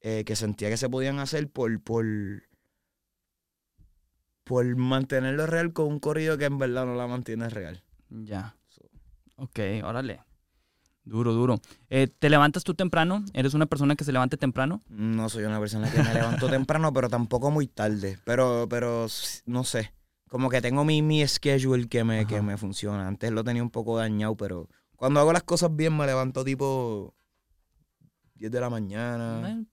eh, 0.00 0.24
que 0.24 0.36
sentía 0.36 0.68
que 0.70 0.76
se 0.76 0.88
podían 0.88 1.18
hacer 1.18 1.50
por, 1.50 1.80
por, 1.82 2.06
por 4.44 4.76
mantenerlo 4.76 5.46
real 5.46 5.72
con 5.72 5.86
un 5.86 5.98
corrido 6.00 6.38
que 6.38 6.46
en 6.46 6.58
verdad 6.58 6.86
no 6.86 6.94
la 6.94 7.06
mantiene 7.06 7.48
real. 7.48 7.82
Ya. 8.08 8.56
So. 8.68 8.82
Ok, 9.36 9.60
órale. 9.84 10.20
Duro, 11.04 11.32
duro. 11.32 11.60
Eh, 11.88 12.06
¿Te 12.06 12.28
levantas 12.28 12.64
tú 12.64 12.74
temprano? 12.74 13.24
¿Eres 13.32 13.54
una 13.54 13.66
persona 13.66 13.96
que 13.96 14.04
se 14.04 14.12
levante 14.12 14.36
temprano? 14.36 14.82
No 14.88 15.28
soy 15.30 15.44
una 15.44 15.58
persona 15.58 15.90
que 15.90 16.02
me 16.02 16.12
levanto 16.12 16.48
temprano, 16.50 16.92
pero 16.92 17.08
tampoco 17.08 17.50
muy 17.50 17.66
tarde. 17.66 18.18
Pero, 18.24 18.66
pero 18.68 19.06
no 19.46 19.64
sé. 19.64 19.92
Como 20.28 20.50
que 20.50 20.60
tengo 20.60 20.84
mi, 20.84 21.00
mi 21.00 21.26
schedule 21.26 21.88
que 21.88 22.04
me, 22.04 22.26
que 22.26 22.42
me 22.42 22.58
funciona. 22.58 23.08
Antes 23.08 23.32
lo 23.32 23.42
tenía 23.42 23.62
un 23.62 23.70
poco 23.70 23.96
dañado, 23.96 24.36
pero 24.36 24.68
cuando 24.98 25.20
hago 25.20 25.32
las 25.32 25.44
cosas 25.44 25.74
bien 25.74 25.96
me 25.96 26.04
levanto 26.06 26.44
tipo 26.44 27.14
10 28.34 28.50
de 28.52 28.60
la 28.60 28.68
mañana. 28.70 29.64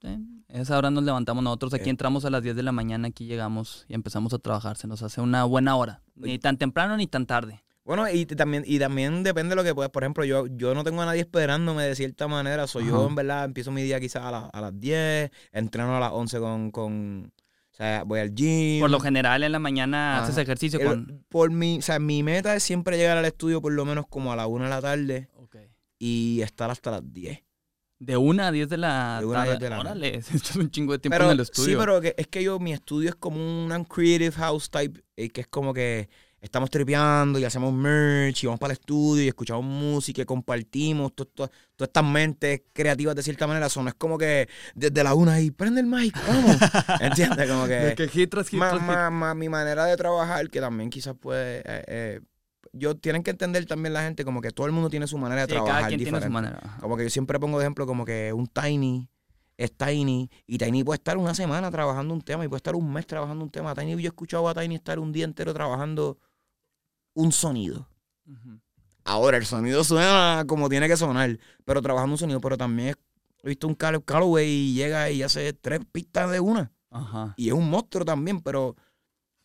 Esa 0.48 0.78
hora 0.78 0.90
nos 0.90 1.04
levantamos 1.04 1.44
nosotros. 1.44 1.74
Aquí 1.74 1.88
Eh. 1.90 1.92
entramos 1.92 2.26
a 2.26 2.30
las 2.30 2.42
10 2.42 2.56
de 2.56 2.64
la 2.64 2.72
mañana, 2.72 3.08
aquí 3.10 3.26
llegamos 3.26 3.86
y 3.90 3.94
empezamos 3.96 4.34
a 4.34 4.40
trabajar. 4.40 4.78
Se 4.78 4.88
nos 4.88 5.02
hace 5.04 5.22
una 5.22 5.44
buena 5.44 5.76
hora. 5.76 6.02
Ni 6.16 6.40
tan 6.40 6.58
temprano 6.58 6.96
ni 6.98 7.08
tan 7.08 7.26
tarde. 7.26 7.62
Bueno, 7.84 8.10
y 8.10 8.26
también, 8.26 8.64
y 8.66 8.80
también 8.80 9.22
depende 9.22 9.50
de 9.52 9.56
lo 9.58 9.64
que 9.64 9.76
puedas. 9.76 9.92
Por 9.92 10.04
ejemplo, 10.04 10.26
yo, 10.26 10.48
yo 10.48 10.74
no 10.74 10.84
tengo 10.84 11.02
a 11.04 11.06
nadie 11.06 11.22
esperándome 11.22 11.84
de 11.84 11.96
cierta 11.96 12.28
manera. 12.28 12.66
Soy 12.66 12.88
yo, 12.88 12.98
Ajá. 12.98 13.08
en 13.10 13.16
verdad, 13.16 13.46
empiezo 13.46 13.72
mi 13.72 13.84
día 13.84 14.00
quizás 14.00 14.24
a, 14.24 14.32
la- 14.32 14.46
a 14.48 14.62
las 14.62 14.80
10, 14.80 15.30
entreno 15.52 15.96
a 15.96 16.00
las 16.00 16.12
11 16.12 16.40
con, 16.40 16.72
con. 16.72 17.32
O 17.76 17.78
sea, 17.78 18.04
voy 18.06 18.22
al 18.22 18.34
gym. 18.34 18.80
Por 18.80 18.90
lo 18.90 19.02
general 19.02 19.44
en 19.44 19.52
la 19.52 19.60
mañana 19.60 20.22
haces 20.24 20.36
Ajá. 20.36 20.44
ejercicio 20.44 20.80
El- 20.80 20.88
con... 20.88 21.26
Por 21.28 21.52
mi, 21.52 21.80
o 21.80 21.82
sea, 21.82 22.00
mi 22.00 22.24
meta 22.24 22.56
es 22.56 22.64
siempre 22.64 22.96
llegar 22.96 23.18
al 23.18 23.26
estudio 23.26 23.62
por 23.62 23.74
lo 23.74 23.84
menos 23.84 24.06
como 24.10 24.32
a 24.32 24.36
la 24.38 24.48
1 24.48 24.64
de 24.64 24.70
la 24.70 24.82
tarde 24.82 25.28
Ok. 25.36 25.58
y 26.00 26.40
estar 26.42 26.72
hasta 26.72 26.92
las 26.92 27.02
10. 27.14 27.44
De 28.00 28.16
una 28.16 28.48
a 28.48 28.52
10 28.54 28.70
de 28.70 28.78
la 28.78 29.18
De 29.20 29.26
una 29.26 29.42
a 29.42 29.46
tarde. 29.46 29.58
10 29.58 29.60
de 29.60 29.70
la 29.70 29.80
Órale, 29.82 30.16
esto 30.20 30.36
es 30.36 30.56
un 30.56 30.72
chingo 30.72 30.94
de 30.94 31.00
tiempo 31.00 31.16
Pero, 31.16 31.26
en 31.26 31.32
el 31.32 31.40
estudio. 31.42 31.70
sí, 31.70 31.76
pero 31.78 32.00
que- 32.00 32.16
es 32.18 32.28
que 32.28 32.44
yo, 32.44 32.60
mi 32.60 32.72
estudio 32.72 33.10
es 33.10 33.16
como 33.16 33.38
un 33.40 33.84
creative 33.84 34.32
house 34.32 34.70
type, 34.70 35.04
eh, 35.18 35.30
que 35.30 35.42
es 35.42 35.48
como 35.48 35.74
que 35.74 36.08
estamos 36.46 36.70
tripeando 36.70 37.38
y 37.40 37.44
hacemos 37.44 37.74
merch 37.74 38.44
y 38.44 38.48
vamos 38.48 38.60
para 38.60 38.74
el 38.74 38.80
estudio 38.80 39.24
y 39.24 39.28
escuchamos 39.28 39.64
música 39.66 40.22
y 40.22 40.26
compartimos 40.26 41.14
to- 41.16 41.26
to- 41.26 41.50
todas 41.76 41.90
estas 41.90 42.04
mentes 42.06 42.62
creativas 42.72 43.16
de 43.16 43.24
cierta 43.24 43.48
manera. 43.48 43.68
Son, 43.70 43.88
es 43.88 43.96
como 43.96 44.18
que 44.18 44.48
desde 44.76 45.04
la 45.04 45.14
una 45.14 45.42
y 45.42 45.52
prende 45.52 45.82
el 45.82 45.88
mic, 45.88 46.16
vamos. 46.28 46.58
¿Entiendes? 47.02 47.50
Como 47.50 47.66
que... 47.66 47.74
De 47.74 47.96
que 47.96 48.08
hit 48.08 48.30
tras 48.30 48.48
hit 48.48 48.60
tras 48.60 48.74
hit. 48.74 48.82
más- 48.82 49.12
más 49.12 49.36
mi 49.36 49.50
manera 49.50 49.86
de 49.86 49.98
trabajar, 49.98 50.50
que 50.50 50.60
también 50.62 50.90
quizás 50.90 51.16
puede... 51.20 51.60
eh, 51.66 51.84
eh, 51.88 52.22
yo 52.74 52.96
tienen 52.96 53.24
que 53.24 53.32
entender 53.32 53.66
también 53.66 53.94
la 53.94 54.04
gente 54.04 54.26
como 54.26 54.42
que 54.42 54.52
todo 54.52 54.66
el 54.68 54.74
mundo 54.74 54.90
tiene 54.90 55.08
su 55.08 55.18
manera 55.18 55.42
de 55.42 55.48
Sí, 55.48 55.54
trabajar 55.54 55.76
cada 55.78 55.88
quien 55.88 56.00
tiene 56.00 56.12
su 56.12 56.26
diferente. 56.26 56.34
manera. 56.34 56.78
Como 56.82 56.98
que 56.98 57.04
yo 57.04 57.10
siempre 57.10 57.40
pongo 57.40 57.58
de 57.58 57.64
ejemplo 57.66 57.86
como 57.88 58.04
que 58.06 58.34
un 58.34 58.48
Tiny 58.48 59.08
es 59.58 59.72
Tiny 59.78 60.30
y 60.46 60.58
Tiny 60.58 60.84
puede 60.84 60.98
estar 60.98 61.16
una 61.18 61.34
semana 61.34 61.72
trabajando 61.72 62.14
un 62.14 62.22
tema 62.22 62.44
y 62.44 62.50
puede 62.50 62.58
estar 62.58 62.76
un 62.76 62.92
mes 62.92 63.08
trabajando 63.08 63.46
un 63.46 63.50
tema. 63.50 63.74
Tiny, 63.74 63.92
yo 63.94 64.00
he 64.00 64.06
escuchado 64.08 64.50
a 64.50 64.54
Tiny 64.54 64.76
estar 64.76 65.00
un 65.00 65.14
día 65.14 65.24
entero 65.24 65.54
trabajando 65.54 66.18
un 67.16 67.32
sonido. 67.32 67.88
Ahora, 69.04 69.38
el 69.38 69.46
sonido 69.46 69.84
suena 69.84 70.46
como 70.48 70.70
tiene 70.70 70.88
que 70.88 70.98
sonar, 70.98 71.40
pero 71.64 71.82
trabajando 71.82 72.14
un 72.14 72.18
sonido, 72.18 72.42
pero 72.42 72.58
también 72.58 72.96
he 73.44 73.50
visto 73.50 73.68
un 73.68 73.76
Caleb 73.76 74.04
Calloway 74.04 74.48
y 74.48 74.74
llega 74.74 75.10
y 75.10 75.24
hace 75.24 75.54
tres 75.54 75.82
pistas 75.92 76.30
de 76.32 76.40
una. 76.40 76.72
Ajá. 76.90 77.34
Y 77.38 77.48
es 77.48 77.54
un 77.54 77.70
monstruo 77.70 78.06
también, 78.06 78.42
pero 78.42 78.76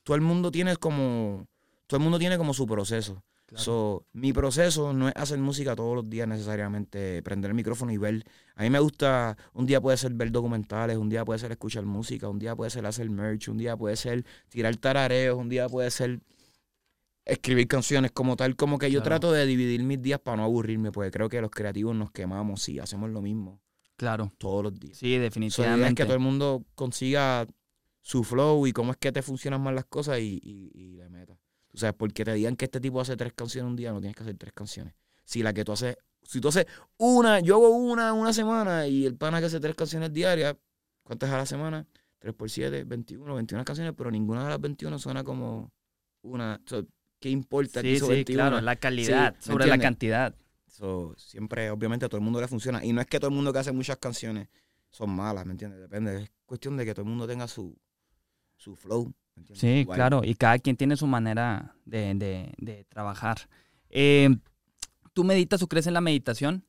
todo 0.02 0.14
el 0.14 0.22
mundo 0.22 0.50
tiene 0.50 0.76
como, 0.76 1.46
todo 1.86 1.98
el 1.98 2.02
mundo 2.02 2.18
tiene 2.18 2.38
como 2.38 2.54
su 2.54 2.66
proceso. 2.66 3.22
Claro. 3.46 3.64
So, 3.64 4.06
mi 4.12 4.32
proceso 4.32 4.92
no 4.92 5.08
es 5.08 5.14
hacer 5.16 5.38
música 5.38 5.74
todos 5.74 5.96
los 5.96 6.08
días 6.08 6.26
necesariamente, 6.26 7.20
prender 7.22 7.50
el 7.50 7.56
micrófono 7.56 7.92
y 7.92 7.98
ver. 7.98 8.24
A 8.54 8.62
mí 8.62 8.70
me 8.70 8.78
gusta, 8.78 9.36
un 9.52 9.66
día 9.66 9.80
puede 9.80 9.96
ser 9.96 10.14
ver 10.14 10.30
documentales, 10.30 10.96
un 10.96 11.08
día 11.08 11.24
puede 11.24 11.40
ser 11.40 11.50
escuchar 11.50 11.84
música, 11.84 12.28
un 12.28 12.38
día 12.38 12.54
puede 12.54 12.70
ser 12.70 12.86
hacer 12.86 13.10
merch, 13.10 13.48
un 13.48 13.58
día 13.58 13.76
puede 13.76 13.96
ser 13.96 14.24
tirar 14.48 14.76
tarareos, 14.76 15.36
un 15.36 15.48
día 15.48 15.68
puede 15.68 15.90
ser 15.90 16.20
escribir 17.24 17.68
canciones 17.68 18.10
como 18.12 18.36
tal. 18.36 18.56
Como 18.56 18.78
que 18.78 18.90
yo 18.90 19.00
Claro. 19.00 19.20
trato 19.20 19.32
de 19.32 19.46
dividir 19.46 19.82
mis 19.82 20.00
días 20.00 20.20
para 20.20 20.38
no 20.38 20.44
aburrirme, 20.44 20.90
porque 20.92 21.10
creo 21.10 21.28
que 21.28 21.40
los 21.40 21.50
creativos 21.50 21.94
nos 21.94 22.10
quemamos 22.10 22.62
si 22.62 22.78
hacemos 22.78 23.10
lo 23.10 23.20
mismo 23.22 23.60
Claro. 23.96 24.32
todos 24.38 24.64
los 24.64 24.74
días. 24.78 24.96
Sí, 24.96 25.06
So, 25.06 25.06
la 25.06 25.16
idea 25.16 25.26
es 25.26 25.34
definitivamente. 25.34 25.94
que 26.02 26.04
todo 26.06 26.14
el 26.14 26.20
mundo 26.20 26.64
consiga 26.74 27.46
su 28.02 28.24
flow 28.24 28.66
y 28.66 28.72
cómo 28.72 28.92
es 28.92 28.96
que 28.96 29.12
te 29.12 29.22
funcionan 29.22 29.60
más 29.62 29.74
las 29.74 29.84
cosas 29.84 30.18
y, 30.20 30.40
y, 30.42 30.70
y 30.74 30.92
le 30.96 31.08
metas. 31.10 31.38
O 31.72 31.78
sea, 31.78 31.92
porque 31.92 32.24
te 32.24 32.32
digan 32.34 32.56
que 32.56 32.64
este 32.64 32.80
tipo 32.80 33.00
hace 33.00 33.16
tres 33.16 33.32
canciones 33.34 33.68
un 33.70 33.76
día, 33.76 33.92
no 33.92 34.00
tienes 34.00 34.16
que 34.16 34.22
hacer 34.22 34.36
tres 34.36 34.52
canciones. 34.54 34.94
Si 35.24 35.42
la 35.42 35.52
que 35.52 35.64
tú 35.64 35.72
haces, 35.72 35.96
si 36.22 36.40
tú 36.40 36.48
haces 36.48 36.66
una, 36.96 37.40
yo 37.40 37.56
hago 37.56 37.68
una 37.76 38.12
una 38.12 38.32
semana 38.32 38.86
y 38.88 39.04
el 39.06 39.14
pana 39.16 39.38
que 39.38 39.46
hace 39.46 39.60
tres 39.60 39.76
canciones 39.76 40.12
diarias, 40.12 40.56
¿cuántas 41.04 41.30
a 41.30 41.36
la 41.36 41.46
semana? 41.46 41.86
3 42.18 42.34
por 42.34 42.50
7, 42.50 42.84
21, 42.84 43.34
21 43.34 43.64
canciones, 43.64 43.94
pero 43.96 44.10
ninguna 44.10 44.42
de 44.44 44.50
las 44.50 44.60
21 44.60 44.98
suena 44.98 45.22
como 45.24 45.70
una. 46.22 46.60
¿Qué 47.20 47.28
importa? 47.30 47.80
Sí, 47.82 48.00
sí, 48.00 48.06
21? 48.08 48.24
claro, 48.42 48.60
la 48.60 48.76
calidad 48.76 49.34
¿me 49.36 49.42
sobre 49.42 49.66
la 49.66 49.78
cantidad. 49.78 50.34
So, 50.66 51.14
siempre, 51.18 51.70
obviamente, 51.70 52.06
a 52.06 52.08
todo 52.08 52.18
el 52.18 52.24
mundo 52.24 52.40
le 52.40 52.48
funciona. 52.48 52.84
Y 52.84 52.92
no 52.92 53.00
es 53.00 53.06
que 53.06 53.18
todo 53.20 53.28
el 53.28 53.36
mundo 53.36 53.52
que 53.52 53.58
hace 53.58 53.72
muchas 53.72 53.98
canciones 53.98 54.48
son 54.90 55.10
malas, 55.10 55.44
¿me 55.44 55.52
entiendes? 55.52 55.80
Depende. 55.80 56.22
Es 56.22 56.30
cuestión 56.46 56.76
de 56.76 56.84
que 56.86 56.94
todo 56.94 57.02
el 57.04 57.10
mundo 57.10 57.26
tenga 57.28 57.46
su, 57.46 57.76
su 58.56 58.74
flow. 58.76 59.12
¿me 59.36 59.40
entiendes? 59.42 59.60
Sí, 59.60 59.86
claro, 59.86 60.22
y 60.24 60.34
cada 60.34 60.58
quien 60.58 60.76
tiene 60.76 60.96
su 60.96 61.06
manera 61.06 61.74
de, 61.84 62.14
de- 62.14 62.54
de 62.56 62.84
trabajar. 62.84 63.48
Eh, 63.90 64.30
¿Tú 65.12 65.22
meditas 65.24 65.62
o 65.62 65.66
crees 65.68 65.86
en 65.86 65.94
la 65.94 66.00
meditación? 66.00 66.64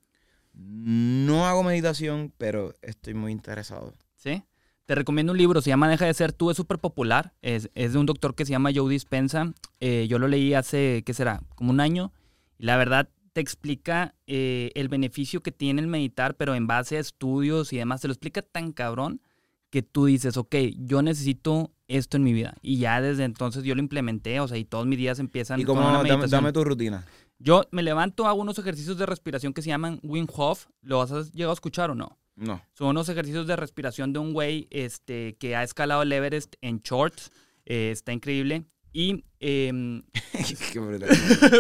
No 0.54 1.47
hago 1.47 1.64
meditación, 1.64 2.34
pero 2.38 2.74
estoy 2.82 3.14
muy 3.14 3.32
interesado. 3.32 3.93
Sí. 4.16 4.43
Te 4.86 4.95
recomiendo 4.95 5.32
un 5.32 5.38
libro, 5.38 5.61
se 5.61 5.69
llama 5.69 5.88
Deja 5.88 6.05
de 6.05 6.13
ser 6.13 6.34
tú, 6.34 6.51
es 6.51 6.57
súper 6.57 6.79
popular. 6.79 7.34
Es, 7.41 7.69
es 7.75 7.93
de 7.93 7.99
un 7.99 8.05
doctor 8.05 8.36
que 8.36 8.45
se 8.45 8.51
llama 8.51 8.71
Joe 8.73 8.91
Dispensa. 8.91 9.53
Eh, 9.79 10.07
yo 10.09 10.19
lo 10.19 10.27
leí 10.27 10.53
hace, 10.53 11.03
¿qué 11.05 11.13
será? 11.13 11.41
Como 11.55 11.71
un 11.71 11.79
año. 11.79 12.11
Y 12.57 12.65
la 12.65 12.77
verdad 12.77 13.09
te 13.34 13.39
explica 13.41 14.15
eh, 14.27 14.71
el 14.75 14.89
beneficio 14.89 15.41
que 15.41 15.51
tiene 15.51 15.82
el 15.82 15.88
meditar, 15.88 16.36
pero 16.36 16.55
en 16.55 16.67
base 16.67 16.97
a 16.97 16.99
estudios 16.99 17.71
y 17.71 17.77
demás. 17.77 18.01
Te 18.01 18.07
lo 18.07 18.13
explica 18.13 18.41
tan 18.41 18.73
cabrón 18.73 19.21
que 19.69 19.82
tú 19.84 20.05
dices, 20.05 20.36
ok, 20.36 20.53
yo 20.75 21.01
necesito 21.01 21.71
esto 21.88 22.17
en 22.17 22.23
mi 22.23 22.34
vida. 22.34 22.55
Y 22.61 22.77
ya 22.77 22.99
desde 22.99 23.23
entonces 23.23 23.63
yo 23.63 23.73
lo 23.75 23.79
implementé, 23.82 24.41
o 24.41 24.47
sea, 24.49 24.57
y 24.57 24.65
todos 24.65 24.86
mis 24.86 24.97
días 24.97 25.19
empiezan 25.19 25.61
Y 25.61 25.63
con 25.63 25.75
como, 25.77 25.88
una 25.88 25.99
dame, 25.99 26.09
meditación. 26.09 26.41
dame 26.43 26.51
tu 26.51 26.63
rutina. 26.65 27.05
Yo 27.39 27.63
me 27.71 27.82
levanto, 27.82 28.27
hago 28.27 28.41
unos 28.41 28.59
ejercicios 28.59 28.97
de 28.97 29.05
respiración 29.05 29.53
que 29.53 29.61
se 29.61 29.69
llaman 29.69 29.99
Wim 30.03 30.27
Hof. 30.36 30.65
¿Lo 30.82 31.01
has 31.01 31.32
llegado 31.32 31.51
a 31.51 31.53
escuchar 31.53 31.89
o 31.89 31.95
no? 31.95 32.17
No. 32.36 32.61
Son 32.73 32.88
unos 32.88 33.09
ejercicios 33.09 33.47
de 33.47 33.55
respiración 33.55 34.13
de 34.13 34.19
un 34.19 34.34
güey 34.34 34.67
este, 34.71 35.36
que 35.38 35.55
ha 35.55 35.63
escalado 35.63 36.03
el 36.03 36.11
Everest 36.11 36.55
en 36.61 36.79
shorts. 36.79 37.32
Eh, 37.65 37.91
está 37.91 38.13
increíble. 38.13 38.65
Y 38.93 39.23
brutal. 40.75 41.09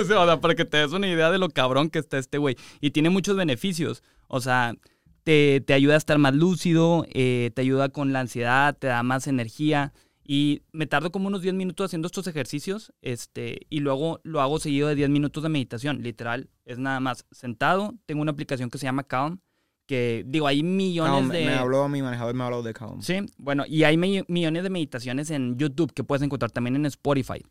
o 0.01 0.05
sea, 0.05 0.41
para 0.41 0.55
que 0.55 0.65
te 0.65 0.77
des 0.77 0.91
una 0.91 1.07
idea 1.07 1.31
de 1.31 1.37
lo 1.37 1.49
cabrón 1.49 1.89
que 1.89 1.99
está 1.99 2.17
este 2.17 2.37
güey. 2.37 2.55
Y 2.79 2.91
tiene 2.91 3.09
muchos 3.09 3.35
beneficios. 3.35 4.03
O 4.27 4.41
sea, 4.41 4.75
te, 5.23 5.61
te 5.61 5.73
ayuda 5.73 5.95
a 5.95 5.97
estar 5.97 6.17
más 6.17 6.35
lúcido, 6.35 7.05
eh, 7.13 7.51
te 7.53 7.61
ayuda 7.61 7.89
con 7.89 8.13
la 8.13 8.21
ansiedad, 8.21 8.77
te 8.77 8.87
da 8.87 9.03
más 9.03 9.27
energía. 9.27 9.93
Y 10.23 10.61
me 10.71 10.87
tardo 10.87 11.11
como 11.11 11.27
unos 11.27 11.41
10 11.41 11.55
minutos 11.55 11.85
haciendo 11.85 12.05
estos 12.05 12.27
ejercicios. 12.27 12.93
Este, 13.01 13.65
y 13.69 13.79
luego 13.79 14.19
lo 14.23 14.41
hago 14.41 14.59
seguido 14.59 14.87
de 14.87 14.95
10 14.95 15.09
minutos 15.09 15.43
de 15.43 15.49
meditación. 15.49 16.01
Literal, 16.03 16.49
es 16.65 16.77
nada 16.77 16.99
más 16.99 17.25
sentado. 17.31 17.95
Tengo 18.05 18.21
una 18.21 18.31
aplicación 18.31 18.69
que 18.69 18.77
se 18.77 18.85
llama 18.85 19.03
Calm. 19.03 19.39
Que 19.91 20.23
digo, 20.25 20.47
hay 20.47 20.63
millones 20.63 21.27
de. 21.27 21.45
Me 21.47 21.53
habló 21.55 21.89
mi 21.89 22.01
manejador, 22.01 22.33
me 22.33 22.45
habló 22.45 22.63
de 22.63 22.73
Calm. 22.73 23.01
Sí, 23.01 23.15
bueno, 23.37 23.65
y 23.67 23.83
hay 23.83 23.97
mi- 23.97 24.23
millones 24.29 24.63
de 24.63 24.69
meditaciones 24.69 25.29
en 25.31 25.57
YouTube 25.57 25.91
que 25.93 26.05
puedes 26.05 26.21
encontrar 26.23 26.49
también 26.49 26.77
en 26.77 26.85
Spotify. 26.85 27.43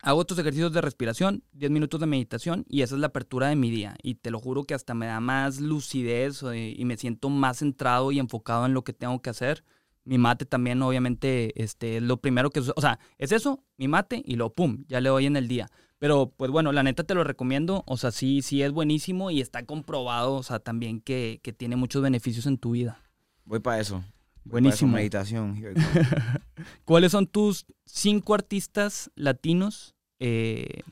Hago 0.00 0.20
estos 0.20 0.38
ejercicios 0.38 0.72
de 0.72 0.80
respiración, 0.80 1.42
10 1.50 1.72
minutos 1.72 1.98
de 1.98 2.06
meditación 2.06 2.64
y 2.68 2.82
esa 2.82 2.94
es 2.94 3.00
la 3.00 3.08
apertura 3.08 3.48
de 3.48 3.56
mi 3.56 3.72
día. 3.72 3.96
Y 4.04 4.14
te 4.14 4.30
lo 4.30 4.38
juro 4.38 4.62
que 4.62 4.74
hasta 4.74 4.94
me 4.94 5.06
da 5.06 5.18
más 5.18 5.60
lucidez 5.60 6.44
eh, 6.44 6.74
y 6.78 6.84
me 6.84 6.96
siento 6.96 7.28
más 7.28 7.58
centrado 7.58 8.12
y 8.12 8.20
enfocado 8.20 8.66
en 8.66 8.72
lo 8.72 8.84
que 8.84 8.92
tengo 8.92 9.20
que 9.20 9.30
hacer. 9.30 9.64
Mi 10.04 10.16
mate 10.16 10.44
también, 10.46 10.80
obviamente, 10.80 11.60
este, 11.60 11.96
es 11.96 12.02
lo 12.04 12.18
primero 12.18 12.50
que... 12.50 12.60
O 12.60 12.80
sea, 12.80 13.00
es 13.18 13.32
eso, 13.32 13.64
mi 13.78 13.88
mate 13.88 14.22
y 14.24 14.36
lo 14.36 14.52
pum, 14.54 14.84
ya 14.86 15.00
le 15.00 15.08
doy 15.08 15.26
en 15.26 15.34
el 15.36 15.48
día. 15.48 15.66
Pero, 15.98 16.32
pues 16.36 16.50
bueno, 16.50 16.72
la 16.72 16.82
neta 16.82 17.04
te 17.04 17.14
lo 17.14 17.24
recomiendo. 17.24 17.82
O 17.86 17.96
sea, 17.96 18.10
sí, 18.10 18.42
sí 18.42 18.62
es 18.62 18.72
buenísimo 18.72 19.30
y 19.30 19.40
está 19.40 19.64
comprobado, 19.64 20.34
o 20.34 20.42
sea, 20.42 20.58
también 20.58 21.00
que, 21.00 21.40
que 21.42 21.52
tiene 21.52 21.76
muchos 21.76 22.02
beneficios 22.02 22.46
en 22.46 22.58
tu 22.58 22.72
vida. 22.72 23.00
Voy 23.44 23.60
para 23.60 23.80
eso. 23.80 23.96
Voy 23.96 24.02
pa' 24.04 24.08
eso, 24.08 24.50
Buenísimo. 24.86 24.92
meditación. 24.92 25.62
¿Cuáles 26.84 27.12
son 27.12 27.26
tus 27.26 27.64
cinco 27.86 28.34
artistas 28.34 29.10
latinos 29.14 29.94
eh, 30.18 30.82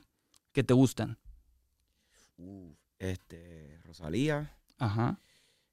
que 0.53 0.63
te 0.63 0.73
gustan? 0.73 1.17
Este, 2.99 3.79
Rosalía, 3.85 4.55
Ajá. 4.79 5.19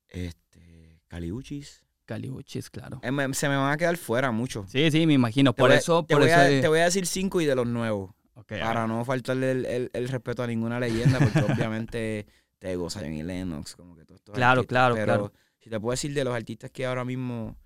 este, 0.09 1.01
Caliuchis. 1.09 1.85
Caliuchis, 2.05 2.68
claro. 2.70 2.99
Eh, 3.03 3.11
me- 3.12 3.33
se 3.35 3.49
me 3.49 3.57
van 3.57 3.72
a 3.72 3.76
quedar 3.76 3.97
fuera 3.97 4.31
mucho. 4.33 4.66
Sí, 4.68 4.91
sí, 4.91 5.07
me 5.07 5.14
imagino. 5.14 5.53
Te 5.53 5.61
Por 5.61 5.70
voy 5.70 5.78
eso, 5.78 6.05
te 6.05 6.14
voy, 6.16 6.26
eso. 6.26 6.41
a, 6.41 6.47
te 6.47 6.68
voy 6.68 6.81
a 6.81 6.85
decir 6.85 7.07
cinco 7.07 7.41
y 7.41 7.47
de 7.47 7.55
los 7.55 7.66
nuevos. 7.66 8.11
Para 8.47 8.86
no 8.86 9.05
faltarle 9.05 9.51
el, 9.53 9.66
el- 9.66 9.91
el 9.93 10.09
respeto 10.09 10.43
a 10.43 10.47
ninguna 10.47 10.78
leyenda, 10.80 11.18
porque 11.18 11.41
obviamente 11.53 12.26
Tego, 12.59 12.91
Zion 12.91 13.12
y 13.14 13.22
Lennox, 13.22 13.76
como 13.76 13.95
que 13.97 14.05
todos 14.05 14.20
estos 14.20 14.34
Claro, 14.34 14.61
artistas. 14.61 14.68
claro, 14.68 14.95
Pero 14.95 15.05
claro. 15.07 15.32
si 15.59 15.70
te 15.70 15.80
puedo 15.80 15.93
decir 15.93 16.12
de 16.14 16.24
los 16.24 16.34
artistas 16.34 16.70
que 16.70 16.86
ahora 16.86 17.05
mismo 17.05 17.57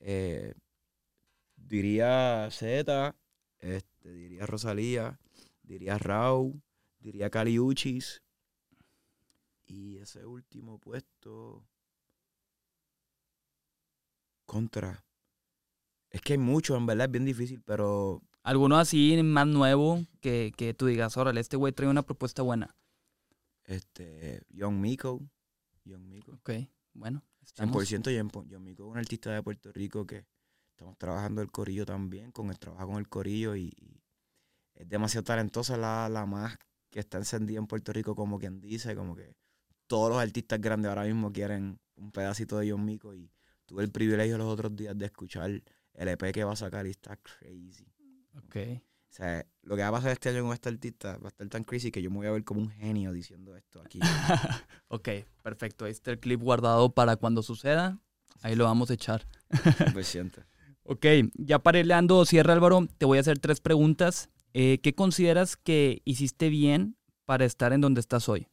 eh, 0.00 0.54
diría 1.56 2.48
Z, 2.50 3.14
este, 3.60 4.12
diría 4.12 4.46
Rosalía, 4.46 5.18
diría 5.62 5.98
Rau, 5.98 6.60
diría 6.98 7.30
Caliuchis. 7.30 8.22
Y 9.66 9.96
ese 9.98 10.26
último 10.26 10.78
puesto. 10.78 11.64
Contra. 14.46 15.02
Es 16.10 16.20
que 16.20 16.34
hay 16.34 16.38
muchos, 16.38 16.76
en 16.76 16.86
verdad 16.86 17.06
es 17.06 17.10
bien 17.12 17.24
difícil, 17.24 17.60
pero 17.62 18.22
Alguno 18.44 18.76
así 18.78 19.20
más 19.22 19.46
nuevo 19.46 20.04
que, 20.20 20.52
que 20.56 20.72
tú 20.74 20.86
digas, 20.86 21.16
órale, 21.16 21.40
este 21.40 21.56
güey 21.56 21.72
trae 21.72 21.88
una 21.88 22.02
propuesta 22.02 22.42
buena. 22.42 22.76
este 23.64 24.42
Young 24.50 24.74
Miko. 24.80 25.20
Young 25.84 26.02
Miko. 26.02 26.32
Ok, 26.32 26.50
bueno. 26.92 27.22
estamos- 27.42 27.74
100% 27.88 28.10
Young, 28.10 28.46
Young 28.48 28.62
Miko 28.62 28.84
es 28.84 28.90
un 28.92 28.98
artista 28.98 29.32
de 29.32 29.42
Puerto 29.42 29.72
Rico 29.72 30.06
que 30.06 30.26
estamos 30.70 30.96
trabajando 30.98 31.40
el 31.42 31.50
corillo 31.50 31.84
también, 31.86 32.32
con 32.32 32.50
el 32.50 32.58
trabajo 32.58 32.88
con 32.88 32.96
el 32.98 33.08
corillo 33.08 33.54
y, 33.56 33.72
y 33.76 34.02
es 34.74 34.88
demasiado 34.88 35.24
talentosa 35.24 35.76
la, 35.76 36.08
la 36.08 36.26
más 36.26 36.56
que 36.90 37.00
está 37.00 37.18
encendida 37.18 37.58
en 37.58 37.66
Puerto 37.66 37.92
Rico, 37.92 38.14
como 38.14 38.38
quien 38.38 38.60
dice, 38.60 38.94
como 38.94 39.14
que 39.16 39.34
todos 39.86 40.10
los 40.10 40.18
artistas 40.18 40.60
grandes 40.60 40.88
ahora 40.88 41.04
mismo 41.04 41.32
quieren 41.32 41.78
un 41.96 42.10
pedacito 42.12 42.58
de 42.58 42.70
John 42.70 42.84
Mico 42.84 43.14
y 43.14 43.30
tuve 43.66 43.84
el 43.84 43.90
privilegio 43.90 44.36
los 44.38 44.48
otros 44.48 44.74
días 44.76 44.96
de 44.98 45.06
escuchar 45.06 45.50
el 45.50 46.08
EP 46.08 46.32
que 46.32 46.44
va 46.44 46.52
a 46.52 46.56
sacar 46.56 46.86
y 46.86 46.90
está 46.90 47.16
crazy. 47.16 47.86
Ok. 48.38 48.56
O 49.14 49.16
sea, 49.16 49.46
lo 49.62 49.76
que 49.76 49.82
va 49.82 49.88
a 49.88 49.92
pasar 49.92 50.10
este 50.10 50.30
año 50.30 50.42
con 50.42 50.52
este 50.52 50.68
artista 50.68 51.18
va 51.18 51.26
a 51.26 51.28
estar 51.28 51.48
tan 51.48 51.62
crazy 51.62 51.92
que 51.92 52.02
yo 52.02 52.10
me 52.10 52.16
voy 52.16 52.26
a 52.26 52.32
ver 52.32 52.42
como 52.42 52.60
un 52.60 52.70
genio 52.70 53.12
diciendo 53.12 53.56
esto 53.56 53.80
aquí. 53.80 54.00
ok, 54.88 55.08
perfecto. 55.42 55.84
Ahí 55.84 55.92
está 55.92 56.10
el 56.10 56.18
clip 56.18 56.40
guardado 56.40 56.92
para 56.92 57.16
cuando 57.16 57.42
suceda. 57.42 58.00
Ahí 58.42 58.56
lo 58.56 58.64
vamos 58.64 58.90
a 58.90 58.94
echar. 58.94 59.26
100%. 59.50 60.44
Ok, 60.86 61.06
ya 61.36 61.60
para 61.60 61.78
irle 61.78 61.94
dando 61.94 62.26
cierre, 62.26 62.52
Álvaro, 62.52 62.86
te 62.98 63.06
voy 63.06 63.16
a 63.16 63.22
hacer 63.22 63.38
tres 63.38 63.58
preguntas. 63.58 64.28
Eh, 64.52 64.80
¿Qué 64.82 64.94
consideras 64.94 65.56
que 65.56 66.02
hiciste 66.04 66.50
bien 66.50 66.98
para 67.24 67.46
estar 67.46 67.72
en 67.72 67.80
donde 67.80 68.02
estás 68.02 68.28
hoy? 68.28 68.48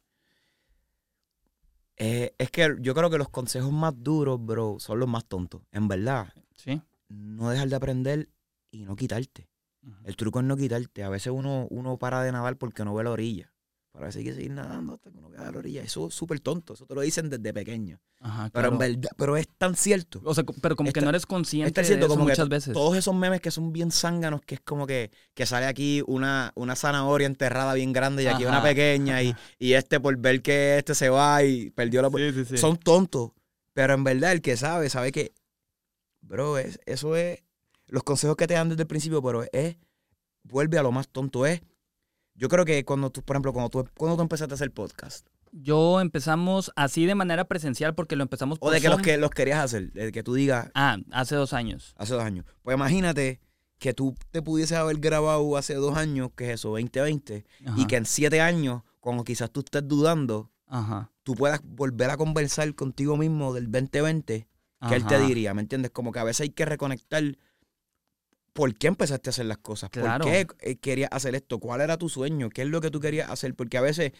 Eh, 1.98 2.34
es 2.38 2.50
que 2.50 2.74
yo 2.80 2.94
creo 2.94 3.10
que 3.10 3.18
los 3.18 3.28
consejos 3.28 3.70
más 3.70 3.92
duros, 3.96 4.42
bro, 4.42 4.78
son 4.78 4.98
los 5.00 5.08
más 5.10 5.26
tontos. 5.26 5.60
En 5.72 5.88
verdad, 5.88 6.32
¿Sí? 6.56 6.80
no 7.08 7.50
dejar 7.50 7.68
de 7.68 7.76
aprender 7.76 8.28
y 8.70 8.84
no 8.84 8.96
quitarte. 8.96 9.51
El 10.04 10.16
truco 10.16 10.40
es 10.40 10.44
no 10.44 10.56
quitarte. 10.56 11.02
A 11.02 11.08
veces 11.08 11.32
uno, 11.32 11.66
uno 11.70 11.96
para 11.98 12.22
de 12.22 12.32
nadar 12.32 12.56
porque 12.56 12.84
no 12.84 12.94
ve 12.94 13.04
la 13.04 13.10
orilla. 13.10 13.52
Pero 13.92 14.04
a 14.04 14.06
veces 14.06 14.20
hay 14.20 14.24
que 14.24 14.34
seguir 14.34 14.52
nadando 14.52 14.94
hasta 14.94 15.10
que 15.10 15.18
uno 15.18 15.28
vea 15.28 15.50
la 15.50 15.58
orilla. 15.58 15.82
Eso 15.82 16.08
es 16.08 16.14
súper 16.14 16.40
tonto. 16.40 16.72
Eso 16.72 16.86
te 16.86 16.94
lo 16.94 17.02
dicen 17.02 17.28
desde 17.28 17.52
pequeño. 17.52 18.00
Ajá, 18.20 18.48
Pero 18.50 18.68
en 18.68 18.78
verdad, 18.78 19.10
pero 19.18 19.36
es 19.36 19.46
tan 19.58 19.74
cierto. 19.74 20.22
O 20.24 20.34
sea, 20.34 20.44
pero 20.62 20.76
como 20.76 20.90
que 20.92 21.02
no 21.02 21.10
eres 21.10 21.26
consciente 21.26 21.82
de 21.82 21.94
eso 21.94 22.08
como 22.08 22.24
muchas 22.24 22.48
veces. 22.48 22.72
todos 22.72 22.96
esos 22.96 23.14
memes 23.14 23.42
que 23.42 23.50
son 23.50 23.70
bien 23.70 23.90
zánganos, 23.90 24.40
que 24.40 24.54
es 24.54 24.60
como 24.62 24.86
que, 24.86 25.10
que 25.34 25.44
sale 25.44 25.66
aquí 25.66 26.02
una, 26.06 26.52
una 26.54 26.74
zanahoria 26.74 27.26
enterrada 27.26 27.74
bien 27.74 27.92
grande 27.92 28.22
y 28.22 28.28
aquí 28.28 28.44
Ajá, 28.44 28.52
una 28.52 28.62
pequeña 28.62 29.22
y, 29.22 29.34
y 29.58 29.74
este 29.74 30.00
por 30.00 30.16
ver 30.16 30.40
que 30.40 30.78
este 30.78 30.94
se 30.94 31.10
va 31.10 31.42
y 31.44 31.70
perdió 31.70 32.00
la... 32.00 32.08
Sí, 32.08 32.32
sí, 32.32 32.44
sí. 32.46 32.56
son 32.56 32.78
tontos. 32.78 33.32
Pero 33.74 33.92
en 33.92 34.04
verdad, 34.04 34.32
el 34.32 34.40
que 34.40 34.56
sabe, 34.56 34.88
sabe 34.88 35.12
que, 35.12 35.34
bro, 36.22 36.56
es, 36.56 36.78
eso 36.86 37.14
es 37.16 37.42
los 37.92 38.02
consejos 38.04 38.36
que 38.36 38.46
te 38.46 38.54
dan 38.54 38.68
desde 38.70 38.82
el 38.82 38.88
principio, 38.88 39.22
pero 39.22 39.44
es, 39.52 39.76
vuelve 40.44 40.78
a 40.78 40.82
lo 40.82 40.92
más 40.92 41.08
tonto. 41.08 41.44
Es, 41.46 41.60
yo 42.34 42.48
creo 42.48 42.64
que 42.64 42.84
cuando 42.84 43.10
tú, 43.10 43.22
por 43.22 43.36
ejemplo, 43.36 43.52
cuando 43.52 43.68
tú, 43.68 43.86
cuando 43.96 44.16
tú 44.16 44.22
empezaste 44.22 44.54
a 44.54 44.56
hacer 44.56 44.70
podcast, 44.72 45.26
Yo 45.52 46.00
empezamos 46.00 46.72
así 46.74 47.04
de 47.04 47.14
manera 47.14 47.44
presencial 47.44 47.94
porque 47.94 48.16
lo 48.16 48.22
empezamos 48.22 48.56
o 48.58 48.60
por 48.60 48.72
de 48.72 48.80
que 48.80 48.88
los, 48.88 49.02
que 49.02 49.18
los 49.18 49.30
querías 49.30 49.62
hacer, 49.62 49.92
de 49.92 50.10
que 50.10 50.22
tú 50.22 50.32
digas 50.32 50.70
Ah, 50.74 50.96
hace 51.10 51.34
dos 51.36 51.52
años. 51.52 51.94
hace 51.98 52.14
dos 52.14 52.22
años. 52.22 52.46
Pues 52.62 52.74
imagínate 52.74 53.40
que 53.78 53.92
tú 53.92 54.14
te 54.30 54.40
pudieses 54.40 54.78
haber 54.78 54.96
grabado 54.98 55.56
hace 55.58 55.74
dos 55.74 55.94
años, 55.96 56.30
que 56.34 56.44
es 56.44 56.50
eso, 56.54 56.70
2020, 56.70 57.44
y 57.60 57.68
Ajá, 57.68 57.86
que 57.86 57.96
en 57.96 58.06
siete 58.06 58.40
años, 58.40 58.82
cuando 59.00 59.24
quizás 59.24 59.50
tú 59.50 59.60
estés 59.60 59.86
dudando, 59.86 60.50
Ajá. 60.66 61.10
tú 61.24 61.34
puedas 61.34 61.60
volver 61.62 62.08
a 62.08 62.16
conversar 62.16 62.74
contigo 62.74 63.18
mismo 63.18 63.52
del 63.52 63.70
2020 63.70 64.48
que 64.88 64.94
él 64.96 65.06
te 65.06 65.18
diría, 65.20 65.52
¿me 65.54 65.60
entiendes? 65.62 65.90
Como 65.92 66.10
que 66.10 66.18
a 66.20 66.24
veces 66.24 66.40
hay 66.40 66.50
que 66.50 66.64
reconectar 66.64 67.22
por 68.52 68.74
qué 68.74 68.88
empezaste 68.88 69.28
a 69.28 69.32
hacer 69.32 69.46
las 69.46 69.58
cosas, 69.58 69.90
Claro. 69.90 70.24
por 70.24 70.32
qué 70.32 70.46
eh, 70.60 70.76
querías 70.76 71.08
hacer 71.12 71.34
esto, 71.34 71.58
cuál 71.58 71.80
era 71.80 71.96
tu 71.96 72.08
sueño, 72.08 72.50
qué 72.50 72.62
es 72.62 72.68
lo 72.68 72.80
que 72.80 72.90
tú 72.90 73.00
querías 73.00 73.30
hacer, 73.30 73.54
porque 73.54 73.78
a 73.78 73.80
veces 73.80 74.12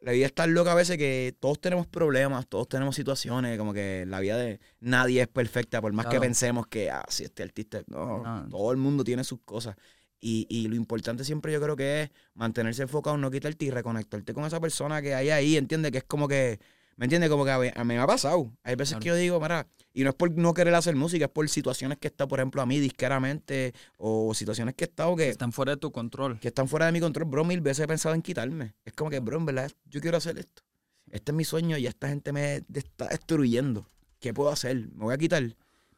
la 0.00 0.10
vida 0.12 0.26
es 0.26 0.34
tan 0.34 0.52
loca 0.52 0.72
a 0.72 0.74
veces 0.74 0.98
que 0.98 1.36
todos 1.38 1.60
tenemos 1.60 1.86
problemas, 1.86 2.48
todos 2.48 2.68
tenemos 2.68 2.96
situaciones, 2.96 3.56
como 3.56 3.72
que 3.72 4.04
la 4.06 4.18
vida 4.18 4.36
de 4.36 4.58
nadie 4.80 5.22
es 5.22 5.28
perfecta, 5.28 5.80
por 5.80 5.92
más 5.92 6.06
Claro. 6.06 6.20
que 6.20 6.26
pensemos 6.26 6.66
que, 6.66 6.90
ah, 6.90 7.04
si 7.08 7.22
este 7.22 7.44
artista, 7.44 7.82
no, 7.86 8.22
No. 8.22 8.48
todo 8.48 8.72
el 8.72 8.78
mundo 8.78 9.04
tiene 9.04 9.22
sus 9.22 9.40
cosas. 9.44 9.76
Y, 10.24 10.46
y 10.48 10.66
lo 10.68 10.74
importante 10.76 11.24
siempre 11.24 11.52
yo 11.52 11.60
creo 11.60 11.76
que 11.76 12.02
es 12.02 12.10
mantenerse 12.34 12.82
enfocado, 12.82 13.16
no 13.16 13.30
quitarte 13.30 13.64
y 13.64 13.70
reconectarte 13.70 14.34
con 14.34 14.44
esa 14.44 14.60
persona 14.60 15.00
que 15.02 15.14
hay 15.14 15.30
ahí, 15.30 15.56
¿entiendes? 15.56 15.92
Que 15.92 15.98
es 15.98 16.04
como 16.04 16.26
que, 16.26 16.58
¿me 16.96 17.06
entiendes? 17.06 17.30
Como 17.30 17.44
que 17.44 17.50
a, 17.50 17.58
mí 17.58 17.70
me 17.84 17.98
ha 17.98 18.06
pasado. 18.06 18.52
Hay 18.62 18.74
veces 18.74 18.94
Claro. 18.94 19.02
que 19.02 19.08
yo 19.08 19.14
digo, 19.16 19.40
mira, 19.40 19.66
y 19.94 20.04
no 20.04 20.10
es 20.10 20.14
por 20.16 20.30
no 20.32 20.54
querer 20.54 20.74
hacer 20.74 20.96
música, 20.96 21.26
es 21.26 21.30
por 21.30 21.48
situaciones 21.48 21.98
que 21.98 22.08
está, 22.08 22.26
por 22.26 22.38
ejemplo, 22.40 22.62
a 22.62 22.66
mí 22.66 22.78
disqueramente, 22.80 23.74
o 23.98 24.32
situaciones 24.34 24.74
que 24.74 24.84
he 24.84 24.88
estado 24.88 25.14
que, 25.16 25.28
Están 25.28 25.52
fuera 25.52 25.72
de 25.72 25.76
tu 25.78 25.92
control. 25.92 26.38
que 26.40 26.48
están 26.48 26.68
fuera 26.68 26.86
de 26.86 26.92
mi 26.92 27.00
control, 27.00 27.28
bro, 27.28 27.44
mil 27.44 27.60
veces 27.60 27.84
he 27.84 27.88
pensado 27.88 28.14
en 28.14 28.22
quitarme. 28.22 28.74
Es 28.84 28.92
como 28.94 29.10
que, 29.10 29.20
bro, 29.20 29.38
en 29.38 29.46
verdad, 29.46 29.70
yo 29.86 30.00
quiero 30.00 30.16
hacer 30.16 30.38
esto. 30.38 30.62
Este 31.10 31.32
es 31.32 31.36
mi 31.36 31.44
sueño 31.44 31.76
y 31.76 31.86
esta 31.86 32.08
gente 32.08 32.32
me 32.32 32.62
está 32.72 33.08
destruyendo. 33.08 33.86
¿Qué 34.18 34.32
puedo 34.32 34.50
hacer? 34.50 34.76
Me 34.94 35.04
voy 35.04 35.14
a 35.14 35.18
quitar. 35.18 35.42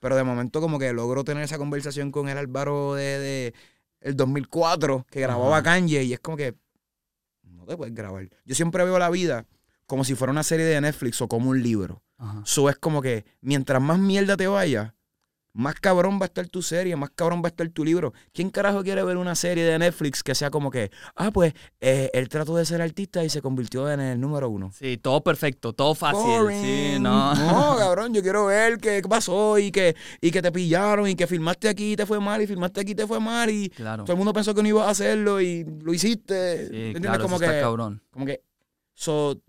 Pero 0.01 0.16
de 0.16 0.24
momento 0.24 0.61
como 0.61 0.78
que 0.78 0.92
logro 0.92 1.22
tener 1.24 1.45
esa 1.45 1.57
conversación 1.57 2.11
con 2.11 2.28
el 2.28 2.36
Álvaro 2.36 2.95
de, 2.95 3.18
de 3.18 3.55
el 4.01 4.16
2004, 4.16 5.07
que 5.11 5.20
grababa. 5.20 5.62
Kanye, 5.62 6.03
y 6.05 6.12
es 6.12 6.20
como 6.20 6.36
que 6.36 6.55
no 7.42 7.64
te 7.64 7.76
puedes 7.76 7.95
grabar. 7.95 8.28
Yo 8.45 8.55
siempre 8.55 8.84
veo 8.84 8.99
la 8.99 9.09
vida 9.09 9.47
como 9.87 10.05
si 10.05 10.14
fuera 10.14 10.30
una 10.32 10.43
serie 10.43 10.66
de 10.66 10.80
Netflix 10.80 11.20
o 11.20 11.28
como 11.28 11.51
un 11.51 11.62
libro. 11.62 12.03
Eso 12.45 12.70
es 12.70 12.76
como 12.76 13.03
que 13.03 13.24
mientras 13.41 13.82
más 13.82 13.99
mierda 13.99 14.37
te 14.37 14.47
vaya, 14.47 14.95
más 15.53 15.74
cabrón 15.74 16.18
va 16.18 16.24
a 16.24 16.26
estar 16.26 16.49
tu 16.49 16.62
serie, 16.62 16.97
más 16.97 17.11
cabrón 17.14 17.41
va 17.43 17.47
a 17.47 17.51
estar 17.51 17.68
tu 17.68 17.85
libro. 17.85 18.12
¿Quién 18.32 18.51
carajo 18.51 18.82
quiere 18.82 19.05
ver 19.05 19.16
una 19.18 19.35
serie 19.37 19.62
de 19.64 19.78
Netflix 19.78 20.22
que 20.22 20.35
sea 20.35 20.51
como 20.51 20.70
que, 20.70 20.91
ah, 21.16 21.30
pues 21.30 21.53
eh, 21.80 22.11
él 22.14 22.28
trató 22.28 22.57
de 22.57 22.64
ser 22.64 22.80
artista 22.82 23.22
y 23.22 23.28
se 23.28 23.41
convirtió 23.43 23.89
en 23.91 24.01
el 24.01 24.20
número 24.20 24.49
uno? 24.49 24.72
Sí, 24.72 24.97
todo 24.97 25.22
perfecto, 25.22 25.72
todo 25.74 25.95
fácil. 25.95 26.49
Sí, 26.61 26.97
no. 26.99 27.35
No, 27.35 27.76
cabrón, 27.78 28.14
yo 28.14 28.22
quiero 28.22 28.47
ver 28.47 28.78
qué 28.78 29.03
pasó 29.09 29.59
y 29.59 29.70
que, 29.70 29.95
y 30.20 30.30
que 30.30 30.41
te 30.43 30.51
pillaron 30.51 31.07
y 31.09 31.14
que 31.14 31.26
filmaste 31.26 31.68
aquí 31.68 31.93
y 31.93 31.97
te 31.97 32.07
fue 32.07 32.18
mal 32.20 32.41
y 32.43 32.47
filmaste 32.47 32.80
aquí 32.80 32.93
y 32.93 32.97
te 32.97 33.07
fue 33.07 33.20
mal 33.20 33.51
y 33.51 33.68
Claro. 33.68 34.05
todo 34.05 34.14
el 34.14 34.18
mundo 34.18 34.32
pensó 34.32 34.55
que 34.55 34.62
no 34.62 34.68
ibas 34.68 34.87
a 34.87 34.91
hacerlo 34.91 35.41
y 35.41 35.64
lo 35.82 35.93
hiciste. 35.95 36.68
Sí, 36.68 36.74
¿Entiendes? 36.76 37.03
claro, 37.03 37.22
como 37.22 37.37
eso 37.37 37.45
que, 37.45 37.51
está 37.51 37.61
cabrón. 37.61 38.03
como 38.11 38.26
que, 38.26 38.41
so, 38.95 39.41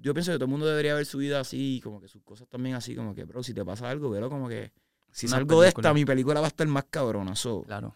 yo 0.00 0.14
pienso 0.14 0.32
que 0.32 0.36
todo 0.38 0.44
el 0.46 0.50
mundo 0.50 0.66
debería 0.66 0.94
ver 0.94 1.06
su 1.06 1.18
vida 1.18 1.40
así, 1.40 1.80
como 1.82 2.00
que 2.00 2.08
sus 2.08 2.22
cosas 2.22 2.48
también 2.48 2.74
así, 2.76 2.94
como 2.94 3.14
que, 3.14 3.24
bro, 3.24 3.42
si 3.42 3.54
te 3.54 3.64
pasa 3.64 3.88
algo, 3.90 4.10
velo 4.10 4.28
como 4.30 4.48
que, 4.48 4.72
si 5.12 5.26
Una 5.26 5.36
salgo 5.36 5.60
de 5.60 5.68
esta, 5.68 5.92
mi 5.94 6.04
película 6.04 6.40
va 6.40 6.46
a 6.46 6.48
estar 6.48 6.66
más 6.66 6.84
cabrona. 6.90 7.34
So, 7.34 7.62
Claro. 7.62 7.94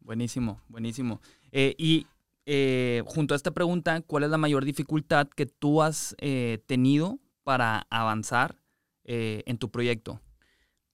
Buenísimo, 0.00 0.60
buenísimo. 0.68 1.20
Eh, 1.50 1.74
y 1.78 2.06
eh, 2.44 3.02
junto 3.06 3.34
a 3.34 3.36
esta 3.36 3.50
pregunta, 3.50 4.00
¿cuál 4.02 4.22
es 4.24 4.30
la 4.30 4.38
mayor 4.38 4.64
dificultad 4.64 5.26
que 5.28 5.46
tú 5.46 5.82
has 5.82 6.14
eh, 6.20 6.62
tenido 6.66 7.18
para 7.42 7.86
avanzar 7.90 8.56
eh, 9.04 9.42
en 9.46 9.58
tu 9.58 9.70
proyecto? 9.70 10.20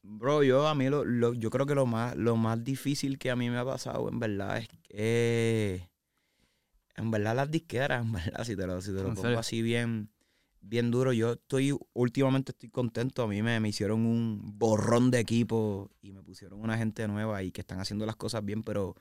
Bro, 0.03 0.43
yo 0.45 0.67
a 0.67 0.75
mí 0.75 0.89
lo, 0.89 1.05
lo- 1.05 1.35
yo 1.35 1.51
creo 1.51 1.67
que 1.67 1.75
lo 1.75 1.87
más, 1.87 2.17
lo 2.17 2.37
más 2.37 2.63
difícil 2.65 3.19
que 3.19 3.31
a 3.31 3.37
mí 3.37 3.51
me 3.51 3.59
ha 3.59 3.65
pasado, 3.65 4.09
en 4.09 4.19
verdad, 4.19 4.59
es 4.59 4.69
que 4.69 5.89
en 6.97 7.11
verdad 7.11 7.37
las 7.37 7.51
disqueras, 7.51 8.03
en 8.07 8.13
verdad, 8.13 8.45
si 8.45 8.57
te 8.57 8.67
lo, 8.67 8.81
si 8.81 8.89
te 8.93 9.03
lo 9.03 9.09
¿En 9.09 9.15
pongo 9.15 9.23
serio? 9.23 9.39
así 9.39 9.63
bien, 9.63 10.11
bien 10.63 10.91
duro, 10.91 11.13
yo 11.13 11.33
estoy, 11.33 11.77
últimamente 11.93 12.53
estoy 12.53 12.71
contento. 12.71 13.23
A 13.23 13.29
mí 13.29 13.43
me, 13.43 13.61
me 13.61 13.69
hicieron 13.69 14.07
un 14.07 14.41
borrón 14.59 15.11
de 15.11 15.21
equipo 15.21 15.91
y 16.01 16.13
me 16.13 16.23
pusieron 16.23 16.61
una 16.61 16.79
gente 16.79 17.07
nueva 17.09 17.43
y 17.43 17.53
que 17.53 17.61
están 17.61 17.81
haciendo 17.81 18.07
las 18.07 18.17
cosas 18.17 18.45
bien, 18.45 18.63
pero 18.63 18.95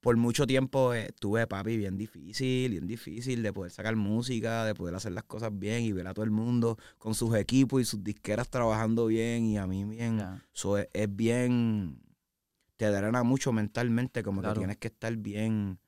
por 0.00 0.16
mucho 0.16 0.46
tiempo 0.46 0.94
eh, 0.94 1.10
tuve, 1.18 1.46
papi, 1.48 1.76
bien 1.76 1.96
difícil, 1.96 2.70
bien 2.70 2.86
difícil 2.86 3.42
de 3.42 3.52
poder 3.52 3.72
sacar 3.72 3.96
música, 3.96 4.64
de 4.64 4.74
poder 4.74 4.94
hacer 4.94 5.12
las 5.12 5.24
cosas 5.24 5.50
bien 5.58 5.82
y 5.82 5.90
ver 5.92 6.06
a 6.06 6.14
todo 6.14 6.24
el 6.24 6.30
mundo 6.30 6.78
con 6.98 7.14
sus 7.14 7.34
equipos 7.34 7.80
y 7.80 7.84
sus 7.84 8.04
disqueras 8.04 8.48
trabajando 8.48 9.06
bien 9.06 9.44
y 9.46 9.58
a 9.58 9.66
mí 9.66 9.84
bien. 9.84 10.22
So, 10.52 10.78
es, 10.78 10.88
es 10.92 11.14
bien. 11.14 12.00
Te 12.76 12.86
drena 12.90 13.22
mucho 13.24 13.52
mentalmente, 13.52 14.22
como 14.22 14.42
Claro. 14.42 14.54
que 14.54 14.60
tienes 14.60 14.76
que 14.76 14.88
estar 14.88 15.16
bien, 15.16 15.80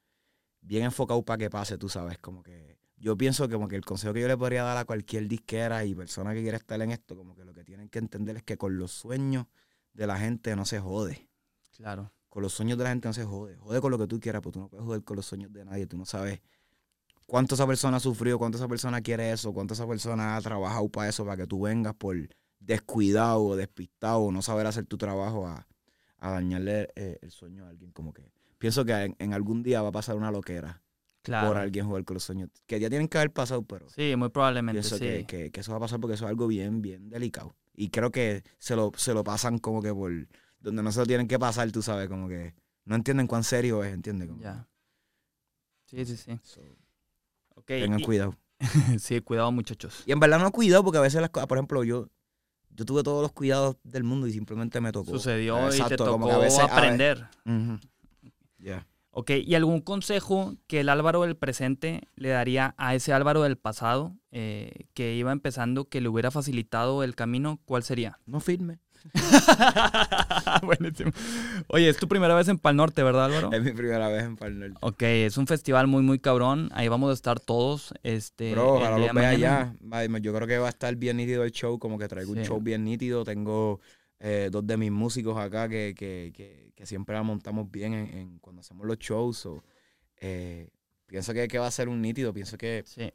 bien 0.62 0.84
enfocado 0.84 1.22
para 1.22 1.38
que 1.38 1.50
pase, 1.50 1.76
tú 1.78 1.88
sabes. 1.88 2.18
Como 2.18 2.42
que. 2.42 2.67
Yo 3.00 3.16
pienso 3.16 3.46
que 3.46 3.54
como 3.54 3.68
que 3.68 3.76
el 3.76 3.84
consejo 3.84 4.12
que 4.12 4.20
yo 4.20 4.28
le 4.28 4.36
podría 4.36 4.64
dar 4.64 4.76
a 4.76 4.84
cualquier 4.84 5.28
disquera 5.28 5.84
y 5.84 5.94
persona 5.94 6.34
que 6.34 6.42
quiera 6.42 6.56
estar 6.56 6.80
en 6.82 6.90
esto, 6.90 7.16
como 7.16 7.36
que 7.36 7.44
lo 7.44 7.54
que 7.54 7.62
tienen 7.64 7.88
que 7.88 8.00
entender 8.00 8.38
es 8.38 8.42
que 8.42 8.56
con 8.56 8.76
los 8.76 8.90
sueños 8.90 9.46
de 9.92 10.06
la 10.06 10.18
gente 10.18 10.56
no 10.56 10.64
se 10.64 10.80
jode. 10.80 11.28
Claro. 11.76 12.12
Con 12.28 12.42
los 12.42 12.52
sueños 12.52 12.76
de 12.76 12.84
la 12.84 12.90
gente 12.90 13.08
no 13.08 13.14
se 13.14 13.24
jode. 13.24 13.56
Jode 13.56 13.80
con 13.80 13.92
lo 13.92 13.98
que 13.98 14.08
tú 14.08 14.18
quieras, 14.18 14.42
pero 14.42 14.52
tú 14.52 14.60
no 14.60 14.68
puedes 14.68 14.84
joder 14.84 15.04
con 15.04 15.16
los 15.16 15.26
sueños 15.26 15.52
de 15.52 15.64
nadie. 15.64 15.86
Tú 15.86 15.96
no 15.96 16.04
sabes 16.04 16.40
cuánto 17.26 17.54
esa 17.54 17.66
persona 17.66 17.98
ha 17.98 18.00
sufrido, 18.00 18.36
cuánto 18.36 18.58
esa 18.58 18.66
persona 18.66 19.00
quiere 19.00 19.30
eso, 19.30 19.52
cuánto 19.52 19.74
esa 19.74 19.86
persona 19.86 20.36
ha 20.36 20.40
trabajado 20.40 20.88
para 20.88 21.08
eso, 21.08 21.24
para 21.24 21.36
que 21.36 21.46
tú 21.46 21.62
vengas 21.62 21.94
por 21.94 22.16
descuidado 22.58 23.44
o 23.44 23.56
despistado 23.56 24.18
o 24.18 24.32
no 24.32 24.42
saber 24.42 24.66
hacer 24.66 24.86
tu 24.86 24.98
trabajo 24.98 25.46
a, 25.46 25.68
a 26.18 26.30
dañarle 26.32 26.88
eh, 26.96 27.18
el 27.22 27.30
sueño 27.30 27.64
a 27.64 27.68
alguien. 27.68 27.92
Como 27.92 28.12
que 28.12 28.28
pienso 28.58 28.84
que 28.84 28.92
en, 28.92 29.14
en 29.20 29.34
algún 29.34 29.62
día 29.62 29.82
va 29.82 29.90
a 29.90 29.92
pasar 29.92 30.16
una 30.16 30.32
loquera 30.32 30.82
Claro. 31.28 31.48
por 31.48 31.56
alguien 31.58 31.86
jugar 31.86 32.04
con 32.04 32.14
los 32.14 32.24
sueños. 32.24 32.50
Que 32.66 32.80
ya 32.80 32.88
tienen 32.88 33.06
que 33.08 33.18
haber 33.18 33.32
pasado, 33.32 33.62
pero 33.62 33.88
Sí, 33.90 34.14
muy 34.16 34.28
probablemente, 34.30 34.82
sí. 34.82 34.98
que, 34.98 35.24
que- 35.26 35.50
que 35.50 35.60
eso 35.60 35.70
va 35.72 35.76
a 35.78 35.80
pasar 35.80 36.00
porque 36.00 36.14
eso 36.14 36.24
es 36.24 36.30
algo 36.30 36.46
bien, 36.46 36.82
bien 36.82 37.08
delicado. 37.08 37.54
Y 37.74 37.90
creo 37.90 38.10
que 38.10 38.42
se 38.58 38.74
lo, 38.76 38.90
se 38.96 39.14
lo 39.14 39.22
pasan 39.24 39.58
como 39.58 39.80
que 39.82 39.92
por 39.94 40.12
donde 40.60 40.82
no 40.82 40.90
se 40.90 40.98
lo 41.00 41.06
tienen 41.06 41.28
que 41.28 41.38
pasar, 41.38 41.70
tú 41.70 41.82
sabes, 41.82 42.08
como 42.08 42.28
que 42.28 42.54
no 42.84 42.96
entienden 42.96 43.26
cuán 43.26 43.44
serio 43.44 43.84
es, 43.84 43.92
¿entiendes? 43.94 44.28
Como 44.28 44.42
Ya. 44.42 44.66
Sí, 45.86 46.04
sí, 46.04 46.16
sí. 46.16 46.38
so, 46.42 46.60
tengan 47.64 48.00
y- 48.00 48.04
cuidado. 48.04 48.34
sí, 48.98 49.20
cuidado, 49.20 49.52
muchachos. 49.52 50.02
Y 50.06 50.12
en 50.12 50.20
verdad 50.20 50.38
no 50.40 50.50
cuidado 50.50 50.82
porque 50.82 50.98
a 50.98 51.02
veces 51.02 51.20
las 51.20 51.30
cosas, 51.30 51.46
por 51.46 51.58
ejemplo, 51.58 51.84
yo 51.84 52.08
yo 52.70 52.84
tuve 52.84 53.02
todos 53.02 53.22
los 53.22 53.32
cuidados 53.32 53.76
del 53.82 54.04
mundo 54.04 54.26
y 54.28 54.32
simplemente 54.32 54.80
me 54.80 54.92
tocó. 54.92 55.10
Sucedió 55.10 55.74
y 55.74 55.80
te 55.82 55.96
tocó 55.96 56.12
como 56.12 56.26
que 56.28 56.32
a 56.32 56.38
veces- 56.38 56.58
a 56.60 56.66
ve- 56.66 56.72
aprender. 56.72 57.26
Ya. 58.58 58.86
Ok, 59.18 59.32
¿y 59.44 59.56
algún 59.56 59.80
consejo 59.80 60.54
que 60.68 60.78
el 60.78 60.88
Álvaro 60.88 61.22
del 61.22 61.34
presente 61.34 62.02
le 62.14 62.28
daría 62.28 62.76
a 62.78 62.94
ese 62.94 63.12
Álvaro 63.12 63.42
del 63.42 63.58
pasado 63.58 64.14
eh, 64.30 64.84
que 64.94 65.16
iba 65.16 65.32
empezando, 65.32 65.86
que 65.86 66.00
le 66.00 66.08
hubiera 66.08 66.30
facilitado 66.30 67.02
el 67.02 67.16
camino? 67.16 67.58
¿Cuál 67.64 67.82
sería? 67.82 68.20
No 68.26 68.38
firme. 68.38 68.78
Buenísimo. 70.62 71.10
Oye, 71.66 71.88
es 71.88 71.96
tu 71.96 72.06
primera 72.06 72.36
vez 72.36 72.46
en 72.46 72.58
Pal 72.58 72.76
Norte, 72.76 73.02
¿verdad, 73.02 73.24
Álvaro? 73.24 73.50
Es 73.50 73.60
mi 73.60 73.72
primera 73.72 74.06
vez 74.06 74.22
en 74.22 74.36
Pal 74.36 74.56
Norte. 74.56 74.76
Ok, 74.82 75.02
es 75.02 75.36
un 75.36 75.48
festival 75.48 75.88
muy, 75.88 76.04
muy 76.04 76.20
cabrón. 76.20 76.68
Ahí 76.72 76.86
vamos 76.86 77.10
a 77.10 77.14
estar 77.14 77.40
todos. 77.40 77.92
Este, 78.04 78.52
Bro, 78.52 78.74
ojalá 78.74 78.98
los 78.98 79.12
vea 79.12 79.30
allá. 79.30 79.74
Yo 80.20 80.32
creo 80.32 80.46
que 80.46 80.58
va 80.58 80.68
a 80.68 80.70
estar 80.70 80.94
bien 80.94 81.16
nítido 81.16 81.42
el 81.42 81.50
show, 81.50 81.80
como 81.80 81.98
que 81.98 82.06
traigo 82.06 82.30
un 82.30 82.44
show 82.44 82.60
bien 82.60 82.84
nítido. 82.84 83.24
Tengo 83.24 83.80
eh, 84.20 84.48
dos 84.52 84.64
de 84.64 84.76
mis 84.76 84.92
músicos 84.92 85.36
acá 85.36 85.68
que, 85.68 85.92
que, 85.98 86.30
que, 86.32 86.67
que 86.78 86.86
siempre 86.86 87.16
la 87.16 87.24
montamos 87.24 87.68
bien 87.68 87.92
en, 87.92 88.06
en 88.16 88.38
cuando 88.38 88.60
hacemos 88.60 88.86
los 88.86 88.98
shows. 89.00 89.36
so, 89.36 89.64
eh, 90.20 90.70
pienso 91.06 91.34
que, 91.34 91.48
que 91.48 91.58
va 91.58 91.66
a 91.66 91.72
ser 91.72 91.88
un 91.88 92.00
nítido. 92.00 92.32
Pienso 92.32 92.56
que, 92.56 92.84
Sí, 92.86 93.12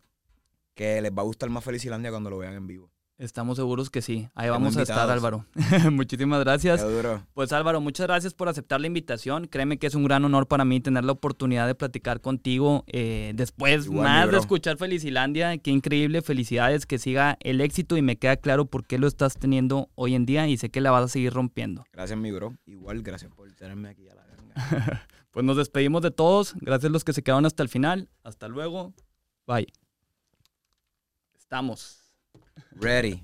que 0.75 1.01
les 1.01 1.13
va 1.13 1.21
a 1.21 1.25
gustar 1.25 1.49
más 1.49 1.63
Felicilandia 1.63 2.11
cuando 2.11 2.29
lo 2.29 2.37
vean 2.39 2.55
en 2.55 2.67
vivo. 2.67 2.91
Estamos 3.17 3.57
seguros 3.57 3.89
que 3.89 4.01
sí. 4.01 4.29
Ahí 4.35 4.47
Estamos 4.47 4.75
vamos 4.75 4.77
a 4.77 4.81
estar. 4.81 5.09
Álvaro. 5.09 5.45
Muchísimas 5.91 6.39
gracias. 6.41 6.85
Pues 7.33 7.51
Álvaro, 7.51 7.81
muchas 7.81 8.07
gracias 8.07 8.33
por 8.33 8.49
aceptar 8.49 8.81
la 8.81 8.87
invitación. 8.87 9.47
Créeme 9.47 9.77
que 9.77 9.87
es 9.87 9.95
un 9.95 10.03
gran 10.03 10.25
honor 10.25 10.47
para 10.47 10.65
mí 10.65 10.79
tener 10.79 11.03
la 11.03 11.11
oportunidad 11.11 11.67
de 11.67 11.75
platicar 11.75 12.21
contigo 12.21 12.83
eh, 12.87 13.33
después 13.35 13.85
Igual, 13.85 14.03
más 14.03 14.31
de 14.31 14.37
escuchar 14.37 14.77
Felicilandia. 14.77 15.57
Qué 15.57 15.71
increíble, 15.71 16.21
felicidades, 16.21 16.85
que 16.85 16.99
siga 16.99 17.37
el 17.41 17.61
éxito 17.61 17.97
y 17.97 18.01
me 18.01 18.17
queda 18.17 18.37
claro 18.37 18.65
por 18.65 18.85
qué 18.85 18.97
lo 18.97 19.07
estás 19.07 19.37
teniendo 19.37 19.89
hoy 19.95 20.15
en 20.15 20.25
día 20.25 20.47
y 20.47 20.57
sé 20.57 20.69
que 20.69 20.81
la 20.81 20.91
vas 20.91 21.05
a 21.05 21.07
seguir 21.07 21.33
rompiendo. 21.33 21.85
Gracias, 21.93 22.17
mi 22.17 22.31
bro. 22.31 22.55
Igual, 22.65 23.01
gracias 23.03 23.31
por 23.31 23.51
tenerme 23.53 23.89
aquí 23.89 24.07
a 24.09 24.15
la 24.15 24.25
ganga. 24.25 25.07
Pues 25.33 25.43
nos 25.43 25.57
despedimos 25.57 26.03
de 26.03 26.11
todos. 26.11 26.53
Gracias 26.61 26.89
a 26.89 26.93
los 26.93 27.03
que 27.03 27.11
se 27.11 27.23
quedaron 27.23 27.47
hasta 27.47 27.63
el 27.63 27.69
final. 27.69 28.07
Hasta 28.23 28.47
luego. 28.47 28.93
Bye. 29.47 29.65
Estamos. 31.35 32.02
Ready. 32.75 33.21